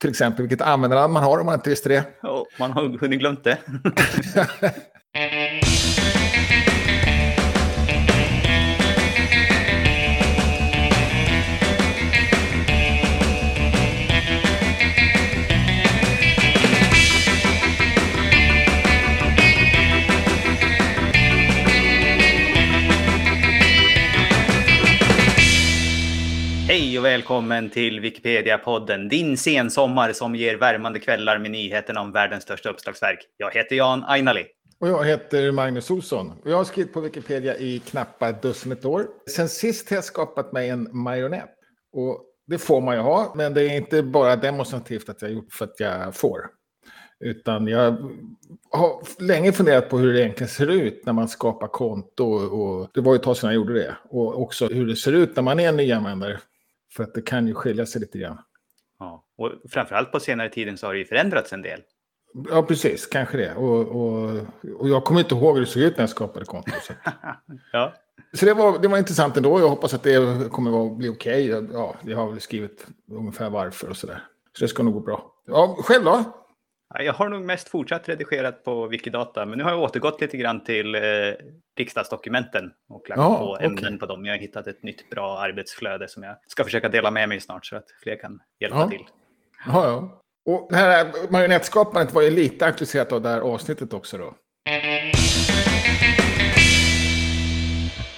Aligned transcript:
till 0.00 0.10
exempel 0.10 0.42
vilket 0.42 0.60
användarnamn 0.66 1.12
man 1.12 1.22
har 1.22 1.38
om 1.38 1.46
man 1.46 1.54
inte 1.54 1.70
visste 1.70 1.88
det. 1.88 2.04
Ja, 2.22 2.46
man 2.58 2.72
har 2.72 2.98
hunnit 2.98 3.20
glömt 3.20 3.44
det. 3.44 3.58
välkommen 27.10 27.70
till 27.70 28.00
Wikipedia-podden, 28.00 29.08
din 29.08 29.36
sensommar 29.36 30.12
som 30.12 30.34
ger 30.34 30.56
värmande 30.56 30.98
kvällar 30.98 31.38
med 31.38 31.50
nyheterna 31.50 32.00
om 32.00 32.12
världens 32.12 32.42
största 32.42 32.70
uppslagsverk. 32.70 33.18
Jag 33.36 33.54
heter 33.54 33.76
Jan 33.76 34.04
Ainali. 34.04 34.44
Och 34.80 34.88
jag 34.88 35.04
heter 35.04 35.52
Magnus 35.52 35.90
Olsson. 35.90 36.32
Och 36.44 36.50
jag 36.50 36.56
har 36.56 36.64
skrivit 36.64 36.92
på 36.92 37.00
Wikipedia 37.00 37.56
i 37.56 37.78
knappt 37.78 38.22
ett 38.22 38.42
dussinet 38.42 38.84
år. 38.84 39.06
Sen 39.30 39.48
sist 39.48 39.90
har 39.90 39.96
jag 39.96 40.04
skapat 40.04 40.52
mig 40.52 40.68
en 40.68 40.88
marionett. 40.92 41.50
Och 41.92 42.24
det 42.46 42.58
får 42.58 42.80
man 42.80 42.94
ju 42.94 43.00
ha, 43.00 43.32
men 43.36 43.54
det 43.54 43.62
är 43.62 43.76
inte 43.76 44.02
bara 44.02 44.36
demonstrativt 44.36 45.08
att 45.08 45.22
jag 45.22 45.28
har 45.28 45.34
gjort 45.34 45.52
för 45.52 45.64
att 45.64 45.80
jag 45.80 46.16
får. 46.16 46.40
Utan 47.24 47.66
jag 47.66 47.96
har 48.70 49.22
länge 49.22 49.52
funderat 49.52 49.88
på 49.88 49.98
hur 49.98 50.12
det 50.12 50.20
egentligen 50.20 50.48
ser 50.48 50.70
ut 50.70 51.06
när 51.06 51.12
man 51.12 51.28
skapar 51.28 51.68
konto. 51.68 52.24
Och 52.24 52.90
det 52.94 53.00
var 53.00 53.12
ju 53.12 53.16
ett 53.16 53.22
tag 53.22 53.36
sedan 53.36 53.50
jag 53.50 53.54
gjorde 53.54 53.74
det. 53.74 53.96
Och 54.10 54.42
också 54.42 54.66
hur 54.68 54.86
det 54.86 54.96
ser 54.96 55.12
ut 55.12 55.36
när 55.36 55.42
man 55.42 55.60
är 55.60 55.68
en 55.68 55.76
nyanvändare. 55.76 56.38
För 56.96 57.04
att 57.04 57.14
det 57.14 57.22
kan 57.22 57.46
ju 57.46 57.54
skilja 57.54 57.86
sig 57.86 58.00
lite 58.00 58.18
grann. 58.18 58.38
Ja, 58.98 59.24
och 59.38 59.52
framförallt 59.70 60.12
på 60.12 60.20
senare 60.20 60.48
tiden 60.48 60.78
så 60.78 60.86
har 60.86 60.92
det 60.92 60.98
ju 60.98 61.04
förändrats 61.04 61.52
en 61.52 61.62
del. 61.62 61.80
Ja, 62.50 62.62
precis. 62.62 63.06
Kanske 63.06 63.36
det. 63.36 63.54
Och, 63.54 63.80
och, 63.80 64.40
och 64.78 64.88
jag 64.88 65.04
kommer 65.04 65.20
inte 65.20 65.34
ihåg 65.34 65.54
hur 65.54 65.60
det 65.60 65.70
såg 65.70 65.82
ut 65.82 65.96
när 65.96 66.02
jag 66.02 66.10
skapade 66.10 66.44
konto. 66.44 66.70
Så, 66.82 66.92
ja. 67.72 67.94
så 68.32 68.46
det, 68.46 68.54
var, 68.54 68.78
det 68.78 68.88
var 68.88 68.98
intressant 68.98 69.36
ändå. 69.36 69.60
Jag 69.60 69.68
hoppas 69.68 69.94
att 69.94 70.02
det 70.02 70.50
kommer 70.50 70.86
att 70.86 70.96
bli 70.96 71.08
okej. 71.08 71.54
Okay. 71.54 71.68
Ja, 71.72 71.94
jag 72.02 72.16
har 72.16 72.30
väl 72.30 72.40
skrivit 72.40 72.86
ungefär 73.10 73.50
varför 73.50 73.90
och 73.90 73.96
sådär. 73.96 74.22
Så 74.58 74.64
det 74.64 74.68
ska 74.68 74.82
nog 74.82 74.94
gå 74.94 75.00
bra. 75.00 75.32
Ja, 75.46 75.76
själv 75.82 76.04
då? 76.04 76.39
Jag 76.98 77.12
har 77.12 77.28
nog 77.28 77.42
mest 77.42 77.68
fortsatt 77.68 78.08
redigerat 78.08 78.64
på 78.64 78.86
Wikidata, 78.86 79.46
men 79.46 79.58
nu 79.58 79.64
har 79.64 79.70
jag 79.70 79.80
återgått 79.80 80.20
lite 80.20 80.36
grann 80.36 80.64
till 80.64 80.94
eh, 80.94 81.00
riksdagsdokumenten 81.78 82.72
och 82.88 83.08
lagt 83.08 83.18
Ja, 83.20 83.38
på 83.38 83.64
ämnen 83.64 83.98
på 83.98 84.06
dem. 84.06 84.24
Jag 84.26 84.34
har 84.34 84.38
hittat 84.38 84.66
ett 84.66 84.82
nytt 84.82 85.10
bra 85.10 85.38
arbetsflöde 85.38 86.08
som 86.08 86.22
jag 86.22 86.36
ska 86.46 86.64
försöka 86.64 86.88
dela 86.88 87.10
med 87.10 87.28
mig 87.28 87.40
snart 87.40 87.66
så 87.66 87.76
att 87.76 87.84
fler 88.02 88.16
kan 88.20 88.40
hjälpa 88.60 88.76
Ja. 88.78 88.88
till. 88.88 89.06
Ja, 89.66 89.84
ja. 89.86 90.20
Och 90.46 90.66
det 90.70 90.76
här 90.76 91.12
marionettskapandet 91.32 92.14
var 92.14 92.22
ju 92.22 92.30
lite 92.30 92.66
aktualiserat 92.66 93.12
av 93.12 93.22
det 93.22 93.28
här 93.28 93.40
avsnittet 93.40 93.92
också 93.92 94.18
då. 94.18 94.34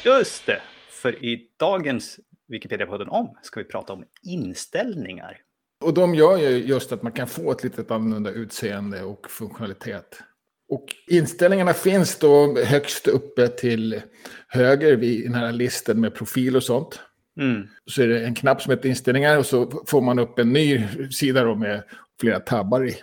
Just 0.04 0.46
det! 0.46 0.60
För 0.90 1.24
i 1.24 1.48
dagens 1.58 2.20
Wikipedia-podden 2.48 3.08
om 3.08 3.36
ska 3.42 3.60
vi 3.60 3.66
prata 3.66 3.92
om 3.92 4.04
inställningar. 4.22 5.36
Och 5.82 5.94
de 5.94 6.14
gör 6.14 6.36
ju 6.36 6.48
just 6.48 6.92
att 6.92 7.02
man 7.02 7.12
kan 7.12 7.26
få 7.26 7.52
ett 7.52 7.64
litet 7.64 7.90
annorlunda 7.90 8.30
utseende 8.30 9.02
och 9.02 9.30
funktionalitet. 9.30 10.22
Och 10.68 10.84
inställningarna 11.06 11.72
finns 11.72 12.18
då 12.18 12.58
högst 12.64 13.08
uppe 13.08 13.48
till 13.48 14.02
höger 14.48 14.96
vid 14.96 15.24
den 15.24 15.34
här 15.34 15.52
listan 15.52 16.00
med 16.00 16.14
profil 16.14 16.56
och 16.56 16.62
sånt. 16.62 17.00
Mm. 17.40 17.68
Så 17.86 18.02
är 18.02 18.08
det 18.08 18.24
en 18.24 18.34
knapp 18.34 18.62
som 18.62 18.70
heter 18.70 18.88
inställningar 18.88 19.38
och 19.38 19.46
så 19.46 19.84
får 19.86 20.00
man 20.00 20.18
upp 20.18 20.38
en 20.38 20.52
ny 20.52 20.88
sida 21.10 21.44
då 21.44 21.54
med 21.54 21.82
flera 22.20 22.40
tabbar 22.40 22.86
i. 22.86 22.96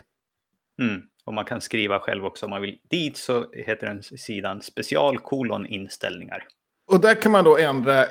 Mm. 0.82 1.02
Och 1.26 1.34
man 1.34 1.46
kan 1.46 1.62
skriva 1.62 2.00
själv 2.00 2.26
också 2.26 2.46
om 2.46 2.50
man 2.50 2.62
vill. 2.62 2.78
Dit 2.90 3.18
så 3.18 3.52
heter 3.54 3.88
den 3.88 4.04
sidan 4.04 4.62
special 4.62 5.18
kolon 5.18 5.66
inställningar. 5.66 6.48
Och 6.92 7.02
där 7.02 7.22
kan 7.22 7.32
man 7.32 7.44
då 7.44 7.58
ändra 7.58 8.06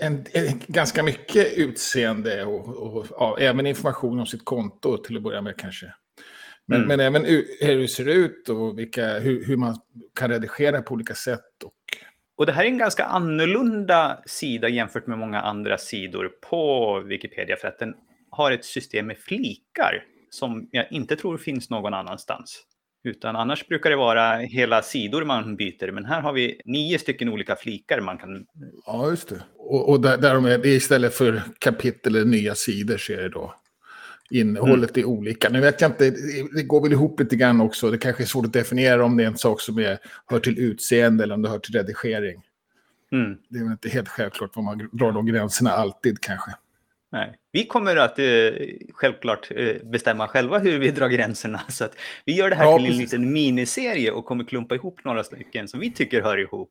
en, 0.00 0.26
en, 0.32 0.60
ganska 0.66 1.02
mycket 1.02 1.58
utseende 1.58 2.44
och, 2.44 2.96
och 2.96 3.06
ja, 3.10 3.36
även 3.40 3.66
information 3.66 4.20
om 4.20 4.26
sitt 4.26 4.44
konto 4.44 4.98
till 4.98 5.16
att 5.16 5.22
börja 5.22 5.42
med 5.42 5.56
kanske. 5.56 5.94
Men, 6.66 6.76
Mm. 6.76 6.88
men 6.88 7.00
även 7.00 7.24
hur 7.24 7.80
det 7.80 7.88
ser 7.88 8.08
ut 8.08 8.48
och 8.48 8.78
vilka, 8.78 9.18
hur, 9.18 9.44
hur 9.44 9.56
man 9.56 9.76
kan 10.18 10.30
redigera 10.30 10.82
på 10.82 10.94
olika 10.94 11.14
sätt. 11.14 11.62
Och, 11.64 11.72
Och 12.36 12.46
det 12.46 12.52
här 12.52 12.64
är 12.64 12.68
en 12.68 12.78
ganska 12.78 13.04
annorlunda 13.04 14.22
sida 14.26 14.68
jämfört 14.68 15.06
med 15.06 15.18
många 15.18 15.40
andra 15.40 15.78
sidor 15.78 16.30
på 16.50 17.00
Wikipedia 17.00 17.56
för 17.56 17.68
att 17.68 17.78
den 17.78 17.94
har 18.30 18.52
ett 18.52 18.64
system 18.64 19.06
med 19.06 19.18
flikar 19.18 20.04
som 20.30 20.68
jag 20.72 20.92
inte 20.92 21.16
tror 21.16 21.38
finns 21.38 21.70
någon 21.70 21.94
annanstans. 21.94 22.62
Utan 23.06 23.36
annars 23.36 23.68
brukar 23.68 23.90
det 23.90 23.96
vara 23.96 24.36
hela 24.36 24.82
sidor 24.82 25.24
man 25.24 25.56
byter, 25.56 25.90
men 25.90 26.04
här 26.04 26.20
har 26.20 26.32
vi 26.32 26.60
nio 26.64 26.98
stycken 26.98 27.28
olika 27.28 27.56
flikar 27.56 28.00
man 28.00 28.18
kan... 28.18 28.46
ja, 28.86 29.10
just 29.10 29.28
det. 29.28 29.42
Och, 29.56 29.88
och 29.90 30.00
där, 30.00 30.16
där 30.18 30.34
de 30.34 30.44
är, 30.44 30.66
istället 30.66 31.14
för 31.14 31.42
kapitel 31.58 32.16
eller 32.16 32.26
nya 32.26 32.54
sidor 32.54 32.96
så 32.96 33.12
är 33.12 33.16
det 33.16 33.28
då 33.28 33.54
innehållet 34.30 34.96
är 34.96 35.04
olika. 35.04 35.48
Nu 35.48 35.60
vet 35.60 35.80
jag 35.80 35.90
inte, 35.90 36.10
det- 36.10 36.56
det 36.56 36.62
går 36.62 36.82
väl 36.82 36.92
ihop 36.92 37.20
lite 37.20 37.36
grann 37.36 37.60
också. 37.60 37.90
Det 37.90 37.98
kanske 37.98 38.22
är 38.22 38.26
svårt 38.26 38.46
att 38.46 38.52
definiera 38.52 39.04
om 39.04 39.16
det 39.16 39.22
är 39.22 39.26
en 39.26 39.36
sak 39.36 39.60
som 39.60 39.78
är, 39.78 39.98
hör 40.26 40.40
till 40.40 40.58
utseende 40.58 41.24
eller 41.24 41.34
om 41.34 41.42
det 41.42 41.48
hör 41.48 41.58
till 41.58 41.74
redigering. 41.74 42.42
Mm, 43.12 43.36
Det 43.48 43.58
är 43.58 43.62
väl 43.62 43.72
inte 43.72 43.88
helt 43.88 44.08
självklart 44.08 44.56
var 44.56 44.62
man 44.62 44.88
drar 44.92 45.12
de 45.12 45.26
gränserna 45.26 45.70
alltid 45.70 46.20
kanske. 46.20 46.50
Nej. 47.14 47.34
Vi 47.52 47.66
kommer 47.66 47.96
att 47.96 48.18
eh, 48.18 48.24
självklart 48.92 49.50
eh, 49.50 49.74
bestämma 49.84 50.28
själva 50.28 50.58
hur 50.58 50.78
vi 50.78 50.90
drar 50.90 51.08
gränserna. 51.08 51.60
Så 51.68 51.84
att 51.84 51.96
vi 52.24 52.32
gör 52.36 52.50
det 52.50 52.56
här 52.56 52.64
Ja, 52.64 52.76
till 52.78 52.86
en 52.92 52.98
liten 52.98 53.32
miniserie 53.32 54.10
och 54.10 54.24
kommer 54.24 54.44
klumpa 54.44 54.74
ihop 54.74 55.04
några 55.04 55.24
stycken 55.24 55.68
som 55.68 55.80
vi 55.80 55.92
tycker 55.92 56.22
hör 56.22 56.38
ihop. 56.38 56.70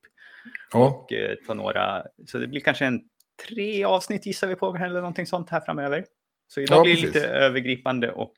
Ja, 0.72 0.86
och 0.88 1.14
eh, 1.14 1.36
ta 1.48 1.54
några, 1.54 2.04
så 2.28 2.38
det 2.38 2.48
blir 2.48 2.62
kanske 2.62 2.86
en 2.86 3.02
tre 3.48 3.84
avsnitt 3.84 4.26
gissar 4.26 4.48
vi 4.48 4.56
på 4.56 4.76
eller 4.76 4.96
någonting 4.96 5.26
sånt 5.26 5.50
här 5.50 5.60
framöver. 5.60 6.06
Så 6.48 6.62
idag 6.62 6.78
Ja, 6.80 6.84
blir 6.84 6.96
det 6.96 7.02
lite 7.02 7.28
övergripande 7.28 8.12
och 8.12 8.34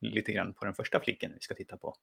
lite 0.00 0.32
grann 0.32 0.52
på 0.52 0.64
den 0.64 0.74
första 0.74 1.00
flicken 1.00 1.32
vi 1.34 1.40
ska 1.40 1.54
titta 1.54 1.76
på. 1.76 1.94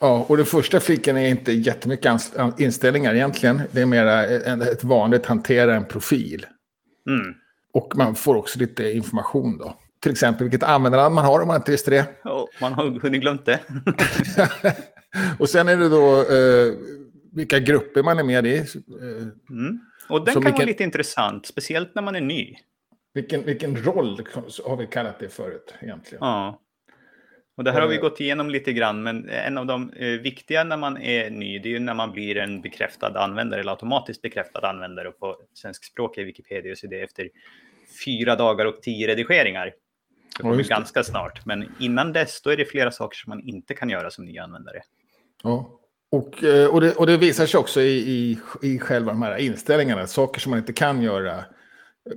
ja, 0.00 0.24
och 0.28 0.36
den 0.36 0.46
första 0.46 0.80
fliken 0.80 1.16
är 1.16 1.28
inte 1.28 1.52
jättemycket 1.52 2.12
inställningar 2.58 3.14
egentligen. 3.14 3.62
Det 3.72 3.80
är 3.80 3.86
mera 3.86 4.26
en- 4.26 4.62
ett 4.62 4.84
vanligt 4.84 5.26
hantera 5.26 5.74
en 5.74 5.84
profil. 5.84 6.46
Mm. 7.08 7.34
Och 7.72 7.92
man 7.96 8.14
får 8.14 8.34
också 8.36 8.58
lite 8.58 8.92
information 8.92 9.58
då. 9.58 9.74
Till 10.00 10.12
exempel 10.12 10.44
vilket 10.44 10.62
användarnamn 10.68 11.14
man 11.14 11.24
har 11.24 11.40
om 11.40 11.46
man 11.48 11.56
inte 11.56 11.70
visste 11.70 11.90
det. 11.90 12.06
Och 12.30 12.48
man 12.60 12.72
har 12.72 13.00
hunnit 13.00 13.20
glömt 13.20 13.44
det. 13.46 13.60
och 15.38 15.48
sen 15.48 15.68
är 15.68 15.76
det 15.76 15.88
då 15.88 16.16
eh, 16.20 16.74
vilka 17.32 17.58
grupper 17.58 18.02
man 18.02 18.18
är 18.18 18.22
med 18.24 18.46
i. 18.46 18.56
Eh, 18.58 18.64
Mm. 19.50 19.80
Och 20.08 20.24
den 20.24 20.34
kan 20.34 20.42
vara 20.42 20.52
vilken- 20.52 20.66
lite 20.66 20.84
intressant, 20.84 21.46
speciellt 21.46 21.94
när 21.94 22.02
man 22.02 22.16
är 22.16 22.20
ny. 22.20 22.54
vilken, 23.14 23.42
vilken 23.44 23.76
roll 23.84 24.20
har 24.66 24.76
vi 24.76 24.86
kallat 24.86 25.18
det 25.18 25.28
förut 25.28 25.74
egentligen. 25.80 26.18
Ja. 26.24 26.60
Och 27.60 27.64
det 27.64 27.72
här 27.72 27.80
har 27.80 27.88
vi 27.88 27.94
Eh. 27.96 28.00
gått 28.00 28.20
igenom 28.20 28.50
lite 28.50 28.72
grann, 28.72 29.02
men 29.02 29.28
en 29.28 29.58
av 29.58 29.66
de 29.66 29.92
eh, 29.92 30.08
viktiga 30.08 30.64
när 30.64 30.76
man 30.76 30.96
är 31.02 31.30
ny, 31.30 31.58
det 31.58 31.68
är 31.68 31.70
ju 31.70 31.78
när 31.78 31.94
man 31.94 32.12
blir 32.12 32.36
en 32.36 32.60
bekräftad 32.60 33.18
användare 33.20 33.60
eller 33.60 33.70
automatiskt 33.70 34.22
bekräftad 34.22 34.68
användare. 34.68 35.08
Och 35.08 35.18
på 35.18 35.36
svenskspråkiga 35.54 36.24
Wikipedia 36.24 36.76
så 36.76 36.86
är 36.86 36.90
det 36.90 37.00
efter 37.00 37.28
fyra 38.04 38.36
dagar 38.36 38.66
och 38.66 38.82
tio 38.82 39.06
redigeringar. 39.08 39.66
Det 39.66 39.72
Ja, 40.38 40.42
kommer 40.42 40.56
det. 40.56 40.68
ganska 40.68 41.02
snart, 41.04 41.46
men 41.46 41.74
innan 41.80 42.12
dess 42.12 42.42
då 42.42 42.50
är 42.50 42.56
det 42.56 42.64
flera 42.64 42.90
saker 42.90 43.16
som 43.16 43.30
man 43.30 43.40
inte 43.48 43.74
kan 43.74 43.90
göra 43.90 44.10
som 44.10 44.24
ny 44.24 44.38
användare. 44.38 44.80
Ja. 45.42 45.70
Och, 46.10 46.44
eh, 46.44 46.68
och, 46.74 46.80
det, 46.80 46.92
och 46.94 47.06
det 47.06 47.16
visar 47.16 47.46
sig 47.46 47.60
också 47.60 47.80
i, 47.80 47.96
i, 47.98 48.38
i 48.62 48.78
själva 48.78 49.12
de 49.12 49.22
här 49.22 49.36
inställningarna. 49.36 50.06
Saker 50.06 50.40
som 50.40 50.50
man 50.50 50.58
inte 50.58 50.72
kan 50.72 51.02
göra 51.02 51.44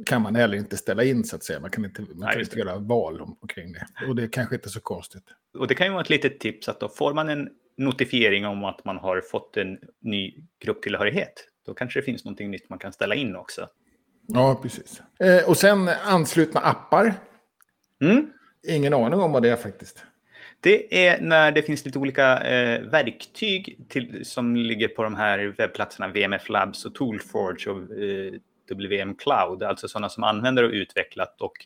kan 0.06 0.22
man 0.22 0.36
heller 0.36 0.58
inte 0.58 0.78
ställa 0.78 1.04
in 1.04 1.24
så 1.24 1.36
att 1.36 1.44
säga. 1.44 1.60
Man 1.60 1.70
kan 1.70 1.86
inte, 1.86 2.02
man 2.02 2.32
kan 2.32 2.42
inte 2.42 2.60
göra 2.60 2.78
val 2.78 3.22
om, 3.22 3.38
omkring 3.42 3.74
det. 3.74 3.88
Och 4.08 4.16
det 4.16 4.24
är 4.24 4.28
kanske 4.28 4.56
inte 4.56 4.70
så 4.70 4.80
konstigt. 4.80 5.24
Och 5.58 5.68
det 5.68 5.76
kan 5.76 5.88
ju 5.88 5.94
vara 5.94 6.02
ett 6.02 6.10
litet 6.10 6.40
tips 6.40 6.70
att 6.70 6.80
då 6.80 6.90
får 6.90 7.14
man 7.14 7.30
en 7.30 7.50
notifiering 7.78 8.46
om 8.46 8.64
att 8.64 8.86
man 8.86 8.98
har 8.98 9.22
fått 9.22 9.58
en 9.58 9.80
ny 10.02 10.36
grupptillhörighet. 10.60 11.34
Då 11.66 11.74
kanske 11.74 12.00
det 12.00 12.04
finns 12.04 12.26
någonting 12.26 12.52
nytt 12.52 12.70
man 12.70 12.80
kan 12.80 12.94
ställa 12.94 13.16
in 13.16 13.36
också. 13.36 13.68
Ja, 14.28 14.60
precis. 14.62 15.02
Eh, 15.20 15.50
och 15.50 15.58
sen 15.58 15.90
anslutna 16.06 16.60
appar. 16.60 17.14
Mm. 18.02 18.30
Ingen 18.68 18.94
aning 18.94 19.20
om 19.20 19.32
vad 19.32 19.44
det 19.44 19.50
är 19.50 19.56
faktiskt. 19.56 20.06
Det 20.60 21.08
är 21.08 21.22
när 21.22 21.52
det 21.52 21.62
finns 21.62 21.86
lite 21.86 22.00
olika 22.00 22.40
eh, 22.40 22.82
verktyg 22.82 23.80
till, 23.90 24.26
som 24.26 24.56
ligger 24.56 24.88
på 24.88 25.04
de 25.04 25.16
här 25.16 25.56
webbplatserna 25.58 26.08
VMF 26.08 26.50
Labs 26.50 26.86
och 26.86 26.96
Toolforge 26.96 27.72
och 27.72 27.98
eh, 27.98 28.34
WM 28.72 29.16
Cloud, 29.16 29.64
alltså 29.64 29.88
sådana 29.88 30.10
som 30.10 30.24
använder 30.24 30.64
och 30.64 30.72
utvecklat 30.72 31.42
och 31.42 31.66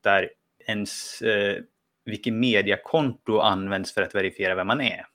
där 0.00 0.30
ens 0.66 1.22
eh, 1.22 1.62
Wikimedia-konto 2.04 3.38
används 3.38 3.94
för 3.94 4.02
att 4.02 4.14
verifiera 4.14 4.54
vem 4.54 4.66
man 4.66 4.80
är. 4.80 5.06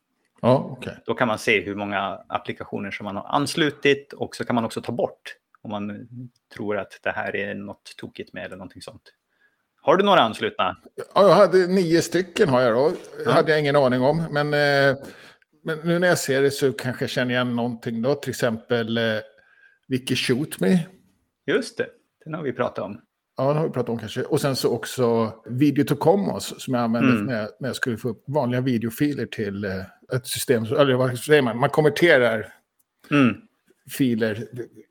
Ja, 0.41 0.69
okej. 0.71 0.97
Då 1.05 1.13
kan 1.13 1.27
man 1.27 1.39
se 1.39 1.61
hur 1.61 1.75
många 1.75 2.21
applikationer 2.27 2.91
som 2.91 3.03
man 3.03 3.15
har 3.15 3.23
anslutit 3.23 4.13
och 4.13 4.35
så 4.35 4.45
kan 4.45 4.55
man 4.55 4.65
också 4.65 4.81
ta 4.81 4.91
bort 4.91 5.35
om 5.61 5.71
man 5.71 6.07
tror 6.55 6.77
att 6.77 6.99
det 7.03 7.11
här 7.11 7.35
är 7.35 7.55
något 7.55 7.93
tokigt 7.97 8.33
med 8.33 8.45
eller 8.45 8.55
någonting 8.55 8.81
sånt. 8.81 9.13
Har 9.81 9.97
du 9.97 10.03
några 10.03 10.21
anslutna? 10.21 10.77
Ja, 11.15 11.27
jag 11.27 11.35
hade 11.35 11.67
nio 11.67 12.01
stycken 12.01 12.49
har 12.49 12.61
jag 12.61 12.73
då. 12.73 12.91
Det 13.25 13.31
hade 13.31 13.51
jag 13.51 13.59
ingen 13.59 13.75
aning 13.75 14.01
om. 14.01 14.25
Men, 14.31 14.53
eh, 14.53 14.97
men 15.63 15.79
nu 15.83 15.99
när 15.99 16.07
jag 16.07 16.17
ser 16.17 16.41
det 16.41 16.51
så 16.51 16.73
kanske 16.73 17.03
jag 17.03 17.09
känner 17.09 17.31
igen 17.31 17.55
någonting 17.55 18.01
då. 18.01 18.15
Till 18.15 18.29
exempel 18.29 18.97
eh, 18.97 19.03
Wiki 19.87 20.15
Shoot 20.15 20.59
Me. 20.59 20.79
Just 21.47 21.77
det, 21.77 21.87
den 22.25 22.33
har 22.33 22.43
vi 22.43 22.53
pratat 22.53 22.85
om. 22.85 23.01
Ja, 23.37 23.53
det 23.53 23.59
har 23.59 23.67
vi 23.67 23.73
pratat 23.73 23.89
om 23.89 23.97
kanske. 23.99 24.23
Och 24.23 24.41
sen 24.41 24.55
så 24.55 24.75
också 24.75 25.33
Video 25.45 25.85
to 25.85 25.95
Commons 25.95 26.61
som 26.63 26.73
jag 26.73 26.83
använde 26.83 27.09
Mm. 27.13 27.25
när, 27.25 27.39
jag, 27.39 27.49
när 27.59 27.69
jag 27.69 27.75
skulle 27.75 27.97
få 27.97 28.09
upp 28.09 28.23
vanliga 28.27 28.61
videofiler 28.61 29.25
till 29.25 29.63
eh, 29.65 29.71
ett 30.15 30.27
system. 30.27 30.63
Eller 30.63 30.93
vad 30.93 31.19
säger 31.19 31.41
man? 31.41 31.57
Man 31.59 31.69
konverterar 31.69 32.53
Mm. 33.11 33.35
filer, 33.97 34.47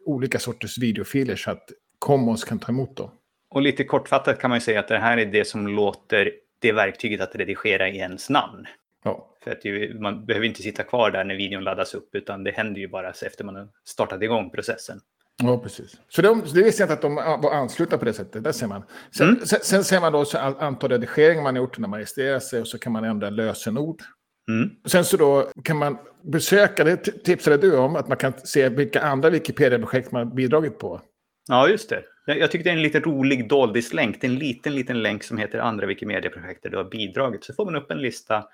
olika 0.07 0.39
sorters 0.39 0.79
videofiler 0.79 1.37
så 1.37 1.51
att 1.51 1.69
Commons 1.99 2.45
kan 2.45 2.59
ta 2.59 2.73
emot 2.73 2.97
dem. 2.97 3.11
Och 3.51 3.63
lite 3.63 3.85
kortfattat 3.85 4.39
kan 4.39 4.51
man 4.51 4.57
ju 4.57 4.61
säga 4.61 4.81
att 4.81 4.89
det 4.89 4.99
här 4.99 5.19
är 5.19 5.27
det 5.27 5.45
som 5.45 5.69
låter 5.69 6.33
det 6.59 6.73
verktyget 6.73 7.21
att 7.21 7.35
redigera 7.37 7.89
i 7.89 7.97
ens 7.99 8.31
namn. 8.31 8.67
Ja. 9.05 9.31
För 9.45 9.51
att 9.51 9.65
ju, 9.65 9.99
man 10.01 10.27
behöver 10.27 10.47
inte 10.47 10.63
sitta 10.63 10.83
kvar 10.83 11.11
där 11.11 11.25
när 11.25 11.35
videon 11.37 11.65
laddas 11.65 11.95
upp, 11.95 12.15
utan 12.15 12.45
det 12.45 12.51
händer 12.51 12.81
ju 12.81 12.89
bara 12.89 13.11
efter 13.11 13.45
man 13.45 13.55
har 13.57 13.69
startat 13.85 14.23
igång 14.23 14.51
processen. 14.51 15.01
Ja, 15.43 15.59
precis. 15.59 15.97
Så 16.09 16.23
de, 16.23 16.43
det 16.55 16.63
visste 16.63 16.83
jag 16.83 16.87
inte 16.87 16.95
att 16.95 17.03
de 17.03 17.15
var 17.15 17.55
anslutna 17.55 17.99
på 17.99 18.05
det 18.05 18.13
sättet. 18.13 18.45
Där 18.45 18.53
ser 18.53 18.67
man. 18.67 18.83
Sen, 19.17 19.29
Mm. 19.29 19.41
sen, 19.47 19.61
sen 19.63 19.85
ser 19.85 20.01
man 20.01 20.13
då 20.13 20.25
så 20.25 20.39
antal 20.39 20.91
redigeringar 20.91 21.43
man 21.43 21.55
har 21.57 21.63
gjort 21.63 21.79
när 21.79 21.89
man 21.89 21.99
registrerar 21.99 22.39
sig 22.39 22.61
och 22.61 22.69
så 22.69 22.79
kan 22.79 22.93
man 22.93 23.05
ändra 23.05 23.31
lösenord. 23.31 24.03
Mm. 24.49 24.71
Sen 24.85 25.05
så 25.05 25.17
då 25.17 25.51
kan 25.65 25.77
man 25.77 25.99
besöka, 26.23 26.85
det 26.85 26.97
tipsade 27.25 27.57
du 27.57 27.77
om, 27.77 27.97
att 27.97 28.09
man 28.09 28.17
kan 28.17 28.33
se 28.45 28.69
vilka 28.69 29.01
andra 29.03 29.31
Wikipedia-projekt 29.31 30.13
man 30.13 30.35
bidragit 30.35 30.79
på. 30.79 31.01
Ja, 31.49 31.69
just 31.69 31.91
det. 31.91 32.03
Jag, 32.27 32.39
jag 32.39 32.51
tyckte 32.51 32.69
det 32.69 32.73
är 32.73 32.77
en 32.77 32.83
lite 32.83 33.01
rolig 33.01 33.49
doldis-länk. 33.49 34.21
Det 34.21 34.27
är 34.27 34.31
en 34.31 34.39
liten, 34.39 34.75
liten 34.75 35.03
länk 35.03 35.23
som 35.23 35.39
heter 35.39 35.59
andra 35.59 35.87
Wikimedia-projekt 35.87 36.63
där 36.63 36.71
du 36.71 36.77
har 36.77 36.85
bidragit. 36.85 37.45
Så 37.45 37.55
får 37.55 37.65
man 37.65 37.77
upp 37.77 37.91
en 37.91 38.01
lista 38.01 38.45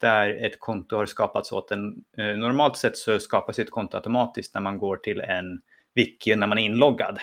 där 0.00 0.44
ett 0.46 0.60
konto 0.60 0.96
har 0.96 1.06
skapats 1.06 1.52
åt 1.52 1.70
en. 1.70 1.94
Eh, 2.18 2.24
normalt 2.36 2.76
sett 2.76 2.96
så 2.96 3.18
skapas 3.18 3.58
ett 3.58 3.70
konto 3.70 3.96
automatiskt 3.96 4.54
när 4.54 4.60
man 4.60 4.78
går 4.78 4.96
till 4.96 5.20
en 5.20 5.60
wiki 5.96 6.36
när 6.36 6.46
man 6.46 6.58
är 6.58 6.62
inloggad. 6.62 7.18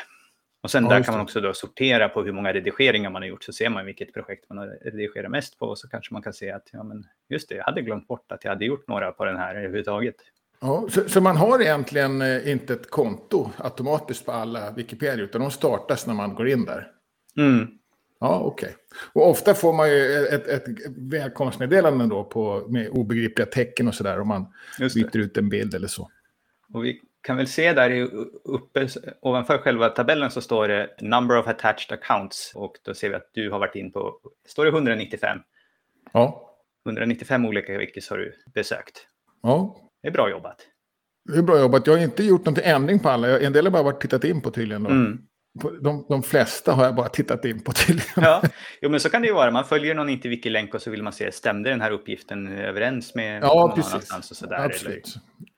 Och 0.63 0.71
sen 0.71 0.83
Ja, 0.83 0.89
där 0.89 1.03
kan 1.03 1.13
man 1.13 1.21
också 1.21 1.41
då 1.41 1.53
sortera 1.53 2.09
på 2.09 2.23
hur 2.23 2.31
många 2.31 2.53
redigeringar 2.53 3.09
man 3.09 3.21
har 3.21 3.29
gjort. 3.29 3.43
Så 3.43 3.53
ser 3.53 3.69
man 3.69 3.85
vilket 3.85 4.13
projekt 4.13 4.49
man 4.49 4.57
har 4.57 4.67
redigerat 4.67 5.31
mest 5.31 5.59
på. 5.59 5.65
Och 5.65 5.77
så 5.77 5.89
kanske 5.89 6.13
man 6.13 6.21
kan 6.21 6.33
se 6.33 6.51
att 6.51 6.69
ja, 6.71 6.83
men 6.83 7.03
just 7.29 7.49
det, 7.49 7.55
jag 7.55 7.63
hade 7.63 7.81
glömt 7.81 8.07
bort 8.07 8.31
att 8.31 8.43
jag 8.43 8.51
hade 8.51 8.65
gjort 8.65 8.87
några 8.87 9.11
på 9.11 9.25
den 9.25 9.37
här 9.37 9.55
överhuvudtaget. 9.55 10.15
Ja, 10.59 10.87
så, 10.89 11.09
så 11.09 11.21
man 11.21 11.37
har 11.37 11.61
egentligen 11.61 12.21
eh, 12.21 12.51
inte 12.51 12.73
ett 12.73 12.89
konto 12.89 13.49
automatiskt 13.57 14.25
på 14.25 14.31
alla 14.31 14.71
Wikipedia, 14.71 15.23
utan 15.23 15.41
de 15.41 15.51
startas 15.51 16.07
när 16.07 16.13
man 16.13 16.35
går 16.35 16.47
in 16.47 16.65
där. 16.65 16.87
Mm. 17.37 17.67
Ja, 18.19 18.39
okej. 18.39 18.75
Och 19.13 19.29
ofta 19.29 19.53
får 19.53 19.73
man 19.73 19.89
ju 19.89 20.27
ett, 20.27 20.47
ett 20.47 20.65
välkomstmeddelande 20.97 22.07
då 22.07 22.23
på, 22.23 22.65
med 22.69 22.89
obegripliga 22.89 23.45
tecken 23.45 23.87
och 23.87 23.95
sådär 23.95 24.19
om 24.19 24.27
man 24.27 24.45
byter 24.79 25.17
ut 25.17 25.37
en 25.37 25.49
bild 25.49 25.73
eller 25.73 25.87
så. 25.87 26.09
Och 26.73 26.85
vi 26.85 27.01
kan 27.23 27.37
väl 27.37 27.47
se 27.47 27.73
där 27.73 27.89
i- 27.89 28.09
uppe 28.43 28.87
ovanför 29.21 29.57
själva 29.57 29.89
tabellen 29.89 30.31
så 30.31 30.41
står 30.41 30.67
det 30.67 30.89
number 31.01 31.37
of 31.39 31.47
attached 31.47 31.91
accounts 31.99 32.51
och 32.55 32.75
då 32.85 32.93
ser 32.93 33.09
vi 33.09 33.15
att 33.15 33.29
du 33.33 33.49
har 33.51 33.59
varit 33.59 33.75
in 33.75 33.91
på, 33.91 34.13
står 34.47 34.65
det 34.65 34.71
195? 34.71 35.39
Ja, 36.13 36.49
195 36.85 37.45
olika 37.45 37.77
wikis 37.77 38.09
har 38.09 38.17
du 38.17 38.33
besökt. 38.53 39.07
ja. 39.43 39.75
Det 40.01 40.07
är 40.07 40.11
bra 40.11 40.29
jobbat. 40.29 40.57
Det 41.33 41.37
är 41.37 41.41
bra 41.41 41.59
jobbat. 41.59 41.87
Jag 41.87 41.93
har 41.93 42.03
inte 42.03 42.23
gjort 42.23 42.45
någon 42.45 42.55
ändring 42.63 42.99
på 42.99 43.09
alla. 43.09 43.39
En 43.39 43.53
del 43.53 43.65
har 43.65 43.71
bara 43.71 43.83
varit 43.83 44.01
tittat 44.01 44.23
in 44.23 44.41
på 44.41 44.51
tydligen. 44.51 44.85
Mm. 44.85 45.19
De, 45.81 46.05
de 46.09 46.23
flesta 46.23 46.71
har 46.73 46.83
jag 46.85 46.95
bara 46.95 47.09
tittat 47.09 47.45
in 47.45 47.63
på 47.63 47.71
tydligen. 47.71 48.09
Ja, 48.15 48.41
jo, 48.81 48.89
men 48.89 48.99
så 48.99 49.09
kan 49.09 49.21
det 49.21 49.27
ju 49.27 49.33
vara. 49.33 49.51
Man 49.51 49.65
följer 49.65 49.95
någon 49.95 50.09
interwiki-länk 50.09 50.73
och 50.73 50.81
så 50.81 50.91
vill 50.91 51.03
man 51.03 51.13
se, 51.13 51.31
stämde 51.31 51.69
den 51.69 51.81
här 51.81 51.91
uppgiften 51.91 52.47
överens 52.57 53.15
med 53.15 53.43
Ja, 53.43 53.47
någon 53.67 53.75
precis. 53.75 53.91
annanstans 53.93 54.31
och 54.31 54.37
sådär. 54.37 54.65
Absolut. 54.65 54.93
Eller, 54.95 55.15
eh, 55.17 55.52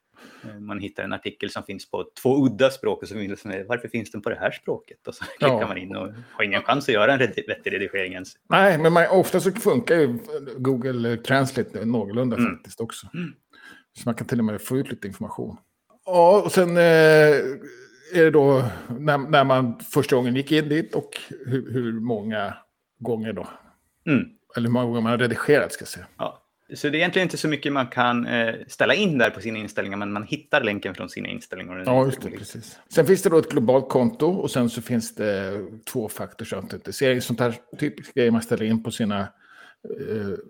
man 0.60 0.80
hittar 0.80 1.04
en 1.04 1.14
artikel 1.14 1.50
som 1.50 1.64
finns 1.64 1.92
på 1.92 2.06
två 2.22 2.46
udda 2.46 2.70
språk 2.72 3.02
och 3.02 3.08
så 3.08 3.16
vill 3.16 3.36
man 3.46 3.54
varför 3.68 3.88
finns 3.88 4.12
den 4.12 4.22
på 4.22 4.30
det 4.30 4.36
här 4.36 4.52
språket? 4.52 5.08
Och 5.08 5.16
så 5.16 5.26
klickar 5.40 5.48
Ja. 5.62 5.68
man 5.68 5.78
in 5.78 5.96
och 5.96 6.08
har 6.32 6.44
ingen 6.44 6.62
chans 6.64 6.88
att 6.90 6.94
göra 6.94 7.14
en 7.14 7.20
vettig 7.20 7.74
redigering 7.74 8.14
ens. 8.14 8.34
Nej, 8.50 8.78
men 8.78 8.94
man, 8.94 9.06
ofta 9.12 9.40
så 9.40 9.52
funkar 9.52 9.96
ju 9.96 10.20
Google 10.58 11.18
Translate 11.18 11.86
någorlunda 11.86 12.38
Mm. 12.38 12.56
faktiskt 12.56 12.82
också. 12.82 13.08
Så 13.98 14.02
man 14.06 14.16
kan 14.16 14.28
till 14.28 14.40
och 14.40 14.46
med 14.46 14.62
få 14.62 14.78
ut 14.78 14.90
lite 14.92 15.08
information. 15.08 15.58
Ja, 16.06 16.42
och 16.46 16.52
sen 16.52 16.78
eh, 16.78 16.84
är 18.14 18.24
det 18.24 18.32
då 18.32 18.64
när, 19.00 19.18
när 19.18 19.44
man 19.44 19.80
första 19.80 20.16
gången 20.16 20.36
gick 20.36 20.52
in 20.52 20.70
dit 20.70 20.96
och 20.96 21.10
hur, 21.46 21.72
hur 21.74 21.94
många 22.00 22.54
gånger 23.00 23.34
då. 23.34 23.48
Mm. 24.08 24.26
Eller 24.58 24.68
hur 24.68 24.74
många 24.74 24.86
gånger 24.86 25.02
man 25.02 25.12
har 25.12 25.18
redigerat 25.18 25.72
ska 25.74 25.82
jag 25.82 25.88
säga. 25.90 26.06
Ja. 26.18 26.42
Så 26.74 26.90
det 26.90 26.98
är 26.98 27.00
egentligen 27.00 27.26
inte 27.26 27.38
så 27.38 27.48
mycket 27.48 27.74
man 27.74 27.88
kan 27.88 28.28
eh, 28.28 28.56
ställa 28.68 28.94
in 28.94 29.18
där 29.18 29.30
på 29.30 29.42
sina 29.42 29.60
inställningar, 29.60 29.98
men 29.98 30.12
man 30.12 30.24
hittar 30.24 30.64
länken 30.64 30.96
från 30.96 31.10
sina 31.10 31.28
inställningar. 31.28 31.84
Ja, 31.86 32.06
just 32.06 32.22
det, 32.22 32.30
precis. 32.30 32.80
Sen 32.90 33.06
finns 33.06 33.22
det 33.22 33.30
då 33.30 33.38
ett 33.38 33.50
globalt 33.50 33.90
konto 33.90 34.28
och 34.28 34.52
sen 34.52 34.70
så 34.70 34.82
finns 34.82 35.16
det 35.16 35.62
två 35.86 36.10
faktorsautentisering. 36.10 37.22
Sånt 37.22 37.40
här 37.40 37.56
typiskt 37.80 38.14
grejer 38.14 38.32
man 38.32 38.42
ställer 38.42 38.66
in 38.66 38.84
på 38.84 38.92
sina, 38.92 39.20
eh, 39.20 39.28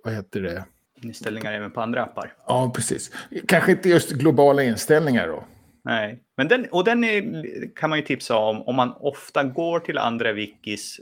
vad 0.03 0.13
heter 0.13 0.41
det? 0.41 0.65
Inställningar 1.01 1.53
även 1.53 1.71
på 1.71 1.81
andra 1.81 2.03
appar. 2.03 2.33
Ja, 2.47 2.71
precis. 2.75 3.11
Kanske 3.47 3.71
inte 3.71 3.89
just 3.89 4.11
globala 4.11 4.63
inställningar 4.63 5.27
då. 5.27 5.43
Nej, 5.85 6.19
men 6.37 6.47
den, 6.47 6.67
och 6.71 6.83
den 6.83 7.03
är, 7.03 7.75
kan 7.75 7.89
man 7.89 7.99
ju 7.99 8.05
tipsa 8.05 8.37
om 8.37 8.61
om 8.61 8.75
man 8.75 8.93
ofta 8.99 9.43
går 9.43 9.79
till 9.79 9.97
andra 9.97 10.33
wikis 10.33 10.99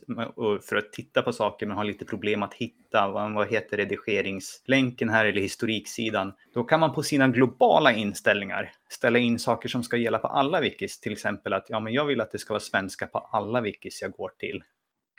för 0.69 0.75
att 0.75 0.93
titta 0.93 1.21
på 1.21 1.33
saker 1.33 1.65
men 1.65 1.77
har 1.77 1.83
lite 1.83 2.05
problem 2.05 2.43
att 2.43 2.53
hitta 2.53 3.09
vad, 3.09 3.47
heter 3.47 3.77
redigeringslänken 3.77 5.09
här 5.09 5.25
eller 5.25 5.41
historiksidan. 5.41 6.33
Då 6.53 6.63
kan 6.63 6.79
man 6.79 6.93
på 6.93 7.03
sina 7.03 7.27
globala 7.27 7.93
inställningar 7.93 8.71
ställa 8.89 9.19
in 9.19 9.39
saker 9.39 9.69
som 9.69 9.83
ska 9.83 9.97
gälla 9.97 10.19
på 10.19 10.27
alla 10.27 10.61
wikis. 10.61 10.99
Till 10.99 11.11
exempel 11.11 11.53
att 11.53 11.65
ja, 11.69 11.79
men 11.79 11.93
jag 11.93 12.05
vill 12.05 12.21
att 12.21 12.31
det 12.31 12.39
ska 12.39 12.53
vara 12.53 12.59
svenska 12.59 13.07
på 13.07 13.19
alla 13.19 13.61
wikis 13.61 14.01
jag 14.01 14.11
går 14.11 14.31
till. 14.37 14.63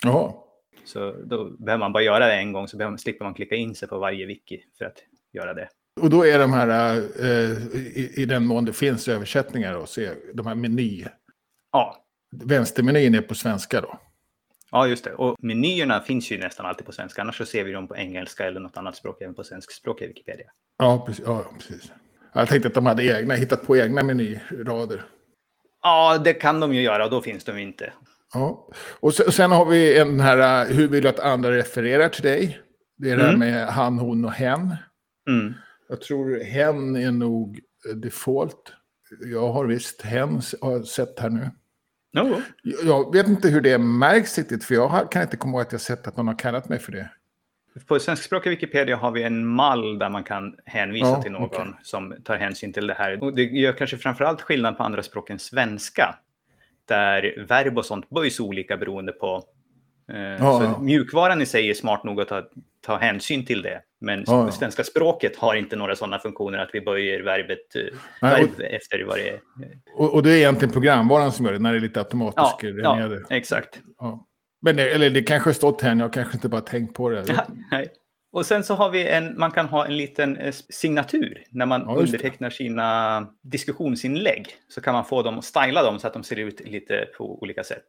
Jaha. 0.02 0.32
Så 0.84 1.12
då 1.24 1.44
behöver 1.44 1.80
man 1.80 1.92
bara 1.92 2.02
göra 2.02 2.26
det 2.26 2.34
en 2.34 2.52
gång 2.52 2.68
så 2.68 2.76
behöver 2.76 2.90
man, 2.90 2.98
slipper 2.98 3.24
man 3.24 3.34
klicka 3.34 3.54
in 3.54 3.74
sig 3.74 3.88
på 3.88 3.98
varje 3.98 4.26
wiki 4.26 4.64
för 4.78 4.84
att 4.84 4.98
göra 5.32 5.54
det. 5.54 5.68
Och 6.00 6.10
då 6.10 6.26
är 6.26 6.38
de 6.38 6.52
här, 6.52 6.96
eh, 7.20 7.76
i, 7.76 8.12
i 8.16 8.24
den 8.24 8.46
mån 8.46 8.64
det 8.64 8.72
finns 8.72 9.08
översättningar, 9.08 9.72
då, 9.74 9.86
så 9.86 10.00
är 10.00 10.14
de 10.34 10.46
här 10.46 10.54
meny, 10.54 11.04
Ja, 11.72 11.96
vänstermenyn 12.44 13.14
är 13.14 13.20
på 13.20 13.34
svenska 13.34 13.80
då. 13.80 13.98
Ja, 14.70 14.86
just 14.86 15.04
det. 15.04 15.12
Och 15.14 15.36
menyerna 15.42 16.00
finns 16.00 16.30
ju 16.32 16.38
nästan 16.38 16.66
alltid 16.66 16.86
på 16.86 16.92
svenska. 16.92 17.22
Annars 17.22 17.36
så 17.38 17.46
ser 17.46 17.64
vi 17.64 17.72
dem 17.72 17.88
på 17.88 17.96
engelska 17.96 18.46
eller 18.46 18.60
något 18.60 18.76
annat 18.76 18.96
språk, 18.96 19.22
även 19.22 19.34
på 19.34 19.44
svenskspråkiga 19.44 20.08
Wikipedia. 20.08 20.46
Ja, 20.78 21.04
precis. 21.06 21.24
Ja, 21.26 21.44
precis. 21.58 21.92
Jag 22.32 22.48
tänkte 22.48 22.68
att 22.68 22.74
de 22.74 22.86
hade 22.86 23.04
egna, 23.04 23.34
hittat 23.34 23.66
på 23.66 23.76
egna 23.76 24.02
menyrader. 24.02 25.02
Ja, 25.82 26.18
det 26.24 26.32
kan 26.34 26.60
de 26.60 26.74
ju 26.74 26.82
göra 26.82 27.04
och 27.04 27.10
då 27.10 27.20
finns 27.20 27.44
de 27.44 27.58
inte. 27.58 27.92
Ja. 28.34 28.68
Och 29.00 29.14
sen, 29.14 29.26
och 29.26 29.34
sen 29.34 29.50
har 29.50 29.64
vi 29.66 29.98
en 29.98 30.20
här, 30.20 30.66
eh, 30.70 30.76
hur 30.76 30.88
vill 30.88 31.02
du 31.02 31.08
att 31.08 31.20
andra 31.20 31.50
refererar 31.50 32.08
till 32.08 32.22
dig? 32.22 32.58
Det 32.98 33.10
är 33.10 33.16
det 33.16 33.22
här 33.22 33.34
Mm. 33.34 33.40
med 33.40 33.66
han, 33.68 33.98
hon 33.98 34.24
och 34.24 34.32
hen. 34.32 34.76
Mm. 35.28 35.54
Jag 35.94 36.00
tror 36.00 36.40
hen 36.40 36.96
är 36.96 37.12
nog 37.12 37.60
default. 37.94 38.72
Jag 39.24 39.52
har 39.52 39.64
visst 39.66 40.02
hen, 40.02 40.40
har 40.60 40.82
sett 40.82 41.20
här 41.20 41.30
nu. 41.30 41.50
Jo, 42.12 42.40
Jag 42.84 43.12
vet 43.12 43.28
inte 43.28 43.48
hur 43.48 43.60
det 43.60 43.78
märks 43.78 44.38
riktigt, 44.38 44.64
för 44.64 44.74
jag 44.74 45.12
kan 45.12 45.22
inte 45.22 45.36
komma 45.36 45.52
ihåg 45.52 45.60
att 45.60 45.72
jag 45.72 45.80
sett 45.80 46.06
att 46.06 46.16
någon 46.16 46.28
har 46.28 46.38
kallat 46.38 46.68
mig 46.68 46.78
för 46.78 46.92
det. 46.92 47.10
På 47.86 47.98
svenskspråkiga 47.98 48.50
Wikipedia 48.50 48.96
har 48.96 49.10
vi 49.10 49.22
en 49.22 49.46
mall 49.46 49.98
där 49.98 50.10
man 50.10 50.24
kan 50.24 50.56
hänvisa 50.64 51.06
Ja, 51.06 51.22
till 51.22 51.32
någon 51.32 51.42
okej. 51.42 51.66
som 51.82 52.14
tar 52.24 52.36
hänsyn 52.36 52.72
till 52.72 52.86
det 52.86 52.94
här. 52.94 53.22
Och 53.22 53.34
det 53.34 53.42
gör 53.42 53.72
kanske 53.72 53.96
framförallt 53.96 54.40
skillnad 54.40 54.76
på 54.76 54.82
andra 54.82 55.02
språk 55.02 55.30
än 55.30 55.38
svenska. 55.38 56.18
Där 56.84 57.44
verb 57.48 57.78
och 57.78 57.84
sånt 57.84 58.10
böjs 58.10 58.40
olika 58.40 58.76
beroende 58.76 59.12
på... 59.12 59.44
Eh, 60.12 60.18
Ja, 60.20 60.58
så 60.58 60.64
ja. 60.64 60.78
mjukvaran 60.80 61.42
i 61.42 61.46
sig 61.46 61.70
är 61.70 61.74
smart 61.74 62.04
nog 62.04 62.20
att 62.20 62.28
ta, 62.28 62.42
ta 62.86 62.96
hänsyn 62.96 63.46
till 63.46 63.62
det. 63.62 63.80
Men 64.00 64.24
Ja, 64.26 64.50
svenska 64.50 64.84
språket 64.84 65.36
har 65.36 65.54
inte 65.54 65.76
några 65.76 65.96
sådana 65.96 66.18
funktioner 66.18 66.58
att 66.58 66.70
vi 66.72 66.80
böjer 66.80 67.20
verbet 67.22 67.76
eh, 67.76 67.82
Nej, 68.22 68.42
verb 68.42 68.50
efter 68.70 69.04
vad 69.04 69.18
det 69.18 69.28
är. 69.28 69.40
Och, 69.96 70.14
och 70.14 70.22
det 70.22 70.30
är 70.30 70.36
egentligen 70.36 70.72
programvaran 70.72 71.32
som 71.32 71.46
gör 71.46 71.52
det, 71.52 71.58
när 71.58 71.72
det 71.72 71.78
är 71.78 71.80
lite 71.80 72.00
automatiskt 72.00 72.36
ja 72.38 72.56
exakt. 73.30 73.80
Men 74.62 74.76
det, 74.76 74.90
eller 74.90 75.10
det 75.10 75.22
kanske 75.22 75.54
stått 75.54 75.82
här, 75.82 75.96
jag 75.96 76.12
kanske 76.12 76.36
inte 76.36 76.48
bara 76.48 76.60
tänkt 76.60 76.94
på 76.94 77.08
det. 77.08 77.24
Nej. 77.70 77.88
Och 78.34 78.46
sen 78.46 78.64
så 78.64 78.74
har 78.74 78.90
vi 78.90 79.08
en, 79.08 79.38
man 79.38 79.50
kan 79.50 79.66
ha 79.66 79.86
en 79.86 79.96
liten 79.96 80.36
eh, 80.36 80.54
signatur 80.68 81.42
när 81.50 81.66
man 81.66 81.84
Ja, 81.86 81.96
undertecknar 81.96 82.50
sina 82.50 83.26
diskussionsinlägg. 83.42 84.48
Så 84.68 84.80
kan 84.80 84.94
man 84.94 85.04
få 85.04 85.22
dem 85.22 85.38
att 85.38 85.44
styla 85.44 85.82
dem 85.82 85.98
så 85.98 86.06
att 86.06 86.12
de 86.12 86.22
ser 86.24 86.38
ut 86.38 86.60
lite 86.60 87.08
på 87.18 87.42
olika 87.42 87.64
sätt. 87.64 87.84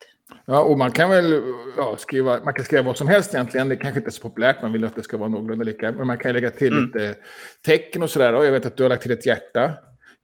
Ja, 0.46 0.60
och 0.62 0.78
man 0.78 0.92
kan 0.92 1.10
väl 1.10 1.42
ja, 1.78 1.96
skriva, 1.98 2.40
man 2.44 2.54
kan 2.54 2.66
skriva 2.66 2.84
vad 2.84 2.98
som 2.98 3.08
helst 3.08 3.34
egentligen. 3.34 3.70
Det 3.70 3.76
kanske 3.76 4.00
inte 4.00 4.10
är 4.10 4.12
så 4.12 4.22
populärt, 4.22 4.62
man 4.62 4.74
vill 4.74 4.86
att 4.86 4.96
det 4.96 5.04
ska 5.04 5.18
vara 5.18 5.30
någorlunda 5.30 5.66
lika. 5.66 5.92
Men 5.92 6.08
man 6.08 6.18
kan 6.18 6.34
lägga 6.34 6.50
till 6.52 6.74
Mm. 6.74 6.86
lite 6.86 7.16
tecken 7.66 8.04
och 8.04 8.10
sådär. 8.10 8.34
Och 8.34 8.46
jag 8.46 8.52
vet 8.52 8.66
att 8.66 8.78
du 8.78 8.84
har 8.84 8.90
lagt 8.90 9.02
till 9.02 9.12
ett 9.12 9.26
hjärta. 9.26 9.74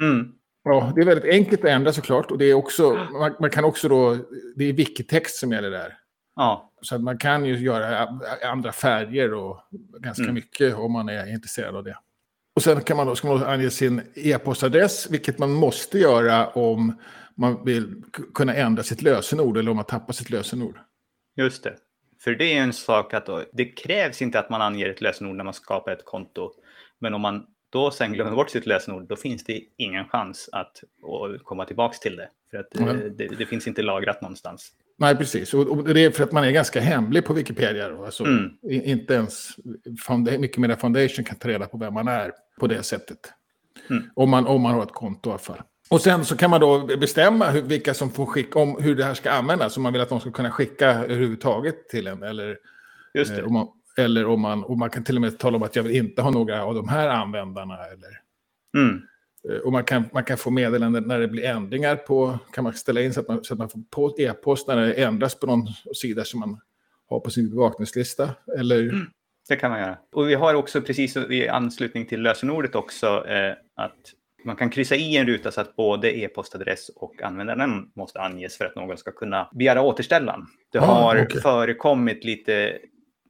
Mm. 0.02 0.28
Ja, 0.64 0.92
det 0.96 1.02
är 1.02 1.06
väldigt 1.06 1.34
enkelt 1.34 1.64
att 1.64 1.70
ändra 1.70 1.94
såklart. 1.94 2.32
Och 2.32 2.38
det 2.38 2.46
är 2.46 2.54
också, 2.54 3.08
man, 3.12 3.36
man 3.40 3.50
kan 3.50 3.66
också 3.66 3.90
då, 3.90 4.18
det 4.56 4.66
är 4.70 4.74
wiki-text 4.74 5.36
som 5.40 5.52
gäller 5.52 5.72
där. 5.72 5.98
Ja, 6.36 6.72
Så 6.82 7.00
man 7.00 7.18
kan 7.18 7.46
ju 7.46 7.58
göra 7.58 8.08
andra 8.44 8.72
färger 8.72 9.34
och 9.34 9.58
ganska 10.00 10.24
Mm. 10.24 10.36
mycket 10.36 10.76
om 10.76 10.92
man 10.92 11.10
är 11.10 11.28
intresserad 11.34 11.76
av 11.76 11.84
det. 11.84 11.98
Och 12.56 12.62
sen 12.64 12.82
kan 12.82 12.98
man 12.98 13.08
då, 13.08 13.16
ska 13.16 13.28
man 13.28 13.44
ange 13.44 13.70
sin 13.70 14.02
e-postadress, 14.16 15.10
vilket 15.10 15.40
man 15.40 15.52
måste 15.52 16.00
göra 16.00 16.48
om 16.48 16.98
man 17.36 17.66
vill 17.66 18.04
kunna 18.34 18.56
ändra 18.56 18.84
sitt 18.84 19.02
lösenord 19.02 19.58
eller 19.58 19.72
om 19.72 19.76
man 19.78 19.86
tappar 19.86 20.14
sitt 20.14 20.30
lösenord. 20.30 20.80
just 21.36 21.64
det. 21.64 21.76
För 22.20 22.32
det 22.36 22.46
är 22.58 22.62
en 22.62 22.74
sak 22.74 23.14
att 23.14 23.26
då, 23.26 23.44
det 23.54 23.66
krävs 23.66 24.22
inte 24.22 24.40
att 24.40 24.50
man 24.50 24.62
anger 24.62 24.90
ett 24.90 25.02
lösenord 25.02 25.36
när 25.36 25.44
man 25.44 25.54
skapar 25.54 25.92
ett 25.92 26.06
konto. 26.06 26.52
Men 27.00 27.14
om 27.14 27.22
man 27.22 27.46
då 27.70 27.92
sen 27.92 28.14
glömmer 28.14 28.32
bort 28.36 28.50
sitt 28.50 28.66
lösenord, 28.66 29.08
då 29.08 29.16
finns 29.16 29.44
det 29.44 29.62
ingen 29.78 30.08
chans 30.08 30.50
att 30.52 30.84
komma 31.44 31.66
tillbaka 31.66 31.98
till 31.98 32.16
det. 32.16 32.30
För 32.52 32.58
att 32.58 32.76
Mm. 32.76 33.18
det, 33.18 33.28
det 33.28 33.46
finns 33.46 33.68
inte 33.68 33.82
lagrat 33.82 34.22
någonstans. 34.22 34.72
Nej, 35.02 35.16
precis. 35.16 35.54
Och, 35.54 35.68
och 35.68 35.94
det 35.94 36.06
är 36.06 36.12
för 36.12 36.24
att 36.24 36.32
man 36.32 36.44
är 36.44 36.52
ganska 36.52 36.82
hemlig 36.82 37.26
på 37.26 37.34
Wikipedia. 37.34 37.90
Då. 37.90 38.06
Alltså, 38.06 38.24
Mm. 38.24 38.50
Inte 38.70 39.14
ens 39.14 39.58
mer 40.58 40.76
Foundation 40.76 41.26
kan 41.26 41.36
ta 41.36 41.48
reda 41.48 41.68
på 41.68 41.78
vem 41.78 41.94
man 41.94 42.08
är 42.08 42.32
på 42.60 42.68
det 42.68 42.84
sättet. 42.84 43.18
Mm. 43.90 44.04
Om, 44.16 44.30
man, 44.30 44.48
om 44.48 44.62
man 44.62 44.74
har 44.74 44.84
ett 44.84 44.92
konto 44.92 45.30
i 45.30 45.32
alla 45.32 45.40
fall. 45.40 45.62
Och 45.90 46.02
sen 46.02 46.26
så 46.26 46.38
kan 46.38 46.50
man 46.50 46.62
då 46.62 46.86
bestämma 46.98 47.50
hur, 47.50 47.62
vilka 47.62 47.94
som 47.94 48.12
får 48.12 48.26
skicka, 48.26 48.60
om 48.60 48.78
hur 48.84 48.96
det 48.96 49.04
här 49.04 49.14
ska 49.14 49.32
användas. 49.32 49.78
Om 49.78 49.84
man 49.84 49.94
vill 49.94 50.02
att 50.02 50.10
de 50.10 50.20
ska 50.20 50.32
kunna 50.32 50.52
skicka 50.52 50.90
överhuvudtaget 50.90 51.90
till 51.90 52.08
en. 52.08 52.24
Eller, 52.24 52.58
Just 53.14 53.32
eh, 53.32 53.46
om 53.46 53.54
man, 53.54 53.68
eller 53.98 54.26
om 54.26 54.42
man, 54.42 54.64
och 54.64 54.78
man 54.78 54.90
kan 54.90 55.04
till 55.04 55.16
och 55.16 55.22
med 55.22 55.40
tala 55.40 55.58
om 55.58 55.64
att 55.64 55.76
jag 55.76 55.84
vill 55.84 55.96
inte 55.96 56.22
ha 56.22 56.30
några 56.32 56.64
av 56.64 56.76
de 56.76 56.90
här 56.90 57.08
användarna. 57.08 57.76
Eller, 57.76 58.22
Mm. 58.78 59.02
Eh, 59.50 59.56
Och 59.58 59.72
man 59.72 59.84
kan, 59.84 60.04
man 60.14 60.24
kan 60.24 60.38
få 60.38 60.52
meddelanden 60.52 61.04
när 61.04 61.20
det 61.20 61.28
blir 61.28 61.44
ändringar 61.46 61.96
på, 61.96 62.40
kan 62.54 62.64
man 62.64 62.74
ställa 62.74 63.02
in 63.02 63.14
så 63.14 63.20
att 63.20 63.28
man, 63.28 63.44
så 63.44 63.54
att 63.54 63.58
man 63.60 63.70
får 63.94 64.22
e-post 64.22 64.68
när 64.68 64.76
det 64.76 64.94
ändras 64.94 65.36
på 65.36 65.48
någon 65.48 65.68
sida 65.96 66.24
som 66.24 66.40
man 66.40 66.60
har 67.10 67.20
på 67.20 67.30
sin 67.30 67.50
bevakningslista. 67.50 68.30
Eller, 68.60 68.92
Det 69.50 69.56
kan 69.56 69.72
man 69.72 69.80
göra. 69.80 69.98
Och 70.12 70.30
vi 70.30 70.34
har 70.34 70.54
också 70.54 70.82
precis 70.82 71.18
i 71.18 71.48
anslutning 71.48 72.06
till 72.06 72.22
lösenordet 72.22 72.76
också 72.76 73.28
eh, 73.28 73.54
att 73.76 73.98
man 74.44 74.56
kan 74.56 74.70
kryssa 74.70 74.96
i 74.96 75.18
en 75.18 75.26
ruta 75.28 75.52
så 75.52 75.62
att 75.62 75.76
både 75.76 76.18
e-postadress 76.18 76.90
och 76.96 77.22
användaren 77.22 77.92
måste 77.96 78.22
anges 78.22 78.58
för 78.58 78.66
att 78.66 78.76
någon 78.76 78.98
ska 78.98 79.12
kunna 79.12 79.50
begära 79.54 79.82
återställan. 79.82 80.48
Det 80.72 80.80
Ah, 80.80 80.82
har 80.86 81.24
okej. 81.26 81.42
förekommit 81.42 82.24
lite 82.24 82.78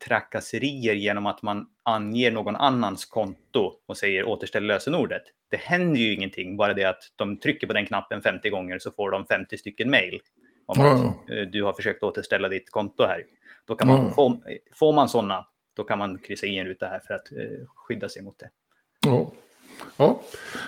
trakasserier 0.07 0.93
genom 0.93 1.25
att 1.25 1.41
man 1.41 1.65
anger 1.83 2.31
någon 2.31 2.55
annans 2.55 3.05
konto 3.05 3.71
och 3.87 3.97
säger 3.97 4.23
återställ 4.27 4.63
lösenordet. 4.63 5.21
Det 5.51 5.57
händer 5.57 5.99
ju 5.99 6.13
ingenting, 6.13 6.57
bara 6.57 6.73
det 6.73 6.83
att 6.83 7.03
de 7.15 7.37
trycker 7.37 7.67
på 7.67 7.73
den 7.73 7.85
knappen 7.85 8.21
50 8.21 8.49
gånger 8.49 8.79
så 8.79 8.91
får 8.91 9.11
de 9.11 9.25
50 9.25 9.57
stycken 9.57 9.89
mejl 9.89 10.21
om 10.65 10.81
att 10.81 11.29
eh, 11.29 11.41
du 11.51 11.63
har 11.63 11.73
försökt 11.73 12.03
återställa 12.03 12.49
ditt 12.49 12.69
konto 12.71 13.03
här. 13.03 13.23
Då 13.65 13.75
kan 13.75 13.87
man, 13.87 14.05
Ah. 14.05 14.11
få, 14.13 14.41
får 14.73 14.93
man 14.93 15.09
sådana, 15.09 15.47
då 15.75 15.83
kan 15.83 15.99
man 15.99 16.17
kryssa 16.17 16.45
i 16.47 16.57
en 16.57 16.65
ruta 16.65 16.85
här 16.87 16.99
för 16.99 17.13
att 17.13 17.31
eh, 17.31 17.67
skydda 17.75 18.09
sig 18.09 18.21
mot 18.21 18.39
det. 18.39 18.49
ja. 19.05 19.31
ja. 19.97 20.21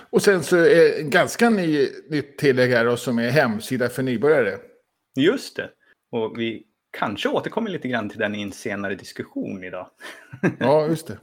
Och 0.10 0.22
sen 0.22 0.44
så 0.44 0.58
är 0.58 1.02
ganska 1.02 1.50
ny, 1.50 1.88
nytt 2.10 2.38
tillägg 2.38 2.72
här 2.72 2.86
då, 2.86 2.98
som 2.98 3.20
är 3.20 3.30
hemsida 3.30 3.90
för 3.90 4.04
nybörjare. 4.04 4.58
Just 5.16 5.56
det. 5.56 5.70
Och 6.12 6.40
vi 6.40 6.64
kanske 6.98 7.30
återkommer 7.30 7.70
lite 7.70 7.88
grann 7.88 8.10
till 8.10 8.20
den 8.20 8.36
i 8.36 8.42
en 8.42 8.52
senare 8.52 8.96
diskussion 8.96 9.64
idag. 9.64 9.90
Ja, 10.60 10.88
just 10.88 11.08
det. 11.08 11.18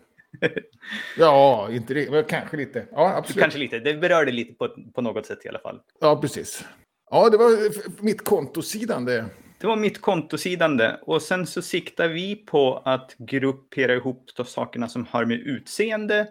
Ja, 1.19 1.69
inte 1.71 1.95
det, 1.95 2.29
kanske 2.29 2.57
lite. 2.57 2.87
Ja, 2.93 3.17
absolut. 3.17 3.43
Kanske 3.43 3.59
lite, 3.59 3.79
det 3.79 3.95
berörde 3.95 4.33
lite 4.33 4.55
på, 4.55 4.69
på 4.95 5.03
något 5.03 5.27
sätt 5.27 5.45
i 5.45 5.49
alla 5.49 5.59
fall. 5.59 5.81
Ja, 6.01 6.21
precis. 6.21 6.65
Ja, 7.11 7.31
det 7.31 7.37
var 7.37 8.03
mitt 8.03 8.25
kontosidan 8.25 9.05
det. 9.05 9.25
Det 9.61 9.67
var 9.67 9.77
mitt 9.77 10.01
kontosidande 10.01 10.97
och 11.03 11.23
sen 11.23 11.47
så 11.47 11.63
siktar 11.63 12.09
vi 12.09 12.37
på 12.37 12.83
att 12.85 13.15
gruppera 13.19 13.95
ihop 13.95 14.31
de 14.37 14.47
sakerna 14.47 14.89
som 14.89 15.07
har 15.07 15.25
med 15.25 15.41
utseende 15.41 16.29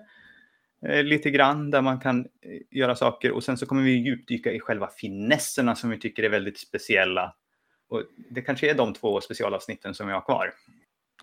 eh, 0.88 1.04
lite 1.04 1.30
grann 1.30 1.72
där 1.72 1.82
man 1.82 2.00
kan 2.00 2.20
eh, 2.20 2.78
göra 2.78 2.96
saker 2.96 3.32
och 3.32 3.44
sen 3.44 3.58
så 3.58 3.66
kommer 3.66 3.84
vi 3.84 3.92
djupdyka 3.92 4.52
i 4.52 4.60
själva 4.60 4.88
finesserna 4.88 5.76
som 5.76 5.90
vi 5.90 6.00
tycker 6.00 6.24
är 6.24 6.30
väldigt 6.30 6.60
speciella. 6.60 7.36
Och 7.90 8.04
det 8.30 8.42
kanske 8.42 8.70
är 8.70 8.74
de 8.74 8.94
två 8.94 9.22
specialavsnitten 9.22 9.94
som 9.94 10.08
vi 10.08 10.14
har 10.14 10.22
kvar 10.22 10.54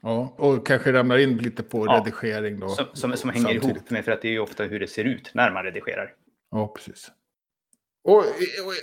Ja, 0.08 0.34
och 0.36 0.66
kanske 0.66 0.92
ramlar 0.92 1.18
in 1.18 1.36
lite 1.38 1.62
på 1.62 1.86
Ja. 1.86 1.92
redigering 2.00 2.60
då. 2.60 2.68
som, 2.68 2.84
som, 2.92 3.16
som 3.16 3.30
hänger 3.30 3.44
samtidigt. 3.46 3.76
ihop 3.76 3.90
med 3.90 4.04
för 4.04 4.12
att 4.12 4.22
det 4.22 4.28
är 4.28 4.32
ju 4.32 4.38
ofta 4.40 4.64
hur 4.64 4.80
det 4.80 4.86
ser 4.86 5.04
ut 5.04 5.30
när 5.34 5.50
man 5.50 5.62
redigerar. 5.64 6.12
Ja, 6.50 6.72
precis. 6.76 7.10
Och, 8.04 8.16
och, 8.18 8.24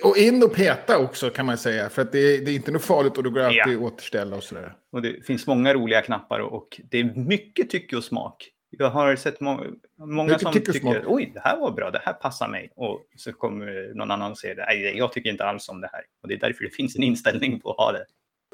och 0.09 0.17
in 0.17 0.43
och 0.43 0.53
peta 0.53 0.97
också 0.99 1.29
kan 1.29 1.45
man 1.45 1.57
säga. 1.57 1.89
För 1.89 2.01
att 2.01 2.11
det, 2.11 2.19
är- 2.19 2.45
det 2.45 2.51
är 2.51 2.55
inte 2.55 2.71
något 2.71 2.83
farligt 2.83 3.17
och 3.17 3.23
det 3.23 3.29
går 3.29 3.39
alltid 3.39 3.57
Ja. 3.65 3.71
att 3.71 3.93
återställa 3.93 4.35
och 4.35 4.43
sådär. 4.43 4.73
Och 4.91 5.01
det 5.01 5.25
finns 5.25 5.47
många 5.47 5.73
roliga 5.73 6.01
knappar 6.01 6.39
och, 6.39 6.53
och 6.53 6.81
det 6.89 6.99
är 6.99 7.03
mycket 7.15 7.69
tycke 7.69 7.97
och 7.97 8.03
smak. 8.03 8.49
Jag 8.69 8.89
har 8.89 9.15
sett 9.15 9.39
må 9.39 9.65
många 9.97 10.23
Mycket 10.23 10.41
som 10.41 10.53
tycker 10.53 10.71
smak. 10.73 10.97
oj, 11.05 11.31
det 11.33 11.39
här 11.39 11.57
var 11.59 11.71
bra, 11.71 11.91
det 11.91 12.01
här 12.05 12.13
passar 12.13 12.47
mig. 12.47 12.69
Och 12.75 13.01
så 13.17 13.33
kommer 13.33 13.91
någon 13.95 14.11
annan 14.11 14.31
och 14.31 14.37
säger 14.37 14.55
nej, 14.55 14.97
jag 14.97 15.13
tycker 15.13 15.29
inte 15.29 15.45
alls 15.45 15.69
om 15.69 15.81
det 15.81 15.89
här. 15.93 16.01
Och 16.21 16.27
det 16.27 16.33
är 16.33 16.39
därför 16.39 16.63
det 16.63 16.69
finns 16.69 16.95
en 16.95 17.03
inställning 17.03 17.59
på 17.59 17.71
att 17.71 17.77
ha 17.77 17.91
det. 17.91 18.05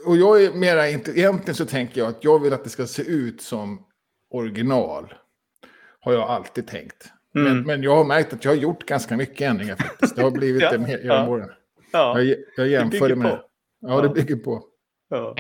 Och 0.06 0.18
jag 0.18 0.44
är 0.44 0.54
mera 0.54 0.90
inte, 0.90 1.12
egentligen 1.12 1.56
så 1.56 1.66
tänker 1.66 2.02
jag 2.02 2.10
att 2.10 2.24
jag 2.24 2.40
vill 2.42 2.54
att 2.54 2.64
det 2.64 2.70
ska 2.70 2.88
se 2.88 3.04
ut 3.04 3.42
som 3.42 3.86
original. 4.32 5.14
Har 6.00 6.14
jag 6.14 6.22
alltid 6.30 6.68
tänkt. 6.68 7.08
Men, 7.34 7.48
Mm. 7.48 7.64
men 7.64 7.84
jag 7.84 7.96
har 7.96 8.04
märkt 8.06 8.34
att 8.34 8.46
jag 8.46 8.52
har 8.52 8.58
gjort 8.58 8.86
ganska 8.86 9.18
mycket 9.18 9.42
ändringar 9.50 9.76
faktiskt. 9.76 10.16
Det 10.16 10.22
har 10.24 10.32
blivit 10.32 10.62
Ja, 10.64 10.72
det 10.72 10.78
med 10.80 10.90
ja. 10.90 10.98
genom 11.16 11.30
åren. 11.30 11.50
Ja, 11.92 12.22
Jag, 12.22 12.38
jag 12.58 12.68
jämför 12.68 13.10
det 13.10 13.16
med 13.16 13.32
på. 13.32 13.42
Ja, 13.82 14.02
det 14.02 14.10
bygger 14.10 14.36
på. 14.36 14.64
ja. 15.10 15.34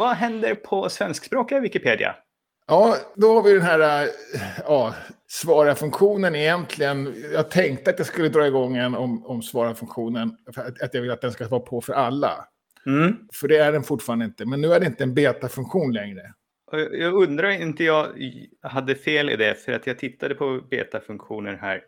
Vad 0.00 0.16
händer 0.16 0.54
på 0.54 0.88
svenskspråkiga 0.88 1.60
Wikipedia? 1.60 2.16
Ja, 2.66 2.96
då 3.14 3.34
har 3.34 3.42
vi 3.42 3.52
den 3.52 3.62
här 3.62 4.02
äh, 4.02 4.08
ja, 4.64 4.94
svara-funktionen 5.28 6.34
egentligen. 6.34 7.14
Jag 7.32 7.50
tänkte 7.50 7.90
att 7.90 7.98
jag 7.98 8.06
skulle 8.06 8.28
dra 8.28 8.46
igång 8.46 8.76
en 8.76 8.94
om, 8.94 9.26
om 9.26 9.42
svara-funktionen. 9.42 10.36
Att, 10.82 10.94
jag 10.94 11.02
vill 11.02 11.10
att 11.10 11.20
den 11.20 11.32
ska 11.32 11.48
vara 11.48 11.60
på 11.60 11.80
för 11.80 11.92
alla. 11.92 12.48
Mm. 12.86 13.16
För 13.32 13.48
det 13.48 13.56
är 13.56 13.72
den 13.72 13.82
fortfarande 13.82 14.24
inte. 14.24 14.46
Men 14.46 14.60
nu 14.60 14.72
är 14.72 14.80
det 14.80 14.86
inte 14.86 15.02
en 15.02 15.14
beta-funktion 15.14 15.92
längre. 15.92 16.32
Jag 16.92 17.14
undrar 17.14 17.50
inte 17.50 17.84
jag 17.84 18.06
hade 18.62 18.94
fel 18.94 19.30
i 19.30 19.36
det, 19.36 19.54
för 19.54 19.72
att 19.72 19.86
jag 19.86 19.98
tittade 19.98 20.34
på 20.34 20.60
betafunktioner 20.70 21.56
här 21.56 21.82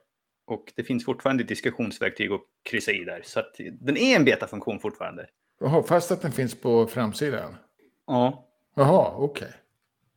och 0.47 0.73
det 0.76 0.85
finns 0.85 1.04
fortfarande 1.04 1.45
diskussionsverktyg 1.45 2.33
att 2.33 2.40
kryssa 2.71 2.92
i 2.92 3.04
där. 3.04 3.23
Så 3.25 3.40
att 3.40 3.54
den 3.81 3.97
är 3.97 4.16
en 4.16 4.25
betafunktion 4.25 4.81
fortfarande. 4.81 5.26
Jaha, 5.61 5.83
fast 5.83 6.11
att 6.11 6.23
den 6.23 6.33
finns 6.33 6.61
på 6.61 6.87
framsidan. 6.87 7.57
Ja. 8.06 8.49
Jaha, 8.76 9.12
okej. 9.16 9.52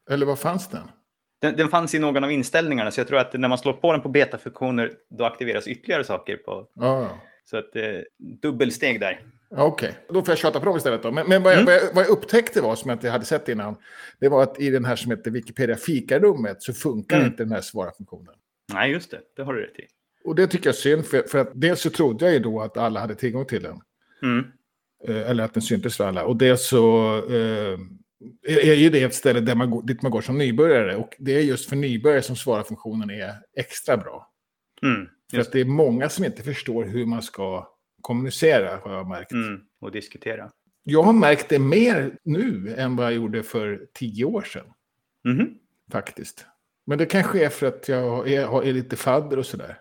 Eller 0.09 0.25
vad 0.25 0.39
fanns 0.39 0.67
den? 0.69 0.91
Den, 1.39 1.55
den 1.55 1.67
fanns 1.69 1.95
i 1.95 1.99
någon 1.99 2.23
av 2.23 2.31
inställningarna, 2.31 2.91
så 2.91 2.99
jag 2.99 3.07
tror 3.07 3.19
att 3.19 3.33
när 3.33 3.47
man 3.47 3.57
slår 3.57 3.73
på 3.73 3.91
den 3.91 4.01
på 4.01 4.09
betafunktioner, 4.09 4.91
då 5.09 5.25
aktiveras 5.25 5.67
ytterligare 5.67 6.03
saker. 6.03 6.37
på. 6.37 6.67
Ja. 6.73 7.09
Så 7.43 7.57
att 7.57 7.75
eh, 7.75 7.83
dubbelsteg 8.41 8.99
där. 8.99 9.21
Okej, 9.49 9.95
då 10.09 10.21
får 10.21 10.31
jag 10.31 10.37
tjata 10.37 10.59
på 10.59 10.65
dem 10.65 10.77
istället. 10.77 11.03
Då. 11.03 11.11
Men, 11.11 11.29
men 11.29 11.43
vad, 11.43 11.53
jag, 11.53 11.59
Mm. 11.61 11.65
vad, 11.65 11.75
jag, 11.75 11.93
vad 11.93 12.03
jag 12.03 12.09
upptäckte 12.11 12.61
var, 12.61 12.75
som 12.75 12.89
jag 12.89 12.95
inte 12.95 13.09
hade 13.09 13.25
sett 13.25 13.49
innan, 13.49 13.75
det 14.19 14.29
var 14.29 14.43
att 14.43 14.59
i 14.59 14.69
den 14.69 14.85
här 14.85 14.95
som 14.95 15.11
heter 15.11 15.31
Wikipedia 15.31 15.75
fikarummet 15.75 16.63
så 16.63 16.73
funkar 16.73 17.15
Mm. 17.15 17.27
inte 17.27 17.43
den 17.43 17.51
här 17.51 17.61
svara-funktionen. 17.61 18.33
Nej, 18.73 18.91
just 18.91 19.11
det. 19.11 19.19
Det 19.35 19.43
har 19.43 19.53
du 19.53 19.61
rätt 19.61 19.79
i. 19.79 19.83
Och 20.23 20.35
det 20.35 20.47
tycker 20.47 20.65
jag 20.67 20.73
är 20.73 20.77
synd, 20.77 21.05
för, 21.05 21.21
för 21.23 21.37
att 21.39 21.49
dels 21.53 21.81
så 21.81 21.89
trodde 21.89 22.25
jag 22.25 22.33
ju 22.33 22.39
då 22.39 22.61
att 22.61 22.77
alla 22.77 22.99
hade 22.99 23.15
tillgång 23.15 23.45
till 23.45 23.63
den. 23.63 23.81
Mm. 24.23 24.45
Eh, 25.07 25.29
eller 25.29 25.43
att 25.43 25.53
den 25.53 25.63
syntes 25.63 25.97
för 25.97 26.07
alla. 26.07 26.25
Och 26.25 26.37
dels 26.37 26.67
så 26.67 27.15
eh, 27.29 27.79
är 28.47 28.73
ju 28.73 28.89
det 28.89 29.03
ett 29.03 29.15
ställe 29.15 29.39
där 29.39 29.55
man 29.55 29.69
går, 29.71 29.83
dit 29.83 30.01
man 30.01 30.11
går 30.11 30.21
som 30.21 30.37
nybörjare. 30.37 30.95
Och 30.95 31.15
det 31.19 31.31
är 31.35 31.41
just 31.41 31.69
för 31.69 31.75
nybörjare 31.75 32.21
som 32.21 32.35
svara-funktionen 32.35 33.09
är 33.09 33.33
extra 33.57 33.97
bra. 33.97 34.31
Mm. 34.83 35.07
För 35.31 35.39
att 35.39 35.51
det 35.51 35.59
är 35.61 35.65
många 35.65 36.09
som 36.09 36.25
inte 36.25 36.43
förstår 36.43 36.85
hur 36.85 37.05
man 37.05 37.21
ska 37.21 37.67
kommunicera, 38.01 38.79
har 38.83 38.93
jag 38.93 39.07
märkt. 39.07 39.31
Mm. 39.31 39.61
Och 39.81 39.91
diskutera. 39.91 40.51
Jag 40.83 41.03
har 41.03 41.13
märkt 41.13 41.49
det 41.49 41.59
mer 41.59 42.17
nu 42.23 42.75
än 42.77 42.95
vad 42.95 43.05
jag 43.05 43.13
gjorde 43.13 43.43
för 43.43 43.87
tio 43.93 44.25
år 44.25 44.41
sedan, 44.41 44.65
Mhm. 45.23 45.57
faktiskt. 45.91 46.45
Men 46.85 46.97
det 46.97 47.05
kanske 47.05 47.45
är 47.45 47.49
för 47.49 47.67
att 47.67 47.87
jag 47.89 48.31
är, 48.31 48.63
är 48.63 48.73
lite 48.73 48.95
fadder 48.95 49.39
och 49.39 49.45
sådär. 49.45 49.77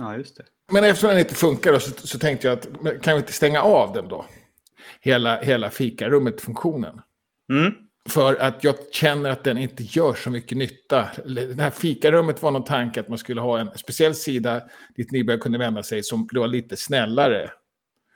Ja, 0.00 0.16
just 0.16 0.36
det. 0.36 0.44
Men 0.72 0.84
eftersom 0.84 1.10
den 1.10 1.18
inte 1.18 1.34
funkar 1.34 1.78
så, 1.78 2.06
så 2.06 2.18
tänkte 2.18 2.48
jag 2.48 2.58
att 2.58 2.68
kan 3.02 3.14
vi 3.14 3.20
inte 3.20 3.32
stänga 3.32 3.62
av 3.62 3.92
den 3.92 4.08
då? 4.08 4.26
Hela, 5.00 5.40
hela 5.40 5.70
fikarummet-funktionen. 5.70 7.00
Mm. 7.50 7.72
För 8.08 8.34
att 8.34 8.64
jag 8.64 8.74
känner 8.92 9.30
att 9.30 9.44
den 9.44 9.58
inte 9.58 9.82
gör 9.82 10.14
så 10.14 10.30
mycket 10.30 10.58
nytta. 10.58 11.08
Det 11.24 11.62
här 11.62 11.70
fikarummet 11.70 12.42
var 12.42 12.50
någon 12.50 12.64
tanke 12.64 13.00
att 13.00 13.08
man 13.08 13.18
skulle 13.18 13.40
ha 13.40 13.58
en 13.58 13.70
speciell 13.76 14.14
sida 14.14 14.62
dit 14.96 15.10
nybörjare 15.10 15.40
kunde 15.40 15.58
vända 15.58 15.82
sig 15.82 16.02
som 16.02 16.28
var 16.32 16.46
lite 16.46 16.76
snällare. 16.76 17.50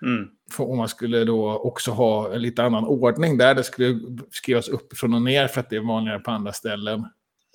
Mm. 0.03 0.29
om 0.59 0.79
man 0.79 0.89
skulle 0.89 1.25
då 1.25 1.59
också 1.59 1.91
ha 1.91 2.35
en 2.35 2.43
lite 2.43 2.63
annan 2.63 2.85
ordning 2.85 3.39
där. 3.39 3.55
Det 3.55 3.63
skulle 3.63 4.01
skrivas 4.31 4.69
uppifrån 4.69 5.15
och 5.15 5.23
ner 5.23 5.49
för 5.49 5.61
att 5.61 5.71
det 5.71 5.77
är 5.77 5.81
vanligare 5.81 6.19
på 6.19 6.31
andra 6.31 6.53
ställen. 6.53 7.07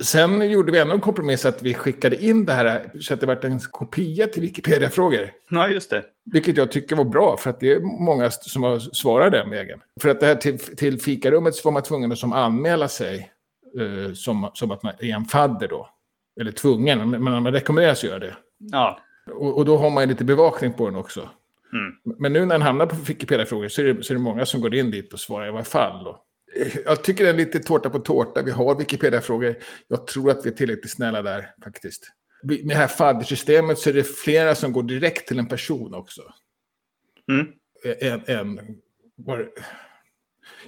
Sen 0.03 0.51
gjorde 0.51 0.71
vi 0.71 0.79
ändå 0.79 0.93
en 0.93 1.01
kompromiss 1.01 1.45
att 1.45 1.61
vi 1.63 1.73
skickade 1.73 2.23
in 2.23 2.45
det 2.45 2.53
här 2.53 2.91
så 2.99 3.13
att 3.13 3.19
det 3.19 3.25
vart 3.25 3.43
en 3.43 3.59
kopia 3.59 4.27
till 4.27 4.41
Wikipedia-frågor. 4.41 5.31
Ja, 5.49 5.67
just 5.67 5.89
det. 5.89 6.03
Vilket 6.25 6.57
jag 6.57 6.71
tycker 6.71 6.95
var 6.95 7.03
bra, 7.03 7.37
för 7.37 7.49
att 7.49 7.59
det 7.59 7.71
är 7.71 7.79
många 7.79 8.31
som 8.31 8.63
har 8.63 8.79
svarat 8.79 9.31
den 9.31 9.49
vägen. 9.49 9.81
För 10.01 10.09
att 10.09 10.19
det 10.19 10.25
här 10.25 10.35
till, 10.35 10.59
till 10.59 11.01
fikarummet 11.01 11.55
så 11.55 11.67
var 11.67 11.71
man 11.71 11.83
tvungen 11.83 12.11
att 12.11 12.17
som 12.17 12.33
anmäla 12.33 12.87
sig 12.87 13.31
eh, 13.79 14.13
som, 14.13 14.51
som 14.53 14.71
att 14.71 14.83
man 14.83 14.93
är 14.99 15.15
en 15.15 15.25
fadder 15.25 15.67
då. 15.67 15.89
Eller 16.39 16.51
tvungen, 16.51 17.09
men 17.09 17.23
man 17.23 17.51
rekommenderas 17.51 18.03
att 18.03 18.09
göra 18.09 18.19
det. 18.19 18.35
Ja. 18.57 18.99
Och, 19.31 19.57
och, 19.57 19.65
då 19.65 19.77
har 19.77 19.89
man 19.89 20.03
ju 20.03 20.09
lite 20.09 20.23
bevakning 20.23 20.73
på 20.73 20.85
den 20.85 20.95
också. 20.95 21.29
Mm. 21.73 22.17
Men 22.19 22.33
nu 22.33 22.39
när 22.39 22.55
den 22.55 22.61
hamnar 22.61 22.85
på 22.85 22.95
Wikipedia-frågor 22.95 23.67
så, 23.67 23.81
är 23.81 23.85
det, 23.85 24.03
så 24.03 24.13
är 24.13 24.15
det 24.15 24.23
många 24.23 24.45
som 24.45 24.61
går 24.61 24.75
in 24.75 24.91
dit 24.91 25.13
och 25.13 25.19
svarar 25.19 25.47
i 25.47 25.51
varje 25.51 25.65
fall. 25.65 26.03
Då. 26.03 26.23
Jag 26.85 27.03
tycker 27.03 27.23
det 27.23 27.29
är 27.29 27.33
lite 27.33 27.59
tårta 27.59 27.89
på 27.89 27.99
tårta. 27.99 28.41
Vi 28.41 28.51
har 28.51 28.75
Wikipedia-frågor. 28.75 29.55
Jag 29.87 30.07
tror 30.07 30.31
att 30.31 30.45
vi 30.45 30.49
är 30.49 30.53
tillräckligt 30.53 30.91
snälla 30.91 31.21
där 31.21 31.53
faktiskt. 31.63 32.11
Med 32.43 32.67
det 32.67 32.75
här 32.75 32.87
faddersystemet 32.87 33.79
så 33.79 33.89
är 33.89 33.93
det 33.93 34.03
flera 34.03 34.55
som 34.55 34.73
går 34.73 34.83
direkt 34.83 35.27
till 35.27 35.39
en 35.39 35.47
person 35.47 35.93
också. 35.93 36.21
Mm. 37.31 37.47
En, 37.99 38.21
en, 38.27 38.59
var, 39.15 39.49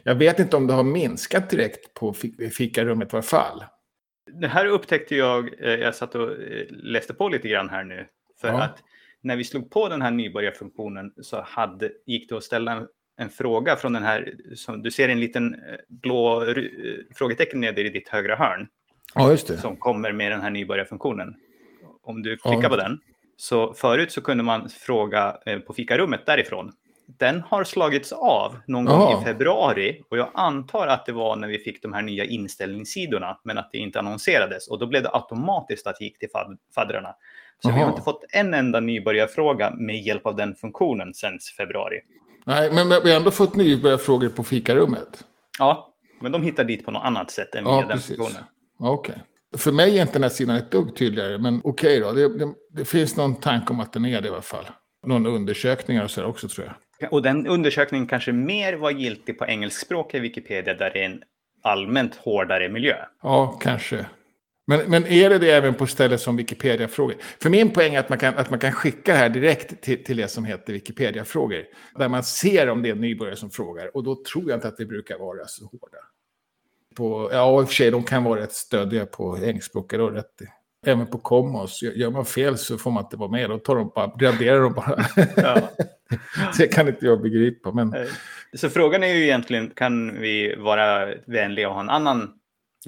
jag 0.03 0.15
vet 0.15 0.39
inte 0.39 0.57
om 0.57 0.67
det 0.67 0.73
har 0.73 0.83
minskat 0.83 1.49
direkt 1.49 1.93
på 1.93 2.13
fikarummet 2.57 3.07
i 3.07 3.11
varje 3.11 3.23
fall. 3.23 3.63
Det 4.41 4.47
här 4.47 4.65
upptäckte 4.65 5.15
jag, 5.15 5.63
eh, 5.63 5.75
jag 5.75 5.95
satt 5.95 6.15
och 6.15 6.31
eh, 6.31 6.65
läste 6.69 7.13
på 7.13 7.29
lite 7.29 7.47
grann 7.47 7.69
här 7.69 7.83
nu. 7.83 8.07
För 8.41 8.47
ja. 8.47 8.63
att 8.63 8.83
när 9.21 9.35
vi 9.35 9.43
slog 9.43 9.71
på 9.71 9.89
den 9.89 10.01
här 10.01 10.11
nybörjarfunktionen 10.11 11.13
så 11.21 11.41
hade, 11.41 11.91
gick 12.05 12.29
det 12.29 12.37
att 12.37 12.43
ställa 12.43 12.87
en, 13.17 13.29
fråga 13.29 13.75
från 13.75 13.93
den 13.93 14.03
här, 14.03 14.33
som, 14.55 14.81
du 14.81 14.91
ser 14.91 15.09
en 15.09 15.19
liten 15.19 15.53
eh, 15.53 15.59
blå 15.87 16.45
frågetecken 17.15 17.61
nere 17.61 17.81
i 17.81 17.89
ditt 17.89 18.09
högra 18.09 18.35
hörn. 18.35 18.67
Ja, 19.15 19.31
just 19.31 19.47
det. 19.47 19.57
Som 19.57 19.77
kommer 19.77 20.11
med 20.11 20.31
den 20.31 20.41
här 20.41 20.49
nybörjarfunktionen. 20.49 21.35
Om 22.03 22.21
du 22.21 22.37
klickar 22.37 22.63
ja. 22.63 22.69
på 22.69 22.75
den. 22.75 22.99
Så 23.37 23.73
förut 23.73 24.11
så 24.11 24.21
kunde 24.21 24.43
man 24.43 24.69
fråga 24.69 25.37
på 25.67 25.73
fikarummet 25.73 26.25
därifrån 26.25 26.71
den 27.19 27.41
har 27.41 27.63
slagits 27.63 28.11
av 28.11 28.55
någon 28.65 28.85
gång 28.85 29.01
oh. 29.01 29.21
i 29.21 29.25
februari 29.25 30.03
och 30.09 30.17
jag 30.17 30.29
antar 30.33 30.87
att 30.87 31.05
det 31.05 31.11
var 31.11 31.35
när 31.35 31.47
vi 31.47 31.57
fick 31.57 31.81
de 31.81 31.93
här 31.93 32.01
nya 32.01 32.25
inställningssidorna 32.25 33.39
men 33.43 33.57
att 33.57 33.69
det 33.71 33.77
inte 33.77 33.99
annonserades 33.99 34.67
och 34.67 34.79
då 34.79 34.87
blev 34.87 35.03
det 35.03 35.09
automatiskt 35.13 35.87
att 35.87 35.95
det 35.99 36.05
gick 36.05 36.19
till 36.19 36.29
fad 36.29 36.57
faddrarna. 36.75 37.15
Så 37.59 37.69
oh. 37.69 37.75
vi 37.75 37.81
har 37.81 37.89
inte 37.89 38.01
fått 38.01 38.25
en 38.29 38.53
enda 38.53 38.79
nybörjarfråga 38.79 39.71
med 39.71 40.01
hjälp 40.01 40.25
av 40.25 40.35
den 40.35 40.55
funktionen 40.55 41.13
sedan 41.13 41.39
februari. 41.57 41.99
Nej, 42.45 42.71
men 42.73 42.89
vi 43.03 43.11
har 43.11 43.17
ändå 43.17 43.31
fått 43.31 43.55
nybörjarfrågor 43.55 44.29
på 44.29 44.43
fikarummet. 44.43 45.25
Ja, 45.59 45.93
men 46.21 46.31
de 46.31 46.43
hittar 46.43 46.63
dit 46.63 46.85
på 46.85 46.91
något 46.91 47.03
annat 47.03 47.31
sätt 47.31 47.55
än 47.55 47.63
via 47.63 47.73
ja, 47.73 47.79
den 47.79 47.89
precis. 47.89 48.17
funktionen. 48.17 48.43
Okej. 48.79 49.13
Okay. 49.13 49.23
För 49.57 49.71
mig 49.71 49.97
är 49.97 50.01
inte 50.01 50.13
den 50.13 50.23
här 50.23 50.29
sidan 50.29 50.55
ett 50.55 50.71
dugg 50.71 50.95
tydligare, 50.95 51.37
men 51.37 51.61
okej 51.63 52.03
okay 52.03 52.21
då. 52.23 52.29
Det, 52.29 52.45
det, 52.45 52.53
det, 52.71 52.85
finns 52.85 53.17
någon 53.17 53.35
tanke 53.35 53.73
om 53.73 53.79
att 53.79 53.93
den 53.93 54.05
är 54.05 54.21
det 54.21 54.27
i 54.27 54.31
alla 54.31 54.41
fall. 54.41 54.65
Någon 55.07 55.25
undersökningar 55.25 56.03
och 56.03 56.11
så 56.11 56.23
också 56.23 56.47
tror 56.47 56.67
jag. 56.67 57.13
Och 57.13 57.21
den 57.21 57.47
undersökningen 57.47 58.07
kanske 58.07 58.31
mer 58.31 58.73
var 58.73 58.91
giltig 58.91 59.39
på 59.39 59.45
engelskspråkiga 59.45 60.21
Wikipedia 60.21 60.73
där 60.73 60.91
det 60.93 60.99
är 60.99 61.05
en 61.05 61.23
allmänt 61.61 62.15
hårdare 62.15 62.69
miljö. 62.69 62.95
Ja, 63.23 63.59
kanske. 63.61 64.05
Men, 64.71 64.89
men 64.89 65.07
är 65.07 65.29
det 65.29 65.37
det 65.37 65.51
även 65.51 65.73
på 65.73 65.87
ställen 65.87 66.19
som 66.19 66.35
Wikipedia-frågor? 66.35 67.15
För 67.41 67.49
min 67.49 67.69
poäng 67.69 67.95
är 67.95 67.99
att 67.99 68.09
man 68.09 68.17
kan, 68.17 68.37
att 68.37 68.49
man 68.49 68.59
kan 68.59 68.71
skicka 68.71 69.11
det 69.11 69.17
här 69.17 69.29
direkt 69.29 69.81
till, 69.81 70.03
till 70.03 70.17
det 70.17 70.27
som 70.27 70.45
heter 70.45 70.73
Wikipedia-frågor. 70.73 71.63
Där 71.95 72.09
man 72.09 72.23
ser 72.23 72.69
om 72.69 72.81
det 72.81 72.89
är 72.89 72.95
nybörjare 72.95 73.35
som 73.35 73.51
frågar. 73.51 73.95
Och 73.95 74.03
då 74.03 74.23
tror 74.23 74.49
jag 74.49 74.57
inte 74.57 74.67
att 74.67 74.77
det 74.77 74.85
brukar 74.85 75.17
vara 75.17 75.47
så 75.47 75.65
hårda. 75.65 75.97
På, 76.95 77.29
ja, 77.33 77.61
i 77.61 77.63
och 77.63 77.67
för 77.67 77.75
sig, 77.75 77.91
de 77.91 78.03
kan 78.03 78.23
vara 78.23 78.41
rätt 78.41 78.53
stödiga 78.53 79.05
på 79.05 79.37
engelskspråkiga. 79.37 80.01
Rätt 80.01 80.41
Även 80.85 81.07
på 81.07 81.17
Commons, 81.17 81.81
gör 81.81 82.09
man 82.09 82.25
fel 82.25 82.57
så 82.57 82.77
får 82.77 82.91
man 82.91 83.03
inte 83.03 83.17
vara 83.17 83.31
med. 83.31 83.49
Då 83.49 83.57
tar 83.57 83.75
de 83.75 83.91
bara, 83.95 84.07
raderar 84.07 84.61
de 84.61 84.73
bara. 84.73 85.05
Ja. 85.35 85.69
det 86.57 86.67
kan 86.67 86.87
inte 86.87 87.05
jag 87.05 87.21
begripa. 87.21 87.71
Men... 87.71 87.95
Så 88.53 88.69
frågan 88.69 89.03
är 89.03 89.13
ju 89.13 89.23
egentligen, 89.23 89.69
kan 89.69 90.19
vi 90.19 90.55
vara 90.55 91.15
vänliga 91.25 91.67
och 91.67 91.73
ha 91.73 91.81
en 91.81 91.89
annan 91.89 92.40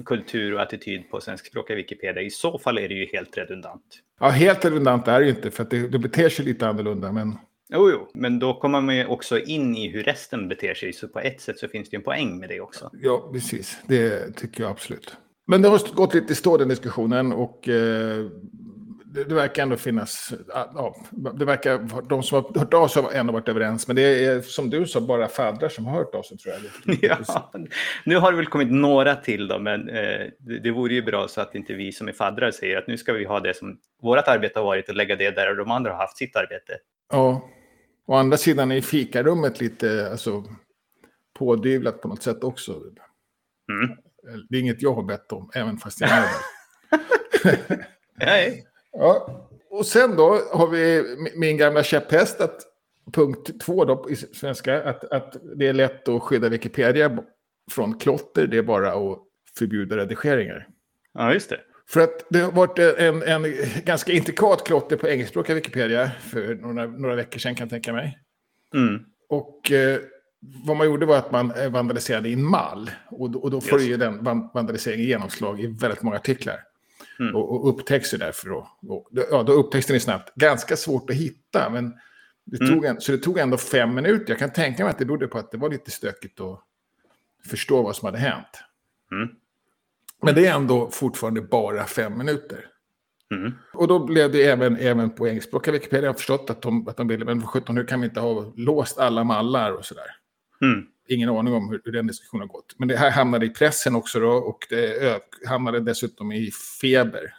kultur 0.04 0.54
och 0.54 0.62
attityd 0.62 1.10
på 1.10 1.20
svenskspråkiga 1.20 1.76
Wikipedia? 1.76 2.22
I 2.22 2.30
så 2.30 2.58
fall 2.58 2.78
är 2.78 2.88
det 2.88 2.94
ju 2.94 3.06
helt 3.06 3.38
redundant. 3.38 3.82
Ja, 4.20 4.28
helt 4.28 4.64
redundant 4.64 5.08
är 5.08 5.20
det 5.20 5.26
ju 5.26 5.30
inte, 5.30 5.50
för 5.50 5.62
att 5.62 5.70
det, 5.70 5.88
det 5.88 5.98
beter 5.98 6.28
sig 6.28 6.44
lite 6.44 6.68
annorlunda. 6.68 7.12
Men... 7.12 7.38
Jo, 7.68 7.90
jo, 7.90 8.10
men 8.14 8.38
då 8.38 8.54
kommer 8.54 8.80
man 8.80 8.96
ju 8.96 9.06
också 9.06 9.38
in 9.38 9.76
i 9.76 9.88
hur 9.88 10.02
resten 10.02 10.48
beter 10.48 10.74
sig. 10.74 10.92
Så 10.92 11.08
på 11.08 11.20
ett 11.20 11.40
sätt 11.40 11.58
så 11.58 11.68
finns 11.68 11.90
det 11.90 11.96
en 11.96 12.02
poäng 12.02 12.38
med 12.38 12.48
det 12.48 12.60
också. 12.60 12.90
Ja, 13.02 13.30
precis. 13.32 13.78
Det 13.86 14.36
tycker 14.36 14.62
jag 14.62 14.70
absolut. 14.70 15.16
Men 15.46 15.62
det 15.62 15.68
har 15.68 15.94
gått 15.94 16.14
lite 16.14 16.32
i 16.32 16.36
stå 16.36 16.56
den 16.56 16.68
diskussionen 16.68 17.32
och 17.32 17.68
eh, 17.68 18.26
det, 19.14 19.24
det, 19.24 19.34
verkar 19.34 19.62
ändå 19.62 19.76
finnas, 19.76 20.32
ja, 20.48 20.96
det 21.34 21.44
verkar, 21.44 22.02
de 22.08 22.22
som 22.22 22.44
har 22.44 22.58
hört 22.58 22.74
av 22.74 22.88
sig 22.88 23.02
har 23.02 23.12
ändå 23.12 23.32
varit 23.32 23.48
överens, 23.48 23.86
men 23.86 23.96
det 23.96 24.02
är 24.02 24.40
som 24.40 24.70
du 24.70 24.86
sa 24.86 25.00
bara 25.00 25.28
faddrar 25.28 25.68
som 25.68 25.86
har 25.86 25.98
hört 25.98 26.14
av 26.14 26.22
sig 26.22 26.38
tror 26.38 26.54
jag. 26.54 26.98
ja, 27.02 27.50
nu 28.04 28.16
har 28.16 28.32
det 28.32 28.36
väl 28.36 28.46
kommit 28.46 28.70
några 28.70 29.16
till 29.16 29.48
då, 29.48 29.58
men 29.58 29.88
eh, 29.88 30.26
det, 30.38 30.58
det 30.62 30.70
vore 30.70 30.94
ju 30.94 31.02
bra 31.02 31.28
så 31.28 31.40
att 31.40 31.54
inte 31.54 31.74
vi 31.74 31.92
som 31.92 32.08
är 32.08 32.12
faddrar 32.12 32.50
säger 32.50 32.78
att 32.78 32.86
nu 32.86 32.98
ska 32.98 33.12
vi 33.12 33.24
ha 33.24 33.40
det 33.40 33.56
som 33.56 33.78
vårt 34.02 34.28
arbete 34.28 34.58
har 34.58 34.66
varit 34.66 34.88
och 34.88 34.94
lägga 34.94 35.16
det 35.16 35.30
där 35.30 35.50
och 35.50 35.56
de 35.56 35.70
andra 35.70 35.90
har 35.90 35.98
haft 35.98 36.16
sitt 36.16 36.36
arbete. 36.36 36.72
Ja, 37.12 37.50
å 38.06 38.14
andra 38.14 38.36
sidan 38.36 38.72
är 38.72 38.80
fikarummet 38.80 39.60
lite 39.60 40.10
alltså, 40.10 40.44
pådyvlat 41.38 42.00
på 42.00 42.08
något 42.08 42.22
sätt 42.22 42.44
också. 42.44 42.72
Mm. 42.72 43.96
Det 44.48 44.56
är 44.56 44.60
inget 44.60 44.82
jag 44.82 44.94
har 44.94 45.02
bett 45.02 45.32
om, 45.32 45.50
även 45.54 45.76
fast 45.76 46.00
jag 46.00 46.10
är 46.10 46.20
där. 46.20 46.30
Nej. 48.18 48.64
Ja. 48.98 49.40
Och 49.70 49.86
sen 49.86 50.16
då 50.16 50.40
har 50.52 50.66
vi 50.66 51.04
min 51.36 51.56
gamla 51.56 51.82
käpphäst, 51.82 52.40
att 52.40 52.60
punkt 53.12 53.60
två 53.60 53.84
då 53.84 54.06
i 54.10 54.16
svenska, 54.16 54.82
att, 54.82 55.04
att 55.04 55.36
det 55.56 55.66
är 55.66 55.72
lätt 55.72 56.08
att 56.08 56.22
skydda 56.22 56.48
Wikipedia 56.48 57.18
från 57.70 57.98
klotter, 57.98 58.46
det 58.46 58.58
är 58.58 58.62
bara 58.62 58.92
att 58.92 59.18
förbjuda 59.58 59.96
redigeringar. 59.96 60.68
Ja, 61.14 61.32
just 61.32 61.50
det. 61.50 61.60
För 61.88 62.00
att 62.00 62.26
det 62.30 62.40
har 62.40 62.52
varit 62.52 62.78
en, 62.78 63.22
en 63.22 63.54
ganska 63.84 64.12
intrikat 64.12 64.66
klotter 64.66 64.96
på 64.96 65.08
engelskspråkiga 65.08 65.56
Wikipedia 65.56 66.10
för 66.20 66.54
några, 66.54 66.86
några 66.86 67.14
veckor 67.14 67.38
sedan 67.38 67.54
kan 67.54 67.64
jag 67.64 67.70
tänka 67.70 67.92
mig. 67.92 68.18
Mm. 68.74 69.04
Och 69.28 69.72
eh, 69.72 69.98
vad 70.66 70.76
man 70.76 70.86
gjorde 70.86 71.06
var 71.06 71.16
att 71.16 71.32
man 71.32 71.50
eh, 71.50 71.70
vandaliserade 71.70 72.28
i 72.28 72.32
en 72.32 72.44
mall. 72.44 72.90
Och, 73.10 73.44
och 73.44 73.50
då 73.50 73.60
får 73.60 73.80
ju 73.80 73.96
den 73.96 74.24
vandaliseringen 74.54 75.06
genomslag 75.06 75.60
i 75.60 75.66
väldigt 75.66 76.02
många 76.02 76.16
artiklar. 76.16 76.60
Mm. 77.18 77.36
Och, 77.36 77.54
och 77.54 77.68
upptäcks 77.68 78.14
ju 78.14 78.18
därför 78.18 78.48
då. 78.48 78.68
Och, 78.88 79.08
ja, 79.30 79.42
då 79.42 79.52
upptäcks 79.52 79.86
den 79.86 80.00
snabbt. 80.00 80.34
Ganska 80.34 80.76
svårt 80.76 81.10
att 81.10 81.16
hitta, 81.16 81.70
men 81.70 81.94
det 82.44 82.60
mm. 82.60 82.74
tog 82.74 82.84
en, 82.84 83.00
så 83.00 83.12
det 83.12 83.18
tog 83.18 83.38
ändå 83.38 83.56
fem 83.56 83.94
minuter. 83.94 84.24
Jag 84.28 84.38
kan 84.38 84.52
tänka 84.52 84.84
mig 84.84 84.90
att 84.90 84.98
det 84.98 85.04
berodde 85.04 85.26
på 85.26 85.38
att 85.38 85.50
det 85.50 85.58
var 85.58 85.70
lite 85.70 85.90
stökigt 85.90 86.40
att 86.40 86.60
förstå 87.46 87.82
vad 87.82 87.96
som 87.96 88.06
hade 88.06 88.18
hänt. 88.18 88.62
Mm. 89.12 89.28
Men 90.22 90.34
det 90.34 90.46
är 90.46 90.54
ändå 90.54 90.90
fortfarande 90.90 91.40
bara 91.40 91.84
fem 91.84 92.18
minuter. 92.18 92.66
Mm. 93.30 93.52
Och 93.72 93.88
då 93.88 94.06
blev 94.06 94.32
det 94.32 94.44
även, 94.44 94.76
även 94.76 95.10
på 95.10 95.28
engelskspråkiga 95.28 95.72
Wikipedia, 95.72 96.04
jag 96.04 96.12
har 96.12 96.14
förstått 96.14 96.50
att 96.50 96.62
de, 96.62 96.88
att 96.88 96.96
de 96.96 97.08
ville, 97.08 97.24
men 97.24 97.46
17, 97.46 97.76
hur 97.76 97.86
kan 97.86 98.00
vi 98.00 98.06
inte 98.06 98.20
ha 98.20 98.52
låst 98.56 98.98
alla 98.98 99.24
mallar 99.24 99.72
och 99.72 99.84
sådär. 99.84 100.16
Mm. 100.62 100.86
Ingen 101.08 101.28
aning 101.28 101.54
om 101.54 101.70
hur, 101.70 101.80
hur, 101.84 101.92
den 101.92 102.06
diskussionen 102.06 102.48
har 102.48 102.54
gått. 102.54 102.74
Men 102.78 102.88
det 102.88 102.96
här 102.96 103.10
hamnade 103.10 103.46
i 103.46 103.50
pressen 103.50 103.94
också 103.94 104.20
då 104.20 104.30
och 104.30 104.66
det 104.70 105.20
hamnade 105.46 105.80
dessutom 105.80 106.32
i 106.32 106.50
Feber. 106.80 107.34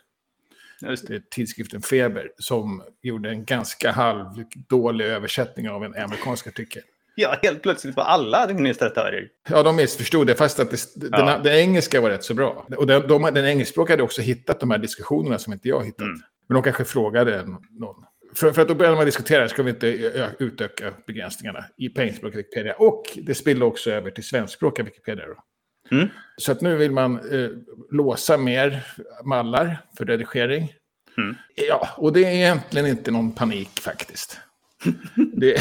Just 0.82 1.08
det. 1.08 1.30
Tidskriften 1.30 1.82
Feber 1.82 2.32
som 2.38 2.84
gjorde 3.02 3.30
en 3.30 3.46
ganska 3.46 3.92
halvdålig 3.92 5.06
översättning 5.06 5.70
av 5.70 5.84
en 5.84 5.96
amerikansk 5.96 6.48
artikel. 6.48 6.82
Ja, 7.16 7.36
helt 7.42 7.62
plötsligt 7.62 7.96
var 7.96 8.04
alla 8.04 8.38
administratörer. 8.38 9.30
Ja, 9.50 9.64
de 9.64 9.76
missförstod 9.76 10.28
det, 10.28 10.36
fast 10.36 10.60
att 10.60 10.72
det, 10.72 10.78
ja. 11.12 11.26
den, 11.26 11.44
den, 11.44 11.54
engelska 11.56 12.02
var 12.02 12.10
rätt 12.10 12.24
så 12.24 12.34
bra. 12.34 12.68
Och 12.78 12.88
den, 12.88 13.08
de, 13.08 13.24
den 13.24 13.46
engelskspråkiga 13.46 13.94
hade 13.94 14.04
också 14.04 14.22
hittat 14.22 14.60
de 14.60 14.72
här 14.72 14.78
diskussionerna 14.78 15.40
som 15.40 15.54
inte 15.54 15.68
jag 15.68 15.86
hittat. 15.86 16.02
Mm. 16.02 16.22
Men 16.48 16.56
de 16.56 16.64
kanske 16.64 16.86
frågade 16.86 17.46
någon. 17.70 18.06
För, 18.36 18.52
för 18.52 18.62
att 18.62 18.68
då 18.68 18.76
började 18.76 18.96
man 18.96 19.06
diskutera, 19.06 19.50
ska 19.50 19.64
vi 19.64 19.70
inte 19.70 19.88
utöka 20.40 20.94
begränsningarna 21.08 21.66
i 21.78 22.00
engelskspråkiga 22.00 22.38
Wikipedia? 22.38 22.74
Och 22.74 23.04
det 23.16 23.36
spillde 23.36 23.66
också 23.66 23.92
över 23.92 24.12
till 24.12 24.24
svenskspråkiga 24.24 24.86
Wikipedia. 24.86 25.26
Då. 25.26 25.44
Mm. 25.92 26.08
Så 26.38 26.52
att 26.52 26.62
nu 26.62 26.76
vill 26.76 26.92
man 26.92 27.32
eh, 27.32 27.50
låsa 27.92 28.38
mer 28.38 28.88
mallar 29.24 29.78
för 29.98 30.06
redigering. 30.06 30.74
Mm. 31.18 31.36
Ja, 31.56 31.90
och 31.98 32.14
det 32.14 32.26
är 32.26 32.32
egentligen 32.32 32.88
inte 32.88 33.12
någon 33.12 33.32
panik 33.32 33.80
faktiskt. 33.80 34.40
det, 35.34 35.58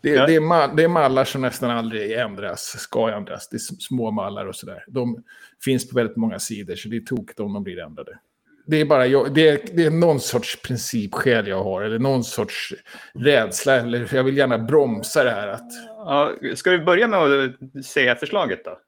det, 0.00 0.10
ja. 0.10 0.26
det, 0.26 0.34
är 0.34 0.40
mal, 0.40 0.76
det 0.76 0.84
är 0.84 0.88
mallar 0.88 1.24
som 1.24 1.42
nästan 1.42 1.70
aldrig 1.70 2.12
ändras, 2.12 2.78
ska 2.78 3.10
ändras. 3.10 3.48
Det 3.48 3.56
är 3.56 3.80
små 3.80 4.10
mallar 4.10 4.46
och 4.46 4.56
sådär. 4.56 4.84
De 4.88 5.22
finns 5.64 5.90
på 5.90 5.96
väldigt 5.96 6.16
många 6.16 6.38
sidor, 6.38 6.74
så 6.74 6.88
det 6.88 6.96
är 6.96 7.00
tokigt 7.00 7.40
om 7.40 7.52
de 7.52 7.62
blir 7.62 7.78
ändrade. 7.78 8.18
Det 8.66 8.80
är 8.80 8.84
bara 8.84 9.06
jag, 9.06 9.34
det 9.34 9.48
är, 9.48 9.60
det 9.72 9.84
är 9.84 9.90
någon 9.90 10.20
sorts 10.20 10.62
principskäl 10.62 11.48
jag 11.48 11.64
har, 11.64 11.82
eller 11.82 11.98
någon 11.98 12.24
sorts 12.24 12.74
rädsla, 13.14 13.74
eller 13.74 14.08
jag 14.14 14.24
vill 14.24 14.36
gärna 14.36 14.58
bromsa 14.58 15.24
det 15.24 15.30
här. 15.30 15.48
Att... 15.48 15.70
Ja, 15.98 16.32
ska 16.54 16.70
vi 16.70 16.78
börja 16.78 17.08
med 17.08 17.20
att 17.20 17.84
säga 17.84 18.16
förslaget 18.16 18.64
då? 18.64 18.78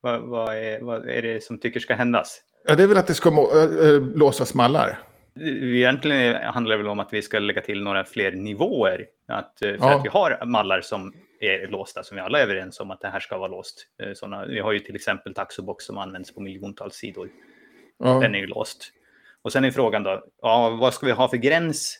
Vad, 0.00 0.20
vad, 0.20 0.56
är, 0.56 0.80
vad 0.80 1.08
är 1.08 1.22
det 1.22 1.44
som 1.44 1.58
tycker 1.58 1.80
ska 1.80 1.94
händas? 1.94 2.42
Ja, 2.68 2.74
det 2.74 2.82
är 2.82 2.86
väl 2.86 2.96
att 2.96 3.06
det 3.06 3.14
ska 3.14 3.30
må, 3.30 3.50
äh, 3.82 4.00
låsas 4.00 4.54
mallar. 4.54 4.98
Egentligen 5.40 6.34
handlar 6.34 6.76
det 6.76 6.82
väl 6.82 6.90
om 6.90 7.00
att 7.00 7.12
vi 7.12 7.22
ska 7.22 7.38
lägga 7.38 7.60
till 7.60 7.82
några 7.82 8.04
fler 8.04 8.32
nivåer. 8.32 9.06
Att, 9.28 9.56
för 9.58 9.76
ja. 9.80 9.94
att 9.94 10.04
vi 10.04 10.08
har 10.08 10.46
mallar 10.46 10.80
som 10.80 11.12
är 11.40 11.68
låsta, 11.68 12.02
som 12.02 12.14
vi 12.14 12.20
alla 12.20 12.38
är 12.38 12.42
överens 12.42 12.80
om 12.80 12.90
att 12.90 13.00
det 13.00 13.08
här 13.08 13.20
ska 13.20 13.38
vara 13.38 13.48
låst. 13.48 13.86
Såna, 14.14 14.46
vi 14.46 14.60
har 14.60 14.72
ju 14.72 14.78
till 14.78 14.94
exempel 14.94 15.34
Taxobox 15.34 15.84
som 15.84 15.98
används 15.98 16.34
på 16.34 16.40
miljontals 16.40 16.94
sidor. 16.94 17.28
Ja. 17.98 18.18
Den 18.20 18.34
är 18.34 18.38
ju 18.38 18.46
låst. 18.46 18.92
Och 19.42 19.52
sen 19.52 19.64
är 19.64 19.70
frågan 19.70 20.02
då, 20.02 20.24
ja, 20.42 20.70
vad 20.80 20.94
ska 20.94 21.06
vi 21.06 21.12
ha 21.12 21.28
för 21.28 21.36
gräns 21.36 21.98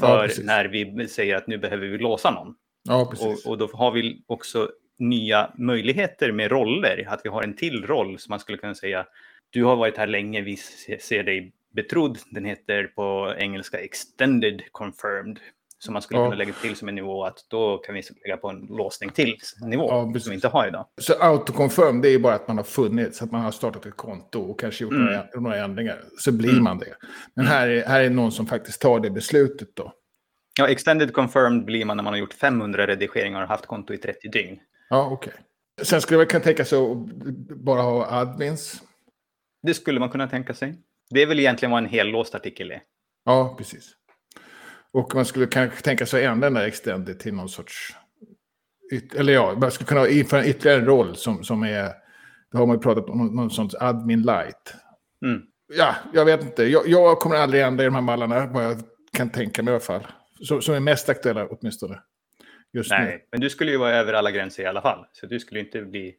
för 0.00 0.30
ja, 0.36 0.42
när 0.42 0.64
vi 0.64 1.08
säger 1.08 1.36
att 1.36 1.46
nu 1.46 1.58
behöver 1.58 1.86
vi 1.86 1.98
låsa 1.98 2.30
någon? 2.30 2.54
Ja, 2.88 3.12
och, 3.20 3.50
och, 3.50 3.58
då 3.58 3.70
har 3.72 3.90
vi 3.90 4.22
också 4.26 4.70
nya 4.98 5.50
möjligheter 5.58 6.32
med 6.32 6.50
roller, 6.50 7.04
att 7.08 7.20
vi 7.24 7.28
har 7.28 7.42
en 7.42 7.56
till 7.56 7.86
roll 7.86 8.18
som 8.18 8.30
man 8.30 8.40
skulle 8.40 8.58
kunna 8.58 8.74
säga, 8.74 9.06
du 9.50 9.64
har 9.64 9.76
varit 9.76 9.96
här 9.96 10.06
länge, 10.06 10.40
vi 10.40 10.56
ser 11.00 11.22
dig 11.22 11.52
betrodd. 11.74 12.18
Den 12.30 12.44
heter 12.44 12.84
på 12.84 13.34
engelska 13.38 13.78
extended 13.78 14.62
confirmed. 14.72 15.38
Som 15.86 15.92
man 15.92 16.02
skulle 16.02 16.20
ja. 16.20 16.26
kunna 16.26 16.36
lägga 16.36 16.52
till 16.52 16.76
som 16.76 16.88
en 16.88 16.94
nivå 16.94 17.24
att 17.24 17.46
då 17.48 17.78
kan 17.78 17.94
vi 17.94 18.02
lägga 18.24 18.36
på 18.36 18.48
en 18.48 18.66
låsning 18.70 19.10
till 19.10 19.36
nivå 19.60 19.88
ja, 19.88 20.20
som 20.20 20.30
vi 20.30 20.34
inte 20.34 20.48
har 20.48 20.68
idag. 20.68 20.86
Så 21.00 21.14
autoconfirm 21.20 22.00
det 22.00 22.08
är 22.08 22.18
bara 22.18 22.34
att 22.34 22.48
man 22.48 22.56
har 22.56 22.64
funnits, 22.64 23.22
att 23.22 23.32
man 23.32 23.40
har 23.40 23.50
startat 23.50 23.86
ett 23.86 23.96
konto 23.96 24.40
och 24.40 24.60
kanske 24.60 24.84
gjort 24.84 24.92
mm. 24.92 25.04
några, 25.04 25.26
några 25.34 25.56
ändringar. 25.56 26.00
Så 26.18 26.32
blir 26.32 26.50
mm. 26.50 26.64
man 26.64 26.78
det. 26.78 26.94
Men 27.34 27.46
här 27.46 27.68
är, 27.68 27.86
här 27.86 28.00
är 28.00 28.10
någon 28.10 28.32
som 28.32 28.46
faktiskt 28.46 28.80
tar 28.80 29.00
det 29.00 29.10
beslutet 29.10 29.68
då. 29.74 29.92
Ja, 30.58 30.68
extended 30.68 31.12
confirmed 31.12 31.64
blir 31.64 31.84
man 31.84 31.96
när 31.96 32.04
man 32.04 32.12
har 32.12 32.18
gjort 32.18 32.34
500 32.34 32.86
redigeringar 32.86 33.42
och 33.42 33.48
haft 33.48 33.66
konto 33.66 33.94
i 33.94 33.98
30 33.98 34.28
dygn. 34.28 34.58
Ja, 34.90 35.08
okej. 35.12 35.32
Okay. 35.32 35.84
Sen 35.86 36.00
skulle 36.00 36.18
man 36.18 36.26
kunna 36.26 36.44
tänka 36.44 36.64
sig 36.64 36.78
att 36.78 36.96
bara 37.64 37.82
ha 37.82 38.06
admins. 38.06 38.82
Det 39.62 39.74
skulle 39.74 40.00
man 40.00 40.08
kunna 40.08 40.28
tänka 40.28 40.54
sig. 40.54 40.74
Det 41.10 41.22
är 41.22 41.26
väl 41.26 41.40
egentligen 41.40 41.70
vad 41.72 41.84
en 41.84 41.90
hellåst 41.90 42.34
artikel 42.34 42.70
är. 42.70 42.82
Ja, 43.24 43.54
precis. 43.58 43.95
Och 44.92 45.14
man 45.14 45.24
skulle 45.24 45.46
kanske 45.46 45.82
tänka 45.82 46.06
sig 46.06 46.26
att 46.26 46.32
ändra 46.32 46.46
den 46.46 46.54
där 46.54 46.66
extended 46.66 47.20
till 47.20 47.34
någon 47.34 47.48
sorts... 47.48 47.96
Eller 49.16 49.32
ja, 49.32 49.54
man 49.60 49.70
skulle 49.70 49.88
kunna 49.88 50.08
införa 50.08 50.46
ytterligare 50.46 50.78
en 50.78 50.86
roll 50.86 51.16
som, 51.16 51.44
som 51.44 51.62
är... 51.62 51.92
Det 52.52 52.58
har 52.58 52.66
man 52.66 52.76
ju 52.76 52.82
pratat 52.82 53.08
om, 53.08 53.26
någon 53.26 53.50
sorts 53.50 53.74
admin 53.74 54.22
light. 54.22 54.74
Mm. 55.24 55.42
Ja, 55.74 55.94
jag 56.14 56.24
vet 56.24 56.42
inte. 56.42 56.64
Jag, 56.64 56.88
jag, 56.88 57.18
kommer 57.18 57.36
aldrig 57.36 57.62
ändra 57.62 57.84
i 57.84 57.86
de 57.86 57.94
här 57.94 58.02
mallarna, 58.02 58.46
vad 58.46 58.64
jag 58.64 58.76
kan 59.12 59.30
tänka 59.30 59.62
mig 59.62 59.72
i 59.72 59.74
alla 59.74 59.80
fall. 59.80 60.06
Som, 60.40 60.62
som 60.62 60.74
är 60.74 60.80
mest 60.80 61.08
aktuella 61.08 61.46
åtminstone. 61.46 62.00
Just 62.72 62.90
nej, 62.90 63.04
nu. 63.04 63.28
men 63.30 63.40
du 63.40 63.50
skulle 63.50 63.70
ju 63.70 63.76
vara 63.76 63.94
över 63.94 64.12
alla 64.12 64.30
gränser 64.30 64.62
i 64.62 64.66
alla 64.66 64.82
fall. 64.82 65.06
Så 65.12 65.26
du 65.26 65.40
skulle 65.40 65.60
inte 65.60 65.82
bli... 65.82 66.14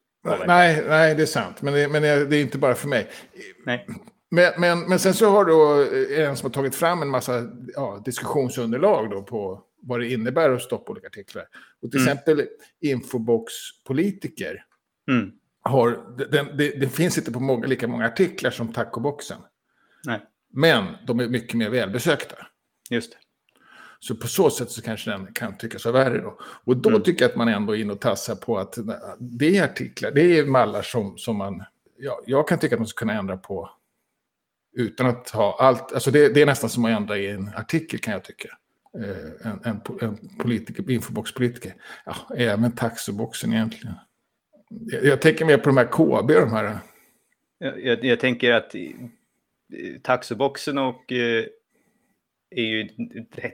Nej, 0.47 0.83
nej, 0.87 1.15
det 1.15 1.21
är 1.21 1.25
sant. 1.25 1.61
Men, 1.61 1.73
det, 1.73 1.87
men 1.87 2.01
det 2.01 2.37
är 2.37 2.41
inte 2.41 2.57
bara 2.57 2.75
för 2.75 2.87
mig. 2.87 3.07
Nej. 3.65 3.87
Men, 4.29 4.53
men, 4.57 4.79
men 4.79 4.99
sen 4.99 5.13
så 5.13 5.29
har 5.29 5.45
då 5.45 5.87
en 6.23 6.37
som 6.37 6.45
har 6.45 6.53
tagit 6.53 6.75
fram 6.75 7.01
en 7.01 7.07
massa 7.07 7.47
ja, 7.75 8.01
diskussionsunderlag 8.05 9.09
då 9.09 9.23
på 9.23 9.63
vad 9.81 9.99
det 9.99 10.13
innebär 10.13 10.49
att 10.49 10.61
stoppa 10.61 10.91
olika 10.91 11.07
artiklar. 11.07 11.47
Och 11.81 11.91
till 11.91 11.99
mm. 11.99 12.13
exempel 12.13 12.47
Infobox-politiker 12.81 14.65
mm. 15.09 15.31
har, 15.61 16.17
den, 16.31 16.57
det, 16.57 16.79
det, 16.79 16.89
finns 16.89 17.17
inte 17.17 17.31
på 17.31 17.39
många, 17.39 17.67
lika 17.67 17.87
många 17.87 18.05
artiklar 18.05 18.51
som 18.51 18.73
tacoboxen. 18.73 19.37
Nej. 20.05 20.21
Men 20.53 20.85
de 21.07 21.19
är 21.19 21.27
mycket 21.27 21.57
mer 21.57 21.69
välbesökta. 21.69 22.35
Just 22.89 23.11
det. 23.11 23.17
Så 23.99 24.15
på 24.15 24.27
så 24.27 24.49
sätt 24.49 24.71
så 24.71 24.81
kanske 24.81 25.11
den 25.11 25.33
kan 25.33 25.57
tyckas 25.57 25.85
vara 25.85 26.03
värre 26.03 26.21
då. 26.21 26.39
Och 26.41 26.77
då 26.77 26.89
mm. 26.89 27.01
tycker 27.01 27.21
jag 27.25 27.29
att 27.29 27.37
man 27.37 27.47
ändå 27.47 27.75
är 27.75 27.81
inne 27.81 27.93
och 27.93 28.01
tassar 28.01 28.35
på 28.35 28.57
att 28.57 28.77
det 29.19 29.57
är 29.57 29.63
artiklar, 29.63 30.11
det 30.11 30.39
är 30.39 30.45
mallar 30.45 30.81
som, 30.81 31.17
som 31.17 31.37
man... 31.37 31.63
Ja, 31.97 32.21
jag 32.25 32.47
kan 32.47 32.59
tycka 32.59 32.75
att 32.75 32.79
man 32.79 32.87
ska 32.87 32.99
kunna 32.99 33.13
ändra 33.13 33.37
på 33.37 33.69
utan 34.77 35.07
att 35.07 35.29
ha 35.29 35.57
allt. 35.59 35.93
Alltså 35.93 36.11
det, 36.11 36.33
det 36.33 36.41
är 36.41 36.45
nästan 36.45 36.69
som 36.69 36.85
att 36.85 36.91
ändra 36.91 37.17
i 37.17 37.29
en 37.29 37.51
artikel 37.55 37.99
kan 37.99 38.13
jag 38.13 38.23
tycka. 38.23 38.49
Eh, 38.97 39.51
en, 39.51 39.59
en, 39.63 39.81
en 40.01 40.37
politiker, 40.37 40.91
infoboxpolitiker. 40.91 41.73
Ja, 42.05 42.15
även 42.37 42.71
taxoboxen 42.71 43.53
egentligen. 43.53 43.95
Jag, 44.69 45.05
jag 45.05 45.21
tänker 45.21 45.45
mer 45.45 45.57
på 45.57 45.69
de 45.69 45.77
här 45.77 45.85
KB, 45.85 46.27
de 46.27 46.51
här. 46.51 46.65
Eh. 46.65 46.77
Jag, 47.59 47.85
jag, 47.85 48.03
jag 48.03 48.19
tänker 48.19 48.51
att 48.51 48.75
taxoboxen 50.03 50.77
och 50.77 51.11
eh, 51.11 51.45
är 52.51 52.61
ju 52.61 52.87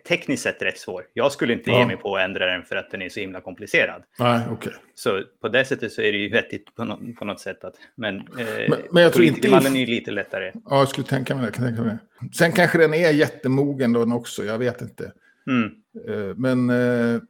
tekniskt 0.08 0.44
sett 0.44 0.62
rätt 0.62 0.78
svår. 0.78 1.06
Jag 1.14 1.32
skulle 1.32 1.54
inte 1.54 1.72
ja. 1.72 1.80
ge 1.80 1.86
mig 1.86 1.98
på 1.98 2.16
att 2.16 2.22
ändra 2.22 2.46
den 2.46 2.64
för 2.64 2.76
att 2.76 2.92
den 2.92 3.02
är 3.02 3.10
så 3.10 3.20
himla 3.20 3.42
komplicerad. 3.42 4.04
Nej, 4.20 4.50
okay. 4.52 4.74
Så 4.94 5.24
på 5.42 5.48
det 5.48 5.66
sättet 5.66 5.92
så 5.92 6.02
är 6.02 6.12
det 6.12 6.18
ju 6.18 6.30
vettigt 6.30 6.76
på, 6.76 6.86
no 6.86 7.14
på 7.20 7.26
något 7.26 7.40
sätt. 7.40 7.64
Att, 7.64 7.76
men, 7.96 8.18
eh, 8.18 8.24
men, 8.70 8.80
men 8.92 9.04
jag 9.04 9.14
tror 9.14 9.26
inte... 9.26 9.48
är 9.48 9.76
ju 9.76 9.86
lite 9.86 10.12
lättare. 10.12 10.52
Ja, 10.54 10.78
jag 10.78 10.88
skulle 10.88 11.08
tänka 11.08 11.36
mig 11.36 11.46
det. 11.46 11.52
Kan 11.52 11.66
tänka 11.66 11.82
mig 11.82 11.98
det. 12.22 12.36
Sen 12.36 12.52
kanske 12.52 12.78
den 12.78 12.94
är 12.94 13.12
jättemogen 13.12 13.94
då 13.94 14.16
också, 14.16 14.44
jag 14.44 14.58
vet 14.58 14.82
inte. 14.82 15.12
Mm. 15.48 15.72
Eh, 16.08 16.36
men 16.36 16.70
eh, 16.70 17.22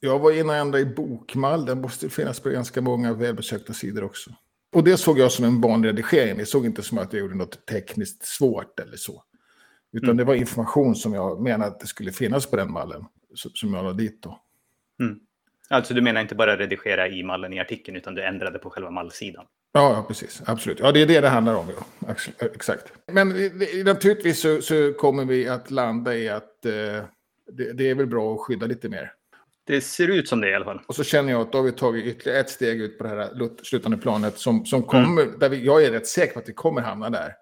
jag 0.00 0.18
var 0.18 0.32
inne 0.32 0.48
och 0.48 0.54
ändrade 0.54 0.82
i 0.82 0.86
bokmall. 0.86 1.66
Den 1.66 1.80
måste 1.80 2.08
finnas 2.08 2.40
på 2.40 2.48
ganska 2.48 2.80
många 2.80 3.12
välbesökta 3.12 3.72
sidor 3.72 4.04
också. 4.04 4.30
Och 4.72 4.84
det 4.84 4.96
såg 4.96 5.18
jag 5.18 5.32
som 5.32 5.44
en 5.44 5.60
vanlig 5.60 5.88
redigering. 5.88 6.38
Det 6.38 6.46
såg 6.46 6.66
inte 6.66 6.82
som 6.82 6.98
att 6.98 7.12
jag 7.12 7.20
gjorde 7.20 7.34
något 7.34 7.66
tekniskt 7.66 8.24
svårt 8.24 8.80
eller 8.80 8.96
så. 8.96 9.22
Utan 9.92 10.08
mm. 10.08 10.16
det 10.16 10.24
var 10.24 10.34
information 10.34 10.94
som 10.94 11.14
jag 11.14 11.42
menade 11.42 11.70
att 11.70 11.80
det 11.80 11.86
skulle 11.86 12.12
finnas 12.12 12.46
på 12.46 12.56
den 12.56 12.72
mallen. 12.72 13.04
Som 13.34 13.74
jag 13.74 13.84
la 13.84 13.92
dit 13.92 14.22
då. 14.22 14.40
Mm. 15.00 15.20
Alltså 15.68 15.94
du 15.94 16.00
menar 16.00 16.20
inte 16.20 16.34
bara 16.34 16.56
redigera 16.56 17.08
i 17.08 17.22
mallen 17.22 17.52
i 17.52 17.60
artikeln 17.60 17.96
utan 17.96 18.14
du 18.14 18.22
ändrade 18.22 18.58
på 18.58 18.70
själva 18.70 18.90
mallsidan? 18.90 19.44
Ja, 19.72 19.92
ja 19.92 20.04
precis. 20.08 20.42
Absolut. 20.46 20.78
Ja, 20.80 20.92
det 20.92 21.02
är 21.02 21.06
det 21.06 21.20
det 21.20 21.28
handlar 21.28 21.54
om. 21.54 21.66
Ja. 22.06 22.14
Exakt. 22.38 22.92
Men 23.12 23.28
naturligtvis 23.84 24.40
så, 24.40 24.62
så 24.62 24.92
kommer 24.92 25.24
vi 25.24 25.48
att 25.48 25.70
landa 25.70 26.16
i 26.16 26.28
att 26.28 26.66
eh, 26.66 26.72
det, 27.52 27.72
det, 27.72 27.90
är 27.90 27.94
väl 27.94 28.06
bra 28.06 28.34
att 28.34 28.40
skydda 28.40 28.66
lite 28.66 28.88
mer. 28.88 29.12
Det 29.66 29.80
ser 29.80 30.08
ut 30.08 30.28
som 30.28 30.40
det 30.40 30.50
i 30.50 30.54
alla 30.54 30.64
fall. 30.64 30.80
Och 30.86 30.96
så 30.96 31.04
känner 31.04 31.32
jag 31.32 31.40
att 31.40 31.52
då 31.52 31.58
har 31.58 31.62
vi 31.62 31.72
tagit 31.72 32.04
ytterligare 32.04 32.40
ett 32.40 32.50
steg 32.50 32.80
ut 32.80 32.98
på 32.98 33.04
det 33.04 33.10
här 33.10 33.64
slutande 33.64 33.96
planet 33.96 34.38
som, 34.38 34.66
som 34.66 34.82
kommer, 34.82 35.22
mm. 35.22 35.38
där 35.38 35.48
vi, 35.48 35.64
jag 35.64 35.84
är 35.84 35.90
rätt 35.90 36.06
säker 36.06 36.32
på 36.32 36.38
att 36.38 36.48
vi 36.48 36.52
kommer 36.52 36.80
hamna 36.80 37.10
där 37.10 37.34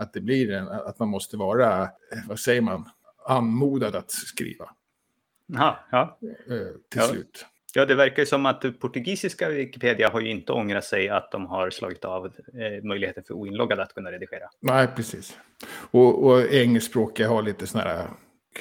att 0.00 0.12
det 0.12 0.20
blir 0.20 0.52
en, 0.52 0.68
att 0.68 0.98
man 0.98 1.08
måste 1.08 1.36
vara, 1.36 1.88
vad 2.28 2.38
säger 2.38 2.60
man, 2.60 2.90
anmodad 3.26 3.96
att 3.96 4.10
skriva. 4.10 4.70
Aha, 5.56 5.78
ja. 5.90 6.18
Eh, 6.22 6.56
till 6.88 7.00
ja. 7.00 7.02
slut. 7.02 7.46
Ja, 7.74 7.86
det 7.86 7.94
verkar 7.94 8.22
ju 8.22 8.26
som 8.26 8.46
att 8.46 8.80
portugisiska 8.80 9.48
Wikipedia 9.48 10.10
har 10.10 10.20
ju 10.20 10.30
inte 10.30 10.52
ångrat 10.52 10.84
sig 10.84 11.08
att 11.08 11.32
de 11.32 11.46
har 11.46 11.70
slagit 11.70 12.04
av 12.04 12.26
eh, 12.26 12.84
möjligheten 12.84 13.24
för 13.26 13.34
oinloggade 13.34 13.82
att 13.82 13.94
kunna 13.94 14.12
redigera. 14.12 14.50
Nej, 14.60 14.88
precis. 14.96 15.38
Och, 15.90 16.24
och 16.24 16.52
engelskspråkiga 16.52 17.28
har 17.28 17.42
lite 17.42 17.66
sådana 17.66 17.90
här, 17.90 18.08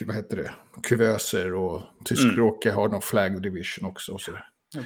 vad 0.01 0.15
heter 0.15 0.37
det, 0.37 0.51
kuvöser 0.83 1.53
och 1.53 1.81
tyskspråkiga 2.05 2.71
mm. 2.71 2.81
har 2.81 2.89
någon 2.89 3.01
flag 3.01 3.41
division 3.41 3.89
också. 3.89 4.13
Och 4.13 4.21
så. 4.21 4.31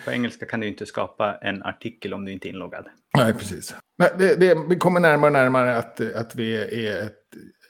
På 0.06 0.12
engelska 0.12 0.46
kan 0.46 0.60
du 0.60 0.68
inte 0.68 0.86
skapa 0.86 1.38
en 1.42 1.64
artikel 1.64 2.14
om 2.14 2.26
du 2.26 2.32
inte 2.32 2.48
är 2.48 2.50
inloggad. 2.50 2.86
Nej, 3.18 3.34
precis. 3.34 3.76
Nej, 3.98 4.12
det, 4.18 4.36
det, 4.36 4.58
vi 4.70 4.76
kommer 4.76 5.00
närmare 5.00 5.28
och 5.28 5.34
närmare 5.34 5.78
att, 5.78 6.02
att 6.02 6.36
vi 6.36 6.56
är 6.88 7.04
ett, 7.04 7.20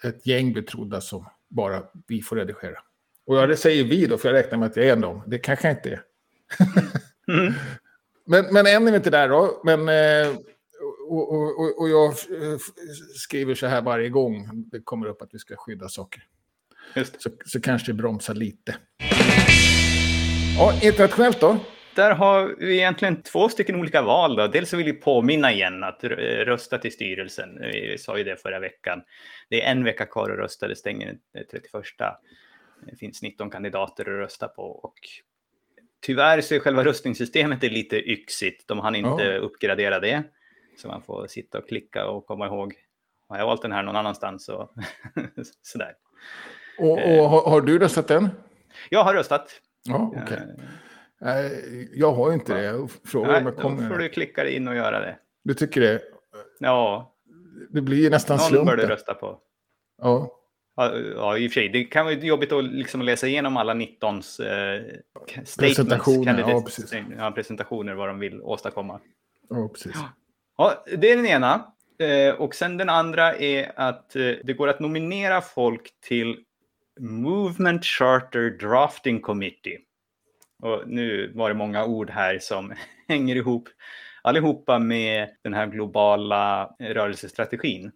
ett 0.03 0.27
gäng 0.27 0.53
betrodda 0.53 1.01
som 1.01 1.29
bara 1.49 1.83
vi 2.07 2.21
får 2.21 2.35
redigera. 2.35 2.79
Och 3.25 3.47
det 3.47 3.57
säger 3.57 3.83
vi 3.83 4.05
då, 4.05 4.17
för 4.17 4.29
jag 4.29 4.35
räknar 4.35 4.57
med 4.57 4.65
att 4.65 4.75
jag 4.75 4.85
är 4.85 4.93
en 4.93 5.01
dem. 5.01 5.23
Det 5.27 5.37
kanske 5.37 5.67
jag 5.67 5.77
inte 5.77 5.89
är. 5.89 6.01
mm. 7.33 7.53
men, 8.25 8.53
men 8.53 8.67
än 8.67 8.87
är 8.87 8.91
vi 8.91 8.97
inte 8.97 9.09
där 9.09 9.29
då. 9.29 9.61
Men, 9.63 9.79
eh, 9.89 10.35
och, 11.09 11.33
och, 11.33 11.81
och, 11.81 11.89
jag 11.89 12.13
skriver 13.15 13.55
så 13.55 13.67
här 13.67 13.81
varje 13.81 14.09
gång 14.09 14.49
det 14.71 14.79
kommer 14.79 15.07
upp 15.07 15.21
att 15.21 15.33
vi 15.33 15.39
ska 15.39 15.55
skydda 15.55 15.89
saker. 15.89 16.23
Så, 17.17 17.29
så 17.45 17.61
kanske 17.61 17.91
det 17.91 17.95
bromsar 17.95 18.33
lite. 18.33 18.75
Ja, 20.57 20.79
internationellt 20.81 21.39
då? 21.39 21.59
Där 21.95 22.11
har 22.11 22.55
vi 22.59 22.77
egentligen 22.77 23.21
två 23.21 23.49
stycken 23.49 23.75
olika 23.75 24.01
val. 24.01 24.35
Då. 24.35 24.47
Dels 24.47 24.69
så 24.69 24.77
vill 24.77 24.85
vi 24.85 24.93
påminna 24.93 25.51
igen 25.51 25.83
att 25.83 26.03
rösta 26.03 26.77
till 26.77 26.91
styrelsen. 26.91 27.59
Vi 27.61 27.97
sa 27.97 28.17
ju 28.17 28.23
det 28.23 28.41
förra 28.41 28.59
veckan. 28.59 29.01
Det 29.49 29.61
är 29.61 29.71
en 29.71 29.83
vecka 29.83 30.05
kvar 30.05 30.29
att 30.29 30.37
rösta, 30.37 30.67
det 30.67 30.75
stänger 30.75 31.07
den 31.07 31.45
31. 31.51 31.71
Det 32.85 32.95
finns 32.95 33.21
19 33.21 33.49
kandidater 33.49 34.03
att 34.03 34.07
rösta 34.07 34.47
på. 34.47 34.63
Och 34.63 34.95
tyvärr 36.01 36.41
så 36.41 36.55
är 36.55 36.59
själva 36.59 36.83
röstningssystemet 36.83 37.63
lite 37.63 38.11
yxigt. 38.11 38.67
De 38.67 38.79
hann 38.79 38.95
inte 38.95 39.23
ja. 39.23 39.37
uppgradera 39.37 39.99
det. 39.99 40.23
Så 40.77 40.87
man 40.87 41.01
får 41.01 41.27
sitta 41.27 41.57
och 41.57 41.67
klicka 41.67 42.07
och 42.07 42.25
komma 42.25 42.47
ihåg. 42.47 42.73
Har 43.27 43.37
jag 43.37 43.45
valt 43.45 43.61
den 43.61 43.71
här 43.71 43.83
någon 43.83 43.95
annanstans? 43.95 44.45
Så, 44.45 44.69
sådär. 45.61 45.93
Och, 46.77 46.91
och 46.91 47.29
har, 47.29 47.49
har, 47.49 47.61
du 47.61 47.79
röstat 47.79 48.11
än? 48.11 48.29
Jag 48.89 49.03
har 49.03 49.13
röstat. 49.13 49.61
Ja, 49.83 50.13
okay. 50.23 50.39
Nej, 51.23 51.89
jag 51.93 52.11
har 52.11 52.33
inte 52.33 52.53
det. 52.61 52.87
Frågar 53.05 53.41
Nej, 53.41 53.53
om 53.63 53.77
då 53.77 53.83
får 53.87 53.97
du 53.97 54.09
klicka 54.09 54.49
in 54.49 54.67
och 54.67 54.75
göra 54.75 54.99
det. 54.99 55.17
Du 55.43 55.53
tycker 55.53 55.81
det? 55.81 56.01
Ja. 56.59 57.13
Det 57.69 57.81
blir 57.81 58.09
nästan 58.09 58.37
Någon 58.37 58.45
slumpen. 58.45 58.65
bör 58.65 58.77
du 58.77 58.87
rösta 58.87 59.13
på. 59.13 59.39
Ja. 60.01 60.39
Ja, 60.75 60.95
ja, 61.15 61.37
i 61.37 61.47
och 61.47 61.51
för 61.51 61.59
sig. 61.59 61.69
Det 61.69 61.83
kan 61.83 62.05
vara 62.05 62.15
jobbigt 62.15 62.51
att 62.51 62.63
liksom 62.63 63.01
läsa 63.01 63.27
igenom 63.27 63.57
alla 63.57 63.73
19 63.73 64.15
eh, 64.15 64.21
Presentationer, 65.59 66.33
candidates- 66.33 66.49
ja, 66.51 66.61
precis. 66.65 66.93
ja, 67.17 67.31
presentationer, 67.31 67.93
vad 67.93 68.09
de 68.09 68.19
vill 68.19 68.41
åstadkomma. 68.41 68.99
ja, 69.49 69.69
precis. 69.73 69.95
Ja, 70.57 70.83
det 70.97 71.11
är 71.11 71.15
den 71.15 71.25
ena. 71.25 71.73
Eh, 71.99 72.35
och 72.35 72.55
sen 72.55 72.77
den 72.77 72.89
andra 72.89 73.35
är 73.35 73.71
att 73.75 74.15
eh, 74.15 74.21
det 74.43 74.53
går 74.53 74.67
att 74.67 74.79
nominera 74.79 75.41
folk 75.41 75.89
till 76.01 76.37
Movement 76.99 77.85
Charter 77.85 78.49
Drafting 78.49 79.21
Committee. 79.21 79.77
Och 80.63 80.83
nu 80.87 81.31
var 81.35 81.49
det 81.49 81.55
många 81.55 81.85
ord 81.85 82.09
här 82.09 82.39
som 82.39 82.73
hänger 83.07 83.35
ihop 83.35 83.69
allihopa 84.21 84.79
med 84.79 85.29
den 85.41 85.53
här 85.53 85.67
globala 85.67 86.75
rörelsestrategin. 86.79 87.91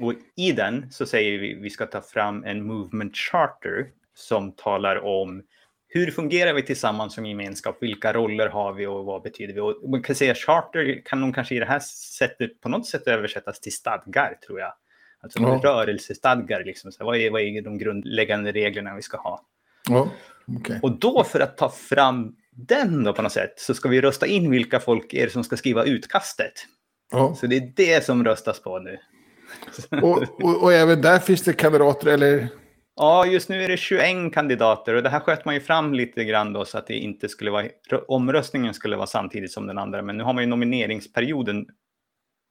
Och 0.00 0.14
i 0.36 0.52
den 0.52 0.90
så 0.90 1.06
säger 1.06 1.38
vi 1.38 1.56
att 1.56 1.62
vi 1.62 1.70
ska 1.70 1.86
ta 1.86 2.00
fram 2.00 2.44
en 2.44 2.66
Movement 2.66 3.16
Charter 3.16 3.86
som 4.14 4.52
talar 4.52 5.04
om 5.04 5.42
hur 5.88 6.10
fungerar 6.10 6.54
vi 6.54 6.62
tillsammans 6.62 7.14
som 7.14 7.26
gemenskap? 7.26 7.76
Vilka 7.80 8.12
roller 8.12 8.48
har 8.48 8.72
vi 8.72 8.86
och 8.86 9.04
vad 9.04 9.22
betyder 9.22 9.54
vi? 9.54 9.60
Och 9.60 9.90
man 9.90 10.02
kan 10.02 10.16
säga 10.16 10.34
charter 10.34 11.02
kan 11.04 11.20
nog 11.20 11.34
kanske 11.34 11.54
i 11.54 11.58
det 11.58 11.66
här 11.66 11.80
sättet 12.18 12.60
på 12.60 12.68
något 12.68 12.86
sätt 12.86 13.06
översättas 13.06 13.60
till 13.60 13.72
stadgar 13.72 14.38
tror 14.46 14.60
jag. 14.60 14.72
Alltså 15.20 15.42
Ja. 15.42 15.60
rörelsestadgar, 15.64 16.64
liksom. 16.64 16.92
så 16.92 17.04
vad, 17.04 17.16
är, 17.16 17.30
vad 17.30 17.40
är 17.40 17.62
de 17.62 17.78
grundläggande 17.78 18.52
reglerna 18.52 18.94
vi 18.94 19.02
ska 19.02 19.16
ha? 19.16 19.46
Ja, 19.88 20.08
okej. 20.60 20.78
Och 20.82 20.98
då 20.98 21.24
för 21.24 21.40
att 21.40 21.56
ta 21.56 21.70
fram 21.70 22.34
den 22.56 23.04
då 23.04 23.12
på 23.12 23.22
något 23.22 23.32
sätt 23.32 23.54
så 23.56 23.74
ska 23.74 23.88
vi 23.88 24.00
rösta 24.00 24.26
in 24.26 24.50
vilka 24.50 24.80
folk 24.80 25.14
är 25.14 25.28
som 25.28 25.44
ska 25.44 25.56
skriva 25.56 25.84
utkastet. 25.84 26.52
Ja. 27.12 27.34
Så 27.34 27.46
det 27.46 27.56
är 27.56 27.72
det 27.76 28.04
som 28.04 28.24
röstas 28.24 28.62
på 28.62 28.78
nu. 28.78 28.98
Och, 30.02 30.22
och, 30.42 30.62
och 30.62 30.72
även 30.72 31.00
där 31.02 31.18
finns 31.18 31.42
det 31.42 31.52
kandidater, 31.52 32.06
eller? 32.06 32.48
Ja, 32.96 33.26
just 33.26 33.48
nu 33.48 33.64
är 33.64 33.68
det 33.68 33.76
21 33.76 34.34
kandidater 34.34 34.94
och 34.94 35.02
det 35.02 35.08
här 35.08 35.20
sköt 35.20 35.44
man 35.44 35.54
ju 35.54 35.60
fram 35.60 35.94
lite 35.94 36.24
grann 36.24 36.52
då 36.52 36.64
så 36.64 36.78
att 36.78 36.86
det 36.86 36.94
inte 36.94 37.28
skulle 37.28 37.50
vara, 37.50 37.66
omröstningen 38.08 38.74
skulle 38.74 38.96
vara 38.96 39.06
samtidigt 39.06 39.52
som 39.52 39.66
den 39.66 39.78
andra. 39.78 40.02
Men 40.02 40.16
nu 40.16 40.24
har 40.24 40.32
man 40.32 40.42
ju 40.42 40.48
nomineringsperioden, 40.48 41.66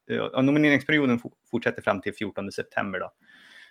ja, 0.07 0.41
nomineringsperioden 0.41 1.19
fo- 1.19 1.31
fortsätter 1.51 1.81
fram 1.81 2.01
till 2.01 2.13
14 2.13 2.51
september 2.51 2.99
då. 2.99 3.11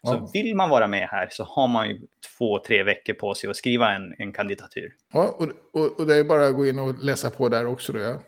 Så 0.07 0.15
Ja. 0.15 0.31
vill 0.33 0.57
man 0.57 0.71
vara 0.71 0.87
med 0.87 1.09
här 1.09 1.29
så 1.31 1.45
har 1.45 1.69
man 1.69 1.89
ju 1.89 2.01
två, 2.39 2.59
tre 2.59 2.83
veckor 2.83 3.13
på 3.15 3.35
sig 3.35 3.51
att 3.51 3.57
skriva 3.57 3.93
en, 3.93 4.15
en 4.19 4.33
kandidatur. 4.33 4.93
Ja, 5.13 5.37
och, 5.39 5.49
och, 5.81 6.01
och 6.01 6.07
det 6.07 6.17
är 6.17 6.25
bara 6.25 6.47
att 6.47 6.55
gå 6.55 6.67
in 6.67 6.79
och 6.79 7.05
läsa 7.05 7.31
på 7.31 7.49
där 7.49 7.67
också 7.67 7.93
då, 7.93 7.99
ja. 7.99 8.23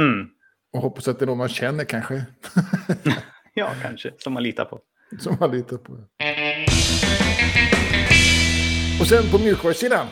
Mm. 0.00 0.28
Och 0.72 0.80
hoppas 0.82 1.08
att 1.08 1.18
det 1.18 1.24
är 1.24 1.26
någon 1.26 1.38
man 1.38 1.48
känner 1.48 1.84
kanske. 1.84 2.24
Ja, 3.54 3.72
kanske, 3.82 4.12
som 4.18 4.32
man 4.32 4.42
litar 4.42 4.64
på. 4.64 4.80
Som 5.20 5.36
man 5.40 5.50
litar 5.50 5.76
på. 5.76 5.92
Och 9.00 9.06
sen 9.06 9.30
på 9.32 9.38
mjukvarusidan. 9.38 10.06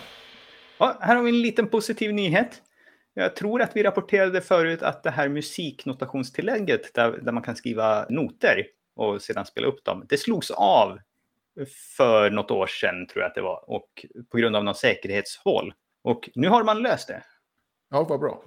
Ja, 0.79 0.99
här 1.01 1.17
har 1.17 1.23
vi 1.23 1.31
en 1.31 1.43
liten 1.43 1.69
positiv 1.69 2.15
nyhet. 2.15 2.63
Jag 3.15 3.37
tror 3.37 3.63
att 3.63 3.77
vi 3.77 3.83
rapporterade 3.83 4.41
förut 4.41 4.83
att 4.83 5.03
det 5.03 5.11
här 5.11 5.29
musiknotationstillägget 5.29 6.95
där, 6.95 7.11
där 7.23 7.33
man 7.33 7.43
kan 7.43 7.57
skriva 7.57 8.07
noter 8.09 8.67
och 8.97 9.23
sedan 9.23 9.47
spela 9.47 9.67
upp 9.67 9.85
dem, 9.85 10.07
det 10.09 10.17
slogs 10.17 10.51
av 10.51 10.99
för 11.97 12.31
något 12.31 12.51
år 12.51 12.67
sedan 12.67 13.07
tror 13.07 13.23
jag 13.23 13.29
att 13.29 13.35
det 13.35 13.41
var 13.43 13.71
och 13.71 13.89
på 14.31 14.39
grund 14.39 14.57
av 14.57 14.65
något 14.65 14.77
säkerhetshål. 14.77 15.73
Och 16.05 16.31
nu 16.35 16.49
har 16.49 16.65
man 16.65 16.83
löst 16.83 17.09
det. 17.09 17.23
Ja, 17.91 18.05
vad 18.09 18.21
bra. 18.21 18.43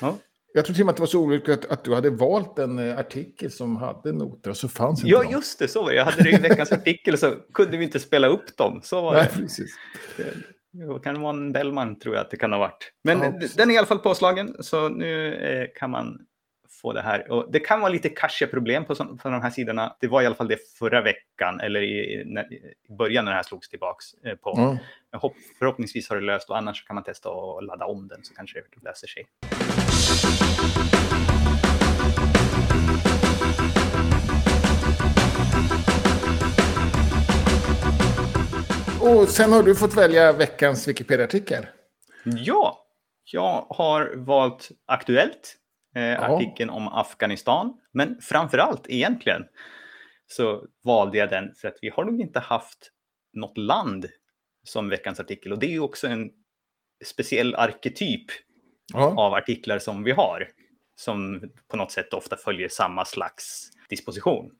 Ja, 0.00 0.16
Jag 0.54 0.64
tror 0.64 0.74
till 0.74 0.82
och 0.82 0.86
med 0.86 0.90
att 0.90 0.96
det 0.96 1.02
var 1.02 1.06
så 1.06 1.20
olyckligt 1.20 1.64
att, 1.64 1.70
att 1.70 1.84
du 1.84 1.94
hade 1.94 2.10
valt 2.10 2.58
en 2.58 2.78
eh, 2.78 2.98
artikel 2.98 3.50
som 3.50 3.76
hade 3.76 4.12
noter 4.12 4.50
och 4.50 4.56
så 4.56 4.68
fanns 4.68 5.00
inte 5.00 5.10
ja 5.10 5.22
de. 5.22 5.30
just 5.32 5.58
det, 5.58 5.68
så 5.68 5.82
var 5.82 5.90
det. 5.90 5.96
Jag 5.96 6.04
hade 6.04 6.22
det 6.22 6.30
i 6.30 6.36
veckans 6.36 6.72
artikel 6.72 7.18
så 7.18 7.34
kunde 7.54 7.76
vi 7.76 7.84
inte 7.84 8.00
spela 8.00 8.26
upp 8.28 8.56
dem. 8.56 8.80
Så 8.84 9.02
var 9.02 9.12
Nej, 9.14 9.28
det. 9.34 9.40
precis. 9.42 9.70
Det 10.72 11.02
kan 11.04 11.20
vara 11.20 11.30
en 11.36 11.52
Bellman 11.52 11.98
tror 11.98 12.14
jag 12.14 12.22
att 12.24 12.30
det 12.30 12.36
kan 12.36 12.52
ha 12.52 12.58
varit. 12.58 12.92
Men 13.04 13.18
Ja, 13.18 13.48
den 13.56 13.70
är 13.70 13.74
i 13.74 13.78
alla 13.78 13.86
fall 13.86 13.98
påslagen 13.98 14.56
så 14.60 14.88
nu 14.88 15.34
eh, 15.34 15.66
kan 15.78 15.90
man 15.90 16.18
få 16.80 16.92
det 16.92 17.02
här. 17.02 17.30
Och 17.30 17.52
det 17.52 17.60
kan 17.60 17.80
vara 17.80 17.92
lite 17.92 18.08
cache-problem 18.08 18.84
på, 18.84 18.94
sån- 18.94 19.18
på 19.18 19.28
de 19.28 19.42
här 19.42 19.50
sidorna. 19.50 19.96
Det 20.00 20.08
var 20.08 20.22
i 20.22 20.26
alla 20.26 20.34
fall 20.34 20.48
det 20.48 20.58
förra 20.78 21.00
veckan 21.02 21.60
eller 21.60 21.82
i, 21.82 22.22
när, 22.26 22.52
i 22.52 22.74
början 22.98 23.24
när 23.24 23.32
det 23.32 23.36
här 23.36 23.42
slogs 23.42 23.68
tillbaks 23.68 24.06
eh, 24.24 24.34
på. 24.34 24.78
Jag 25.10 25.18
hopp, 25.18 25.34
förhoppningsvis 25.58 26.08
har 26.08 26.16
det 26.16 26.22
löst 26.26 26.50
och 26.50 26.56
annars 26.58 26.84
kan 26.86 26.94
man 26.94 27.04
testa 27.04 27.28
att 27.30 27.64
ladda 27.64 27.84
om 27.84 28.08
den 28.08 28.24
så 28.24 28.34
kanske 28.34 28.58
det 28.58 28.88
löser 28.88 29.06
sig. 29.06 29.26
Och 39.00 39.28
sen 39.28 39.52
har 39.52 39.62
du 39.62 39.74
fått 39.76 39.96
välja 39.96 40.32
veckans 40.32 40.88
Wikipedia-artikel. 40.88 41.66
Ja, 42.24 42.78
jag 43.24 43.66
har 43.68 44.12
valt 44.16 44.68
Aktuellt, 44.86 45.56
eh, 45.94 46.22
artikeln 46.30 46.70
om 46.70 46.88
Afghanistan. 46.88 47.80
Men 47.92 48.20
framför 48.20 48.58
allt 48.58 48.86
egentligen 48.88 49.42
så 50.26 50.66
valde 50.84 51.18
jag 51.18 51.30
den 51.30 51.54
för 51.54 51.68
att 51.68 51.78
vi 51.82 51.88
har 51.88 52.04
nog 52.04 52.20
inte 52.20 52.40
haft 52.40 52.90
något 53.32 53.58
land 53.58 54.06
som 54.64 54.88
veckans 54.88 55.20
artikel. 55.20 55.52
Och 55.52 55.58
det 55.58 55.66
är 55.66 55.70
ju 55.70 55.80
också 55.80 56.06
en 56.06 56.30
speciell 57.04 57.54
arketyp 57.54 58.24
Ja. 58.92 59.14
av 59.16 59.34
artiklar 59.34 59.78
som 59.78 60.02
vi 60.04 60.10
har. 60.12 60.48
Som 60.96 61.50
på 61.68 61.76
något 61.76 61.92
sätt 61.92 62.14
ofta 62.14 62.36
följer 62.36 62.68
samma 62.68 63.04
slags 63.04 63.70
disposition. 63.88 64.50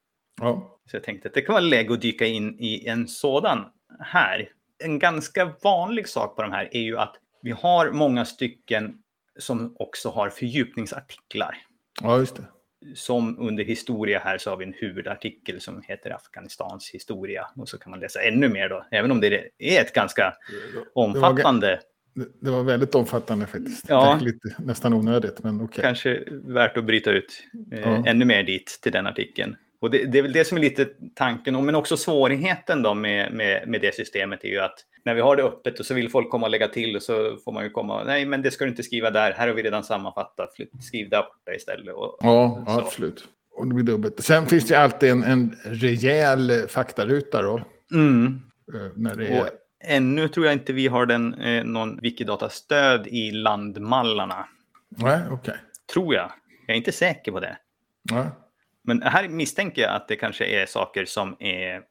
Ja. 0.40 0.78
Så 0.90 0.96
jag 0.96 1.04
tänkte 1.04 1.28
att 1.28 1.34
det 1.34 1.40
kan 1.42 1.52
vara 1.52 1.64
läge 1.64 1.92
att 1.92 2.00
dyka 2.00 2.26
in 2.26 2.56
i 2.60 2.86
en 2.86 3.08
sådan 3.08 3.64
här. 4.00 4.48
En 4.84 4.98
ganska 4.98 5.54
vanlig 5.62 6.08
sak 6.08 6.36
på 6.36 6.42
de 6.42 6.52
här 6.52 6.68
är 6.72 6.80
ju 6.80 6.98
att 6.98 7.16
vi 7.42 7.50
har 7.50 7.90
många 7.90 8.24
stycken 8.24 9.02
som 9.40 9.74
också 9.78 10.08
har 10.10 10.30
fördjupningsartiklar. 10.30 11.56
ja, 12.02 12.18
just 12.18 12.36
det. 12.36 12.44
Som 12.94 13.38
under 13.38 13.64
historia 13.64 14.18
här 14.18 14.38
så 14.38 14.50
har 14.50 14.56
vi 14.56 14.64
en 14.64 14.74
huvudartikel 14.76 15.60
som 15.60 15.82
heter 15.82 16.10
Afghanistans 16.10 16.90
historia. 16.90 17.46
Och 17.56 17.68
så 17.68 17.78
kan 17.78 17.90
man 17.90 18.00
läsa 18.00 18.20
ännu 18.22 18.48
mer 18.48 18.68
då, 18.68 18.86
även 18.90 19.10
om 19.10 19.20
det 19.20 19.50
är 19.58 19.80
ett 19.82 19.92
ganska 19.94 20.34
omfattande, 20.94 21.80
Det, 22.40 22.50
var 22.50 22.62
väldigt 22.62 22.94
omfattande 22.94 23.46
faktiskt. 23.46 23.84
Ja. 23.88 24.18
Lite, 24.22 24.54
nästan 24.58 24.92
onödigt, 24.92 25.42
men 25.42 25.60
okej. 25.60 25.82
kanske 25.82 26.22
värt 26.30 26.76
att 26.76 26.84
bryta 26.84 27.10
ut 27.10 27.42
eh, 27.72 27.80
Ja. 27.80 28.02
ännu 28.06 28.24
mer 28.24 28.42
dit 28.42 28.78
till 28.82 28.92
den 28.92 29.06
artikeln. 29.06 29.56
Och 29.80 29.90
det, 29.90 30.04
det 30.04 30.18
är 30.18 30.22
väl 30.22 30.32
det 30.32 30.44
som 30.44 30.56
är 30.58 30.62
lite 30.62 30.88
tanken, 31.14 31.56
och- 31.56 31.62
men 31.64 31.74
också 31.74 31.96
svårigheten 31.96 32.82
då 32.82 32.94
med, 32.94 33.32
med, 33.32 33.68
med 33.68 33.80
det 33.80 33.94
systemet 33.94 34.44
är 34.44 34.48
ju 34.48 34.58
att 34.60 34.74
när 35.04 35.14
vi 35.14 35.20
har 35.20 35.36
det 35.36 35.42
öppet 35.42 35.80
och 35.80 35.86
så 35.86 35.94
vill 35.94 36.10
folk 36.10 36.30
komma 36.30 36.46
och 36.46 36.50
lägga 36.50 36.68
till 36.68 36.96
och 36.96 37.02
så 37.02 37.36
får 37.44 37.52
man 37.52 37.64
ju 37.64 37.70
komma, 37.70 38.04
nej 38.04 38.24
men 38.26 38.42
det 38.42 38.50
ska 38.50 38.64
du 38.64 38.70
inte 38.70 38.82
skriva 38.82 39.10
där, 39.10 39.32
här 39.32 39.48
har 39.48 39.54
vi 39.54 39.62
redan 39.62 39.84
sammanfattat, 39.84 40.50
skriv 40.80 41.08
där 41.10 41.22
borta 41.22 41.54
istället. 41.56 41.94
Och, 41.94 42.18
Ja, 42.20 42.64
så. 42.66 42.72
absolut. 42.80 43.24
Och 43.56 43.66
det 43.66 43.74
blir 43.74 43.84
dubbelt. 43.84 44.24
Sen 44.24 44.46
finns 44.46 44.66
det 44.68 44.74
alltid 44.74 45.10
en, 45.10 45.22
en 45.24 45.56
rejäl 45.64 46.52
faktaruta 46.68 47.42
då. 47.42 47.60
Mm. 47.92 48.40
eh, 48.74 48.80
När 48.96 49.14
det 49.14 49.26
är... 49.26 49.40
Och 49.40 49.48
ännu 49.84 50.28
tror 50.28 50.46
jag 50.46 50.52
inte 50.52 50.72
vi 50.72 50.86
har 50.88 51.06
den, 51.06 51.34
eh, 51.34 51.64
någon 51.64 52.00
Wikidata-stöd 52.00 53.06
i 53.06 53.30
landmallarna. 53.30 54.46
Nej, 54.88 55.18
okej. 55.30 55.54
Tror 55.94 56.14
jag. 56.14 56.30
Jag 56.66 56.74
är 56.74 56.78
inte 56.78 56.92
säker 56.92 57.32
på 57.32 57.40
det. 57.40 57.56
Ja. 58.10 58.26
Men 58.84 59.02
här 59.02 59.28
misstänker 59.28 59.82
jag 59.82 59.90
att 59.94 60.08
det 60.08 60.16
kanske 60.16 60.44
är 60.44 60.66
saker 60.66 61.04
som 61.04 61.36
är 61.40 61.82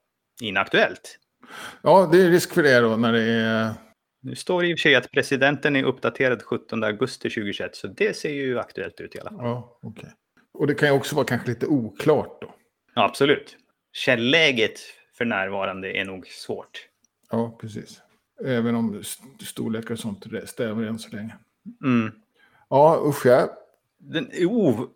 inaktuellt. 0.42 1.20
ja, 1.82 2.10
det 2.12 2.22
är 2.22 2.30
risk 2.30 2.54
för 2.54 2.64
det 2.64 2.80
då 2.80 2.96
när 2.98 3.14
det 3.14 3.22
är... 3.22 3.74
Nu 4.22 4.36
står 4.36 4.62
det 4.62 4.68
i 4.68 4.74
och 4.74 4.78
för 4.80 4.82
sig 4.82 4.96
att 4.96 5.12
presidenten 5.12 5.76
är 5.76 5.84
uppdaterad 5.84 6.44
17 6.44 6.84
augusti 6.84 7.30
2021, 7.30 7.76
så 7.76 7.88
det 7.88 8.18
ser 8.18 8.30
ju 8.34 8.60
aktuellt 8.60 9.02
ut 9.02 9.16
i 9.16 9.20
alla 9.20 9.30
fall. 9.30 9.40
Ja, 9.42 9.80
okej. 9.82 10.10
Och 10.54 10.68
det 10.68 10.74
kan 10.76 10.88
ju 10.90 10.96
också 10.96 11.16
vara 11.16 11.26
kanske 11.26 11.48
lite 11.50 11.66
oklart 11.68 12.38
då. 12.42 12.56
Ja, 12.96 13.06
absolut. 13.06 13.58
Källäget 13.94 14.80
för 15.18 15.26
närvarande 15.26 15.92
är 15.98 16.06
nog 16.06 16.28
svårt. 16.28 16.88
Ja, 17.32 17.58
precis. 17.62 18.02
Även 18.46 18.76
om 18.76 19.00
st- 19.00 19.46
storlekar 19.46 19.92
och 19.92 20.00
sånt 20.00 20.26
stämmer 20.46 20.88
än 20.88 21.00
så 21.00 21.16
länge. 21.16 21.36
Mm. 21.84 22.12
Ja, 22.70 23.04
usch 23.06 23.26
ja. 23.26 23.50
Den 24.00 24.30
är 24.32 24.46
ov 24.46 24.88